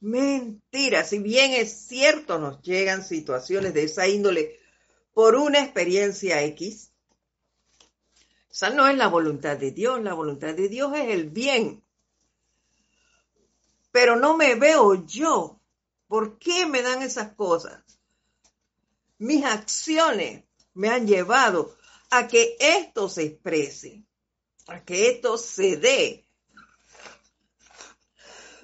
Mentira. 0.01 1.05
Si 1.05 1.18
bien 1.18 1.53
es 1.53 1.87
cierto, 1.87 2.39
nos 2.39 2.61
llegan 2.62 3.05
situaciones 3.05 3.72
de 3.72 3.84
esa 3.84 4.07
índole 4.07 4.59
por 5.12 5.34
una 5.37 5.61
experiencia 5.61 6.43
X, 6.43 6.93
esa 8.57 8.71
no 8.71 8.89
es 8.89 8.97
la 8.97 9.09
voluntad 9.09 9.59
de 9.59 9.71
Dios. 9.71 10.01
La 10.01 10.15
voluntad 10.15 10.55
de 10.55 10.71
Dios 10.71 10.91
es 10.97 11.11
el 11.11 11.29
bien. 11.29 11.85
Pero 13.93 14.17
no 14.17 14.35
me 14.35 14.55
veo 14.55 14.95
yo. 15.05 15.61
¿Por 16.07 16.39
qué 16.39 16.65
me 16.65 16.81
dan 16.81 17.03
esas 17.03 17.35
cosas? 17.35 17.85
Mis 19.19 19.45
acciones 19.45 20.43
me 20.73 20.89
han 20.89 21.07
llevado 21.07 21.77
a 22.09 22.29
que 22.29 22.57
esto 22.59 23.11
se 23.11 23.25
exprese, 23.25 24.07
a 24.69 24.83
que 24.83 25.11
esto 25.11 25.37
se 25.37 25.77
dé. 25.77 26.25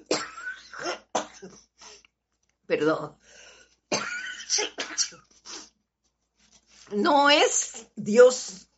Perdón. 2.67 3.19
No 6.95 7.31
es 7.31 7.87
Dios 7.97 8.69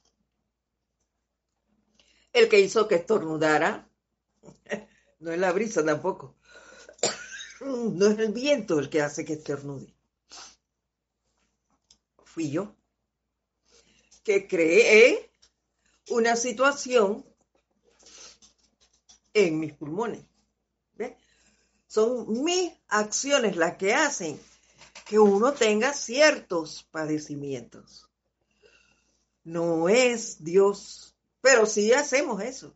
el 2.34 2.48
que 2.50 2.60
hizo 2.60 2.86
que 2.86 2.96
estornudara. 2.96 3.88
No 5.20 5.32
es 5.32 5.38
la 5.38 5.52
brisa 5.52 5.82
tampoco. 5.82 6.36
No 7.60 8.08
es 8.08 8.18
el 8.18 8.32
viento 8.32 8.78
el 8.78 8.90
que 8.90 9.00
hace 9.00 9.24
que 9.24 9.34
estornude. 9.34 9.94
Fui 12.24 12.50
yo 12.50 12.74
que 14.24 14.48
creé 14.48 15.30
una 16.08 16.34
situación 16.34 17.24
en 19.34 19.60
mis 19.60 19.74
pulmones. 19.74 20.24
Son 21.86 22.42
mis 22.42 22.72
acciones 22.88 23.56
las 23.56 23.76
que 23.76 23.94
hacen 23.94 24.40
que 25.06 25.18
uno 25.18 25.52
tenga 25.52 25.92
ciertos 25.92 26.82
padecimientos. 26.90 28.10
No 29.44 29.88
es 29.88 30.42
Dios 30.42 31.13
pero 31.44 31.66
sí 31.66 31.92
hacemos 31.92 32.42
eso. 32.42 32.74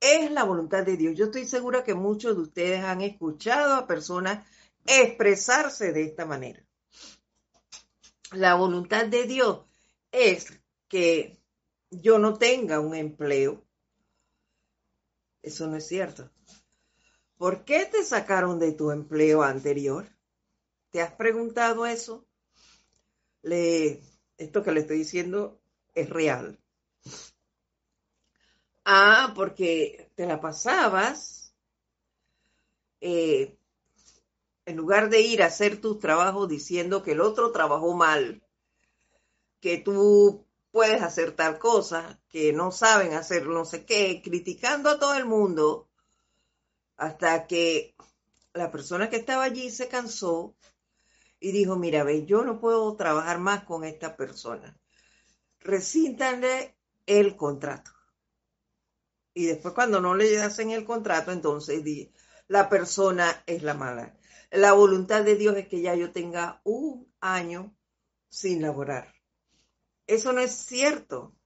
Es 0.00 0.30
la 0.30 0.44
voluntad 0.44 0.82
de 0.82 0.96
Dios. 0.96 1.14
Yo 1.14 1.26
estoy 1.26 1.44
segura 1.44 1.84
que 1.84 1.92
muchos 1.92 2.34
de 2.34 2.40
ustedes 2.40 2.82
han 2.82 3.02
escuchado 3.02 3.74
a 3.74 3.86
personas 3.86 4.48
expresarse 4.86 5.92
de 5.92 6.04
esta 6.04 6.24
manera. 6.24 6.66
La 8.32 8.54
voluntad 8.54 9.04
de 9.04 9.24
Dios 9.24 9.66
es 10.10 10.58
que 10.88 11.38
yo 11.90 12.18
no 12.18 12.38
tenga 12.38 12.80
un 12.80 12.94
empleo. 12.94 13.62
Eso 15.42 15.66
no 15.66 15.76
es 15.76 15.86
cierto. 15.86 16.30
¿Por 17.36 17.66
qué 17.66 17.84
te 17.84 18.04
sacaron 18.04 18.58
de 18.58 18.72
tu 18.72 18.90
empleo 18.90 19.42
anterior? 19.42 20.08
¿Te 20.88 21.02
has 21.02 21.12
preguntado 21.12 21.84
eso? 21.84 22.26
Le, 23.42 24.00
esto 24.38 24.62
que 24.62 24.72
le 24.72 24.80
estoy 24.80 24.96
diciendo 24.96 25.60
es 25.94 26.08
real. 26.08 26.58
Ah, 28.92 29.34
porque 29.36 30.10
te 30.16 30.26
la 30.26 30.40
pasabas, 30.40 31.54
eh, 33.00 33.56
en 34.66 34.76
lugar 34.76 35.10
de 35.10 35.20
ir 35.20 35.44
a 35.44 35.46
hacer 35.46 35.80
tus 35.80 36.00
trabajos 36.00 36.48
diciendo 36.48 37.04
que 37.04 37.12
el 37.12 37.20
otro 37.20 37.52
trabajó 37.52 37.94
mal, 37.94 38.42
que 39.60 39.78
tú 39.78 40.44
puedes 40.72 41.02
hacer 41.02 41.36
tal 41.36 41.60
cosa, 41.60 42.20
que 42.28 42.52
no 42.52 42.72
saben 42.72 43.14
hacer 43.14 43.46
no 43.46 43.64
sé 43.64 43.84
qué, 43.84 44.22
criticando 44.24 44.90
a 44.90 44.98
todo 44.98 45.14
el 45.14 45.24
mundo, 45.24 45.88
hasta 46.96 47.46
que 47.46 47.94
la 48.54 48.72
persona 48.72 49.08
que 49.08 49.18
estaba 49.18 49.44
allí 49.44 49.70
se 49.70 49.86
cansó 49.86 50.56
y 51.38 51.52
dijo, 51.52 51.76
mira, 51.76 52.02
ve, 52.02 52.26
yo 52.26 52.42
no 52.42 52.58
puedo 52.58 52.96
trabajar 52.96 53.38
más 53.38 53.62
con 53.62 53.84
esta 53.84 54.16
persona. 54.16 54.76
Resíntanle 55.60 56.74
el 57.06 57.36
contrato. 57.36 57.99
Y 59.34 59.46
después 59.46 59.74
cuando 59.74 60.00
no 60.00 60.14
le 60.14 60.40
hacen 60.40 60.70
el 60.70 60.84
contrato, 60.84 61.32
entonces 61.32 61.82
la 62.48 62.68
persona 62.68 63.42
es 63.46 63.62
la 63.62 63.74
mala. 63.74 64.18
La 64.50 64.72
voluntad 64.72 65.24
de 65.24 65.36
Dios 65.36 65.56
es 65.56 65.68
que 65.68 65.80
ya 65.80 65.94
yo 65.94 66.12
tenga 66.12 66.60
un 66.64 67.12
año 67.20 67.76
sin 68.28 68.62
laborar. 68.62 69.14
Eso 70.06 70.32
no 70.32 70.40
es 70.40 70.52
cierto. 70.52 71.36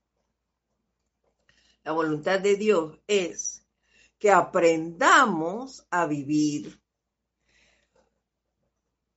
La 1.83 1.93
voluntad 1.93 2.41
de 2.41 2.57
Dios 2.57 2.99
es 3.07 3.67
que 4.19 4.31
aprendamos 4.31 5.87
a 5.91 6.07
vivir 6.07 6.81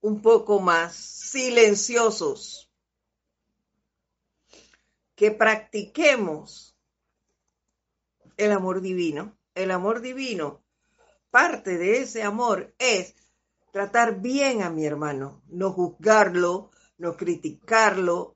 un 0.02 0.22
poco 0.22 0.60
más 0.60 0.96
silenciosos, 0.96 2.70
que 5.16 5.32
practiquemos 5.32 6.77
el 8.38 8.52
amor 8.52 8.82
divino. 8.82 9.38
El 9.54 9.72
amor 9.72 10.02
divino, 10.02 10.64
parte 11.32 11.80
de 11.80 11.98
ese 11.98 12.22
amor 12.22 12.76
es 12.78 13.16
tratar 13.72 14.22
bien 14.22 14.62
a 14.62 14.70
mi 14.70 14.86
hermano, 14.86 15.42
no 15.48 15.72
juzgarlo, 15.72 16.70
no 17.00 17.18
criticarlo, 17.18 18.36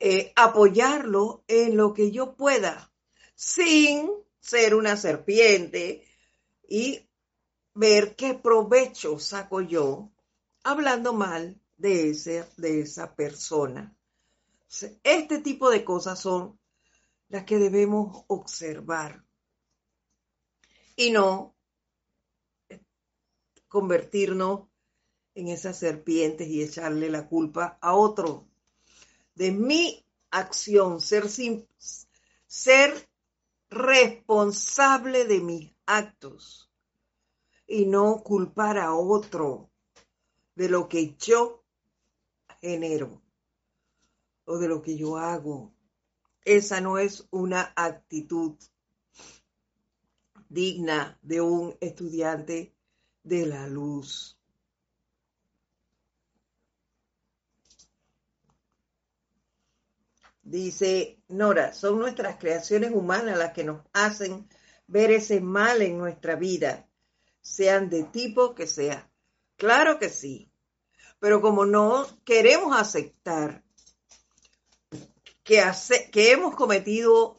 eh, 0.00 0.32
apoyarlo 0.36 1.44
en 1.48 1.76
lo 1.76 1.92
que 1.92 2.10
yo 2.10 2.34
pueda, 2.34 2.90
sin 3.34 4.10
ser 4.40 4.74
una 4.74 4.96
serpiente 4.96 6.02
y 6.66 7.06
ver 7.74 8.16
qué 8.16 8.34
provecho 8.34 9.18
saco 9.18 9.60
yo 9.60 10.10
hablando 10.64 11.12
mal 11.12 11.60
de, 11.76 12.10
ese, 12.10 12.46
de 12.56 12.80
esa 12.80 13.14
persona. 13.14 13.94
Este 15.02 15.38
tipo 15.38 15.70
de 15.70 15.84
cosas 15.84 16.18
son 16.18 16.57
las 17.28 17.44
que 17.44 17.58
debemos 17.58 18.24
observar 18.26 19.24
y 20.96 21.10
no 21.10 21.54
convertirnos 23.68 24.68
en 25.34 25.48
esas 25.48 25.78
serpientes 25.78 26.48
y 26.48 26.62
echarle 26.62 27.10
la 27.10 27.28
culpa 27.28 27.78
a 27.80 27.94
otro. 27.94 28.48
De 29.34 29.52
mi 29.52 30.04
acción, 30.30 31.00
ser, 31.00 31.28
ser 32.46 33.08
responsable 33.70 35.26
de 35.26 35.40
mis 35.40 35.70
actos 35.86 36.70
y 37.66 37.86
no 37.86 38.22
culpar 38.22 38.78
a 38.78 38.94
otro 38.94 39.70
de 40.54 40.68
lo 40.68 40.88
que 40.88 41.14
yo 41.16 41.62
genero 42.60 43.22
o 44.44 44.58
de 44.58 44.68
lo 44.68 44.82
que 44.82 44.96
yo 44.96 45.16
hago. 45.18 45.72
Esa 46.44 46.80
no 46.80 46.98
es 46.98 47.26
una 47.30 47.72
actitud 47.76 48.56
digna 50.48 51.18
de 51.22 51.40
un 51.40 51.76
estudiante 51.80 52.74
de 53.22 53.46
la 53.46 53.66
luz. 53.66 54.38
Dice 60.42 61.22
Nora, 61.28 61.74
son 61.74 61.98
nuestras 61.98 62.38
creaciones 62.38 62.92
humanas 62.92 63.36
las 63.36 63.52
que 63.52 63.64
nos 63.64 63.82
hacen 63.92 64.48
ver 64.86 65.10
ese 65.10 65.42
mal 65.42 65.82
en 65.82 65.98
nuestra 65.98 66.36
vida, 66.36 66.88
sean 67.42 67.90
de 67.90 68.04
tipo 68.04 68.54
que 68.54 68.66
sea. 68.66 69.10
Claro 69.56 69.98
que 69.98 70.08
sí, 70.08 70.50
pero 71.18 71.42
como 71.42 71.66
no 71.66 72.06
queremos 72.24 72.74
aceptar 72.74 73.62
que, 75.48 76.30
hemos 76.30 76.54
cometido 76.54 77.38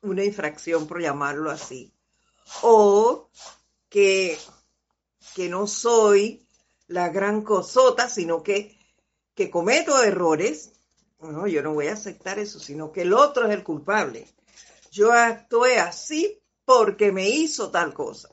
una 0.00 0.24
infracción, 0.24 0.86
por 0.86 1.02
llamarlo 1.02 1.50
así, 1.50 1.92
o 2.62 3.28
que, 3.90 4.38
que 5.34 5.50
no 5.50 5.66
soy 5.66 6.46
la 6.86 7.10
gran 7.10 7.42
cosota, 7.42 8.08
sino 8.08 8.42
que, 8.42 8.78
que 9.34 9.50
cometo 9.50 10.02
errores, 10.02 10.72
no, 11.20 11.46
yo 11.46 11.62
no 11.62 11.74
voy 11.74 11.88
a 11.88 11.92
aceptar 11.92 12.38
eso, 12.38 12.58
sino 12.58 12.90
que 12.90 13.02
el 13.02 13.12
otro 13.12 13.46
es 13.46 13.52
el 13.52 13.62
culpable. 13.62 14.26
Yo 14.90 15.12
actué 15.12 15.78
así 15.78 16.40
porque 16.64 17.12
me 17.12 17.28
hizo 17.28 17.70
tal 17.70 17.92
cosa 17.92 18.30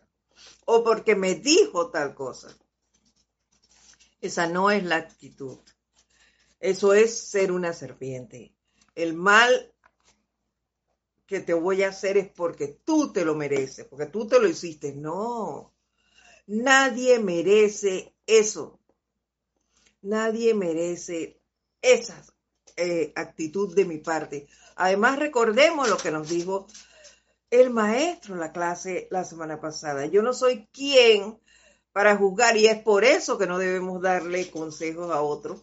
o 0.63 0.82
porque 0.84 1.15
me 1.15 1.36
dijo 1.36 1.91
tal 1.91 2.15
cosa. 2.15 2.57
Esa 4.22 4.47
no 4.47 4.72
es 4.72 4.84
la 4.84 4.95
actitud. 4.95 5.59
Eso 6.59 6.93
es 6.93 7.20
ser 7.20 7.51
una 7.51 7.74
serpiente. 7.74 8.53
El 9.00 9.14
mal 9.14 9.74
que 11.26 11.39
te 11.39 11.54
voy 11.54 11.84
a 11.84 11.89
hacer 11.89 12.18
es 12.18 12.28
porque 12.28 12.80
tú 12.84 13.14
te 13.14 13.24
lo 13.24 13.36
mereces, 13.36 13.86
porque 13.86 14.08
tú 14.08 14.28
te 14.28 14.39
lo 14.39 14.47
hiciste. 14.47 14.93
No, 14.93 15.74
nadie 16.47 17.20
merece 17.20 18.14
eso. 18.26 18.80
Nadie 20.02 20.54
merece 20.54 21.39
esa 21.82 22.22
eh, 22.76 23.14
actitud 23.16 23.74
de 23.76 23.86
mi 23.86 24.00
parte. 24.00 24.47
Además, 24.76 25.20
recordemos 25.20 25.89
lo 25.89 25.97
que 25.97 26.12
nos 26.12 26.30
dijo 26.30 26.68
el 27.52 27.70
maestro 27.70 28.34
en 28.34 28.39
la 28.39 28.52
clase 28.52 29.08
la 29.12 29.24
semana 29.24 29.62
pasada. 29.62 30.08
Yo 30.08 30.22
no 30.22 30.34
soy 30.34 30.68
quien 30.74 31.39
para 31.91 32.16
juzgar 32.16 32.58
y 32.58 32.68
es 32.68 32.82
por 32.82 33.04
eso 33.04 33.38
que 33.38 33.47
no 33.47 33.58
debemos 33.58 34.02
darle 34.02 34.50
consejos 34.52 35.12
a 35.12 35.22
otros, 35.22 35.62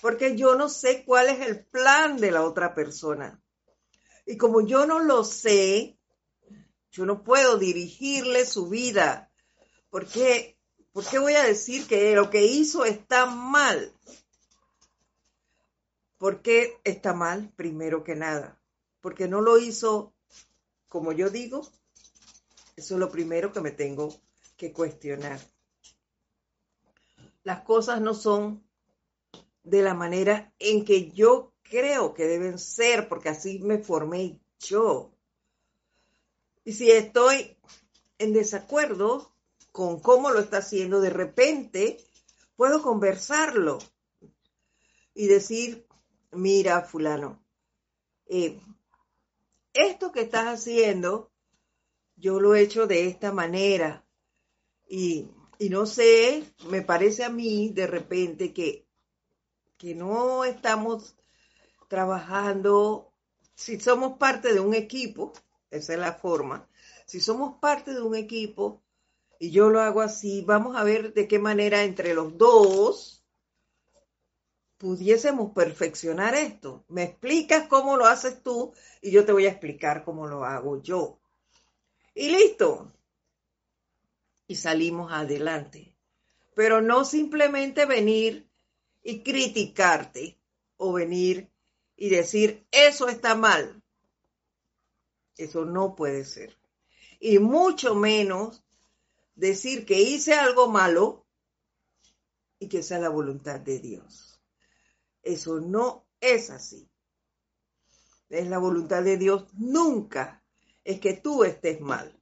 porque 0.00 0.36
yo 0.36 0.54
no 0.54 0.68
sé 0.68 1.04
cuál 1.04 1.28
es 1.28 1.46
el 1.46 1.64
plan 1.64 2.16
de 2.16 2.30
la 2.30 2.44
otra 2.44 2.74
persona. 2.74 3.40
Y 4.26 4.36
como 4.36 4.60
yo 4.60 4.86
no 4.86 4.98
lo 4.98 5.24
sé, 5.24 5.98
yo 6.90 7.06
no 7.06 7.22
puedo 7.22 7.58
dirigirle 7.58 8.44
su 8.44 8.68
vida. 8.68 9.30
¿Por 9.90 10.06
qué? 10.06 10.58
¿Por 10.92 11.04
qué 11.06 11.18
voy 11.18 11.34
a 11.34 11.44
decir 11.44 11.86
que 11.86 12.14
lo 12.14 12.30
que 12.30 12.44
hizo 12.44 12.84
está 12.84 13.26
mal? 13.26 13.92
¿Por 16.18 16.42
qué 16.42 16.80
está 16.84 17.12
mal? 17.12 17.52
Primero 17.54 18.02
que 18.02 18.16
nada. 18.16 18.60
Porque 19.00 19.28
no 19.28 19.40
lo 19.40 19.58
hizo 19.58 20.14
como 20.88 21.12
yo 21.12 21.30
digo. 21.30 21.68
Eso 22.76 22.94
es 22.94 23.00
lo 23.00 23.10
primero 23.10 23.52
que 23.52 23.60
me 23.60 23.70
tengo 23.70 24.14
que 24.56 24.72
cuestionar. 24.72 25.40
Las 27.42 27.60
cosas 27.60 28.00
no 28.00 28.14
son 28.14 28.65
de 29.66 29.82
la 29.82 29.94
manera 29.94 30.52
en 30.60 30.84
que 30.84 31.10
yo 31.10 31.52
creo 31.64 32.14
que 32.14 32.24
deben 32.24 32.58
ser, 32.58 33.08
porque 33.08 33.28
así 33.28 33.58
me 33.58 33.78
formé 33.78 34.40
yo. 34.60 35.10
Y 36.64 36.72
si 36.72 36.90
estoy 36.90 37.56
en 38.18 38.32
desacuerdo 38.32 39.32
con 39.72 39.98
cómo 39.98 40.30
lo 40.30 40.38
está 40.38 40.58
haciendo, 40.58 41.00
de 41.00 41.10
repente 41.10 41.98
puedo 42.54 42.80
conversarlo 42.80 43.78
y 45.14 45.26
decir, 45.26 45.84
mira, 46.30 46.82
fulano, 46.82 47.42
eh, 48.26 48.60
esto 49.74 50.12
que 50.12 50.20
estás 50.20 50.46
haciendo, 50.46 51.32
yo 52.14 52.38
lo 52.38 52.54
he 52.54 52.60
hecho 52.60 52.86
de 52.86 53.08
esta 53.08 53.32
manera. 53.32 54.06
Y, 54.88 55.28
y 55.58 55.70
no 55.70 55.86
sé, 55.86 56.44
me 56.68 56.82
parece 56.82 57.24
a 57.24 57.30
mí 57.30 57.70
de 57.74 57.88
repente 57.88 58.52
que, 58.52 58.85
que 59.78 59.94
no 59.94 60.44
estamos 60.44 61.16
trabajando, 61.88 63.12
si 63.54 63.78
somos 63.80 64.18
parte 64.18 64.52
de 64.52 64.60
un 64.60 64.74
equipo, 64.74 65.32
esa 65.70 65.94
es 65.94 65.98
la 65.98 66.14
forma, 66.14 66.68
si 67.06 67.20
somos 67.20 67.58
parte 67.58 67.92
de 67.92 68.02
un 68.02 68.14
equipo 68.14 68.82
y 69.38 69.50
yo 69.50 69.70
lo 69.70 69.80
hago 69.80 70.00
así, 70.00 70.42
vamos 70.42 70.76
a 70.76 70.84
ver 70.84 71.12
de 71.12 71.28
qué 71.28 71.38
manera 71.38 71.82
entre 71.82 72.14
los 72.14 72.36
dos 72.38 73.16
pudiésemos 74.78 75.52
perfeccionar 75.52 76.34
esto. 76.34 76.84
Me 76.88 77.04
explicas 77.04 77.66
cómo 77.68 77.96
lo 77.96 78.06
haces 78.06 78.42
tú 78.42 78.72
y 79.00 79.10
yo 79.10 79.24
te 79.24 79.32
voy 79.32 79.46
a 79.46 79.50
explicar 79.50 80.04
cómo 80.04 80.26
lo 80.26 80.44
hago 80.44 80.82
yo. 80.82 81.18
Y 82.14 82.30
listo. 82.30 82.92
Y 84.46 84.56
salimos 84.56 85.12
adelante. 85.12 85.94
Pero 86.54 86.80
no 86.80 87.04
simplemente 87.04 87.84
venir 87.84 88.45
y 89.08 89.22
criticarte 89.22 90.36
o 90.78 90.94
venir 90.94 91.48
y 91.96 92.08
decir, 92.08 92.66
eso 92.72 93.06
está 93.06 93.36
mal. 93.36 93.80
Eso 95.36 95.64
no 95.64 95.94
puede 95.94 96.24
ser. 96.24 96.58
Y 97.20 97.38
mucho 97.38 97.94
menos 97.94 98.64
decir 99.36 99.86
que 99.86 100.00
hice 100.00 100.34
algo 100.34 100.68
malo 100.68 101.24
y 102.58 102.66
que 102.66 102.82
sea 102.82 102.98
la 102.98 103.08
voluntad 103.08 103.60
de 103.60 103.78
Dios. 103.78 104.40
Eso 105.22 105.60
no 105.60 106.04
es 106.20 106.50
así. 106.50 106.88
Es 108.28 108.48
la 108.48 108.58
voluntad 108.58 109.04
de 109.04 109.18
Dios 109.18 109.46
nunca 109.52 110.42
es 110.82 110.98
que 110.98 111.12
tú 111.12 111.44
estés 111.44 111.80
mal 111.80 112.12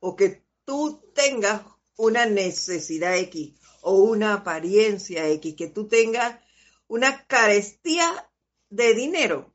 o 0.00 0.16
que 0.16 0.42
tú 0.64 1.02
tengas 1.14 1.60
una 1.98 2.24
necesidad 2.24 3.14
X 3.18 3.61
o 3.82 3.96
una 3.96 4.34
apariencia 4.34 5.28
X, 5.28 5.54
que 5.54 5.68
tú 5.68 5.88
tengas 5.88 6.40
una 6.86 7.26
carestía 7.26 8.30
de 8.70 8.94
dinero. 8.94 9.52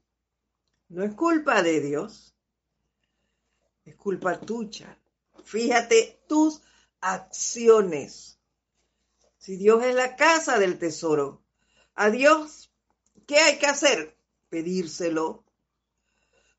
No 0.89 1.03
es 1.03 1.13
culpa 1.15 1.63
de 1.63 1.81
Dios, 1.81 2.35
es 3.85 3.95
culpa 3.95 4.39
tuya. 4.39 4.99
Fíjate 5.43 6.21
tus 6.27 6.61
acciones. 6.99 8.39
Si 9.37 9.55
Dios 9.55 9.83
es 9.85 9.95
la 9.95 10.15
casa 10.15 10.59
del 10.59 10.77
tesoro, 10.77 11.41
a 11.95 12.09
Dios, 12.09 12.71
¿qué 13.25 13.39
hay 13.39 13.57
que 13.59 13.67
hacer? 13.67 14.17
Pedírselo, 14.49 15.45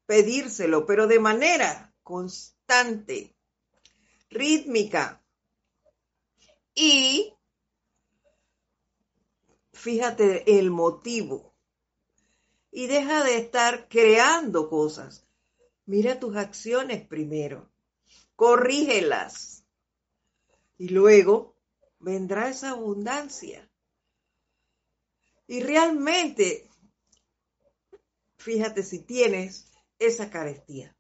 pedírselo, 0.07 0.87
pero 0.87 1.07
de 1.07 1.21
manera 1.21 1.95
constante, 2.03 3.37
rítmica. 4.31 5.23
Y 6.75 7.35
fíjate 9.79 10.59
el 10.59 10.71
motivo 10.71 11.55
y 12.71 12.89
deja 12.89 13.25
de 13.25 13.39
estar 13.39 13.89
creando 13.89 14.69
cosas. 14.69 15.27
Mira 15.87 16.19
tus 16.19 16.37
acciones 16.37 17.07
primero, 17.07 17.71
corrígelas 18.37 19.65
y 20.77 20.89
luego 20.89 21.57
vendrá 22.01 22.51
esa 22.51 22.71
abundancia. 22.71 23.71
Y 25.47 25.61
realmente, 25.61 26.69
fíjate 28.37 28.83
si 28.83 28.99
tienes 28.99 29.71
esa 29.99 30.29
carestía, 30.29 30.95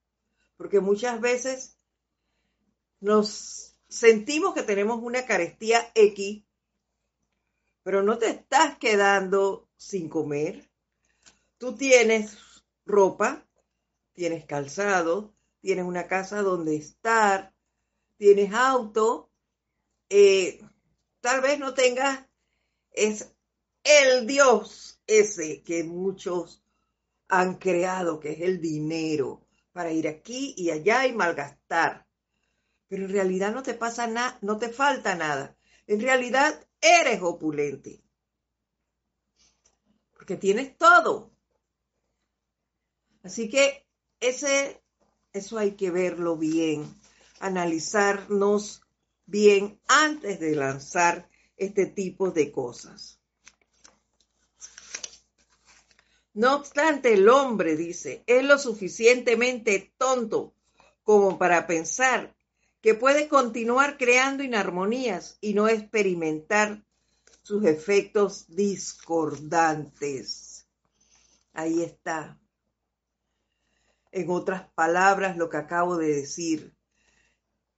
porque 0.57 0.81
muchas 0.81 1.21
veces 1.21 1.77
nos 3.01 3.79
sentimos 3.89 4.55
que 4.55 4.63
tenemos 4.63 5.01
una 5.03 5.27
carestía 5.27 5.91
X, 5.95 6.45
pero 7.89 8.03
no 8.03 8.19
te 8.19 8.29
estás 8.29 8.77
quedando 8.77 9.67
sin 9.79 10.11
comer, 10.11 10.71
Tú 11.57 11.75
tienes 11.75 12.37
ropa, 12.85 13.49
tienes 14.13 14.45
calzado, 14.45 15.35
tienes 15.63 15.87
una 15.87 16.07
casa 16.07 16.43
donde 16.43 16.77
estar, 16.77 17.55
tienes 18.19 18.53
auto, 18.53 19.31
eh, 20.11 20.61
tal 21.23 21.41
vez 21.41 21.59
no 21.59 21.73
tengas 21.73 22.27
es 22.91 23.35
el 23.83 24.27
Dios 24.27 25.01
ese 25.07 25.63
que 25.63 25.83
muchos 25.83 26.63
han 27.27 27.55
creado, 27.55 28.21
que 28.21 28.33
es 28.33 28.43
el 28.43 28.61
dinero, 28.61 29.49
para 29.73 29.93
ir 29.93 30.09
aquí 30.09 30.53
y 30.59 30.73
allá 30.73 31.07
y 31.07 31.15
malgastar. 31.15 32.07
Pero 32.87 33.07
en 33.07 33.13
realidad 33.13 33.55
no 33.55 33.63
te 33.63 33.73
pasa 33.73 34.07
nada, 34.07 34.37
no 34.43 34.59
te 34.59 34.69
falta 34.69 35.15
nada. 35.15 35.57
En 35.87 36.03
realidad 36.03 36.68
eres 36.81 37.21
opulente. 37.23 38.03
Porque 40.13 40.37
tienes 40.37 40.77
todo. 40.77 41.31
Así 43.23 43.49
que 43.49 43.87
ese, 44.21 44.83
eso 45.33 45.59
hay 45.59 45.73
que 45.73 45.91
verlo 45.91 46.37
bien, 46.37 46.85
analizarnos 47.41 48.83
bien 49.27 49.81
antes 49.89 50.41
de 50.41 50.55
lanzar 50.55 51.29
este 51.57 51.87
tipo 51.87 52.31
de 52.31 52.51
cosas. 52.51 53.21
No 56.35 56.55
obstante, 56.55 57.15
el 57.15 57.29
hombre, 57.29 57.77
dice, 57.77 58.23
es 58.27 58.45
lo 58.45 58.59
suficientemente 58.59 59.93
tonto 59.99 60.55
como 61.03 61.37
para 61.37 61.67
pensar 61.67 62.38
que 62.81 62.95
puede 62.95 63.29
continuar 63.29 63.99
creando 63.99 64.43
inarmonías 64.43 65.37
y 65.41 65.55
no 65.55 65.69
experimentar 65.69 66.85
sus 67.43 67.65
efectos 67.65 68.47
discordantes. 68.49 70.67
Ahí 71.53 71.83
está. 71.83 72.39
En 74.13 74.31
otras 74.31 74.69
palabras, 74.75 75.37
lo 75.37 75.49
que 75.49 75.57
acabo 75.57 75.97
de 75.97 76.15
decir. 76.15 76.75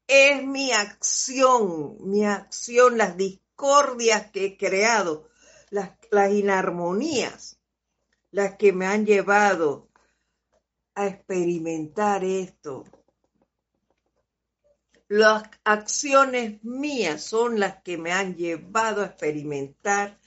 Es 0.07 0.45
mi 0.45 0.73
acción, 0.73 1.97
mi 2.01 2.27
acción, 2.27 2.99
las 2.99 3.17
discordias 3.17 4.31
que 4.33 4.47
he 4.47 4.59
creado, 4.59 5.29
las, 5.71 5.93
las 6.11 6.33
inarmonías, 6.33 7.61
las 8.33 8.57
que 8.57 8.73
me 8.73 8.87
han 8.87 9.07
llevado 9.07 9.89
a 10.95 11.07
experimentar 11.07 12.25
esto. 12.25 12.85
Las 15.11 15.43
acciones 15.65 16.63
mías 16.63 17.25
son 17.25 17.59
las 17.59 17.83
que 17.83 17.99
me 17.99 18.13
han 18.13 18.37
llevado 18.37 19.03
a 19.03 19.07
experimentar 19.07 20.21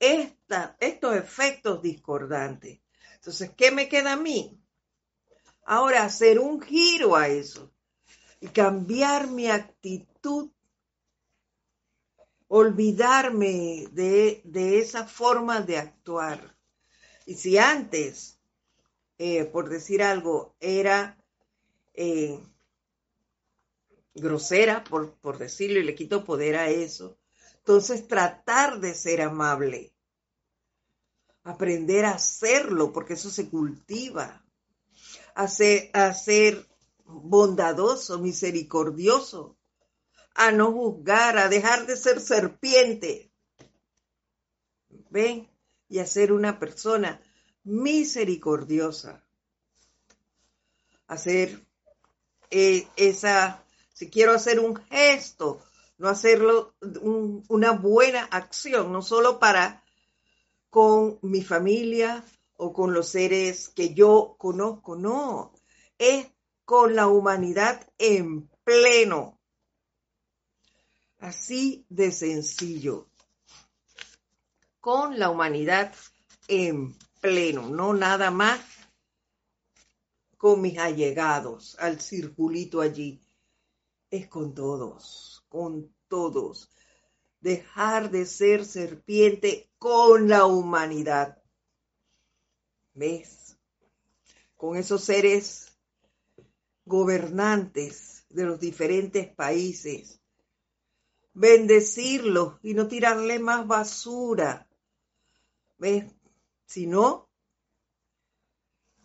estos 0.00 1.14
efectos 1.14 1.82
discordantes. 1.82 2.80
Entonces, 3.16 3.50
¿qué 3.54 3.70
me 3.70 3.86
queda 3.86 4.14
a 4.14 4.16
mí? 4.16 4.58
Ahora, 5.66 6.04
hacer 6.04 6.38
un 6.38 6.62
giro 6.62 7.16
a 7.16 7.28
eso 7.28 7.70
y 8.40 8.48
cambiar 8.48 9.28
mi 9.28 9.48
actitud, 9.50 10.52
olvidarme 12.46 13.88
de, 13.92 14.78
esa 14.78 15.06
forma 15.06 15.60
de 15.60 15.76
actuar. 15.76 16.56
Y 17.26 17.34
si 17.34 17.58
antes, 17.58 18.38
eh, 19.18 19.44
por 19.44 19.68
decir 19.68 20.02
algo, 20.02 20.56
era 20.60 21.22
eh, 21.92 22.40
grosera, 24.14 24.84
por, 24.84 25.14
por 25.18 25.38
decirlo, 25.38 25.80
y 25.80 25.84
le 25.84 25.94
quito 25.94 26.24
poder 26.24 26.56
a 26.56 26.68
eso. 26.68 27.18
Entonces 27.58 28.08
tratar 28.08 28.80
de 28.80 28.94
ser 28.94 29.20
amable, 29.20 29.94
aprender 31.44 32.06
a 32.06 32.12
hacerlo, 32.12 32.92
porque 32.92 33.14
eso 33.14 33.30
se 33.30 33.48
cultiva, 33.48 34.42
a 35.34 35.46
ser, 35.46 36.66
bondadoso, 37.04 38.18
misericordioso, 38.18 39.56
a 40.34 40.50
no 40.50 40.72
juzgar, 40.72 41.38
a 41.38 41.48
dejar 41.48 41.86
de 41.86 41.96
ser 41.96 42.20
serpiente. 42.20 43.32
¿Ven? 45.10 45.48
Y 45.88 46.00
a 46.00 46.06
ser 46.06 46.32
una 46.32 46.58
persona 46.58 47.20
misericordiosa. 47.64 49.24
Hacer 51.06 51.66
eh, 52.50 52.88
esa 52.96 53.64
si 53.98 54.08
quiero 54.08 54.32
hacer 54.32 54.60
un 54.60 54.76
gesto, 54.76 55.60
no 55.96 56.08
hacerlo 56.08 56.76
una 57.48 57.72
buena 57.72 58.22
acción, 58.26 58.92
no 58.92 59.02
solo 59.02 59.40
para 59.40 59.82
con 60.70 61.18
mi 61.22 61.42
familia 61.42 62.24
o 62.54 62.72
con 62.72 62.94
los 62.94 63.08
seres 63.08 63.70
que 63.70 63.94
yo 63.94 64.36
conozco, 64.38 64.94
no, 64.94 65.52
es 65.98 66.28
con 66.64 66.94
la 66.94 67.08
humanidad 67.08 67.90
en 67.98 68.48
pleno. 68.62 69.40
Así 71.18 71.84
de 71.88 72.12
sencillo. 72.12 73.08
Con 74.78 75.18
la 75.18 75.28
humanidad 75.28 75.92
en 76.46 76.96
pleno, 77.20 77.68
no 77.68 77.94
nada 77.94 78.30
más 78.30 78.60
con 80.36 80.60
mis 80.60 80.78
allegados 80.78 81.76
al 81.80 82.00
circulito 82.00 82.80
allí 82.80 83.20
es 84.10 84.28
con 84.28 84.54
todos, 84.54 85.44
con 85.48 85.94
todos. 86.08 86.70
Dejar 87.40 88.10
de 88.10 88.26
ser 88.26 88.64
serpiente 88.64 89.70
con 89.78 90.28
la 90.28 90.46
humanidad. 90.46 91.42
¿Ves? 92.94 93.56
Con 94.56 94.76
esos 94.76 95.04
seres 95.04 95.72
gobernantes 96.84 98.24
de 98.30 98.44
los 98.44 98.58
diferentes 98.58 99.28
países. 99.28 100.20
Bendecirlos 101.34 102.58
y 102.62 102.74
no 102.74 102.88
tirarle 102.88 103.38
más 103.38 103.66
basura. 103.66 104.68
¿Ves? 105.76 106.06
Si 106.66 106.86
no, 106.86 107.28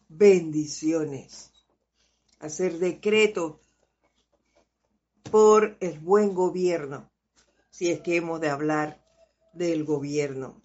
bendiciones. 0.07 1.51
Hacer 2.39 2.79
decretos 2.79 3.62
por 5.33 5.77
el 5.79 5.97
buen 5.97 6.35
gobierno, 6.35 7.11
si 7.71 7.89
es 7.89 8.01
que 8.01 8.17
hemos 8.17 8.39
de 8.39 8.51
hablar 8.51 9.03
del 9.51 9.83
gobierno. 9.83 10.61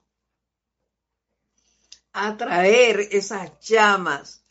Atraer 2.12 3.00
esas 3.12 3.58
llamas 3.60 4.44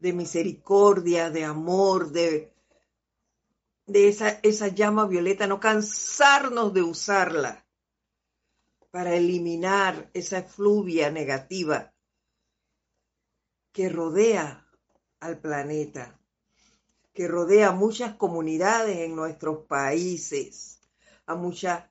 de 0.00 0.12
misericordia, 0.12 1.30
de 1.30 1.44
amor, 1.44 2.10
de, 2.10 2.52
de 3.86 4.08
esa, 4.08 4.40
esa 4.42 4.66
llama 4.66 5.06
violeta, 5.06 5.46
no 5.46 5.60
cansarnos 5.60 6.74
de 6.74 6.82
usarla 6.82 7.64
para 8.90 9.14
eliminar 9.14 10.10
esa 10.14 10.38
efluvia 10.38 11.12
negativa 11.12 11.94
que 13.70 13.88
rodea 13.88 14.66
al 15.20 15.38
planeta 15.38 16.19
que 17.12 17.28
rodea 17.28 17.72
muchas 17.72 18.14
comunidades 18.14 18.98
en 18.98 19.16
nuestros 19.16 19.64
países, 19.66 20.80
a 21.26 21.34
mucha 21.34 21.90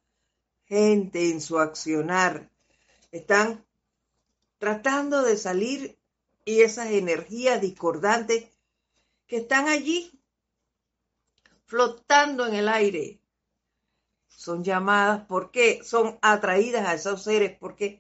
gente 0.66 1.30
en 1.30 1.42
su 1.42 1.60
accionar. 1.60 2.50
Están 3.12 3.66
tratando 4.58 5.24
de 5.24 5.38
salir 5.38 5.98
y 6.46 6.62
esas 6.62 6.92
energías 6.92 7.62
discordantes 7.62 8.46
que 9.28 9.38
están 9.38 9.68
allí, 9.68 10.12
flotando 11.66 12.48
en 12.48 12.56
el 12.56 12.68
aire, 12.68 13.20
son 14.40 14.64
llamadas, 14.64 15.26
¿por 15.26 15.52
qué? 15.52 15.84
Son 15.84 16.18
atraídas 16.22 16.88
a 16.88 16.94
esos 16.94 17.22
seres, 17.22 17.58
¿por 17.58 17.76
qué? 17.76 18.00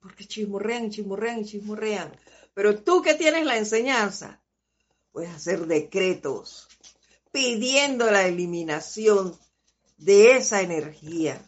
Porque 0.00 0.24
chismorrean, 0.26 0.90
chismorrean, 0.90 1.44
chismorrean. 1.44 2.10
Pero 2.54 2.82
tú 2.82 3.02
que 3.02 3.14
tienes 3.14 3.46
la 3.46 3.56
enseñanza, 3.56 4.42
puedes 5.16 5.34
hacer 5.34 5.66
decretos 5.66 6.68
pidiendo 7.32 8.10
la 8.10 8.26
eliminación 8.26 9.34
de 9.96 10.36
esa 10.36 10.60
energía 10.60 11.42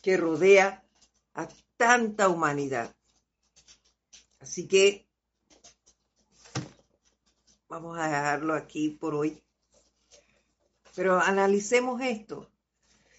que 0.00 0.16
rodea 0.16 0.84
a 1.34 1.48
tanta 1.76 2.28
humanidad. 2.28 2.94
Así 4.38 4.68
que 4.68 5.08
vamos 7.68 7.98
a 7.98 8.04
dejarlo 8.04 8.54
aquí 8.54 8.90
por 8.90 9.16
hoy. 9.16 9.42
Pero 10.94 11.18
analicemos 11.18 12.00
esto 12.00 12.48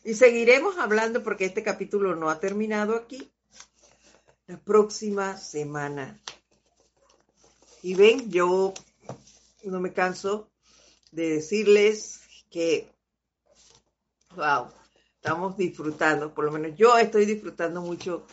y 0.05 0.13
seguiremos 0.13 0.77
hablando 0.77 1.21
porque 1.21 1.43
este 1.43 1.63
capítulo 1.63 2.15
no 2.15 2.29
ha 2.29 2.39
terminado 2.39 2.95
aquí. 2.95 3.29
La 4.47 4.57
próxima 4.57 5.35
semana. 5.35 6.17
Y 7.83 7.95
ven, 7.95 8.31
yo 8.31 8.73
no 9.63 9.79
me 9.79 9.93
canso 9.93 10.51
de 11.11 11.29
decirles 11.29 12.19
que, 12.49 12.91
wow, 14.35 14.67
estamos 15.15 15.55
disfrutando, 15.57 16.33
por 16.33 16.45
lo 16.45 16.51
menos 16.51 16.75
yo 16.77 16.97
estoy 16.97 17.25
disfrutando 17.25 17.81
mucho 17.81 18.25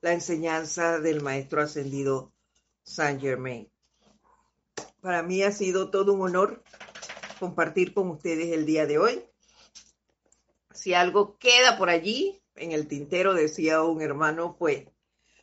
la 0.00 0.12
enseñanza 0.12 0.98
del 1.00 1.22
maestro 1.22 1.62
ascendido 1.62 2.32
Saint 2.82 3.20
Germain. 3.20 3.70
Para 5.00 5.22
mí 5.22 5.42
ha 5.42 5.52
sido 5.52 5.90
todo 5.90 6.14
un 6.14 6.22
honor 6.22 6.64
compartir 7.38 7.94
con 7.94 8.08
ustedes 8.10 8.52
el 8.52 8.66
día 8.66 8.86
de 8.86 8.98
hoy. 8.98 9.24
Si 10.72 10.94
algo 10.94 11.38
queda 11.38 11.78
por 11.78 11.88
allí, 11.88 12.42
en 12.56 12.72
el 12.72 12.88
tintero, 12.88 13.34
decía 13.34 13.82
un 13.82 14.02
hermano, 14.02 14.56
pues 14.58 14.88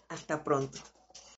Hasta 0.08 0.44
pronto. 0.44 0.78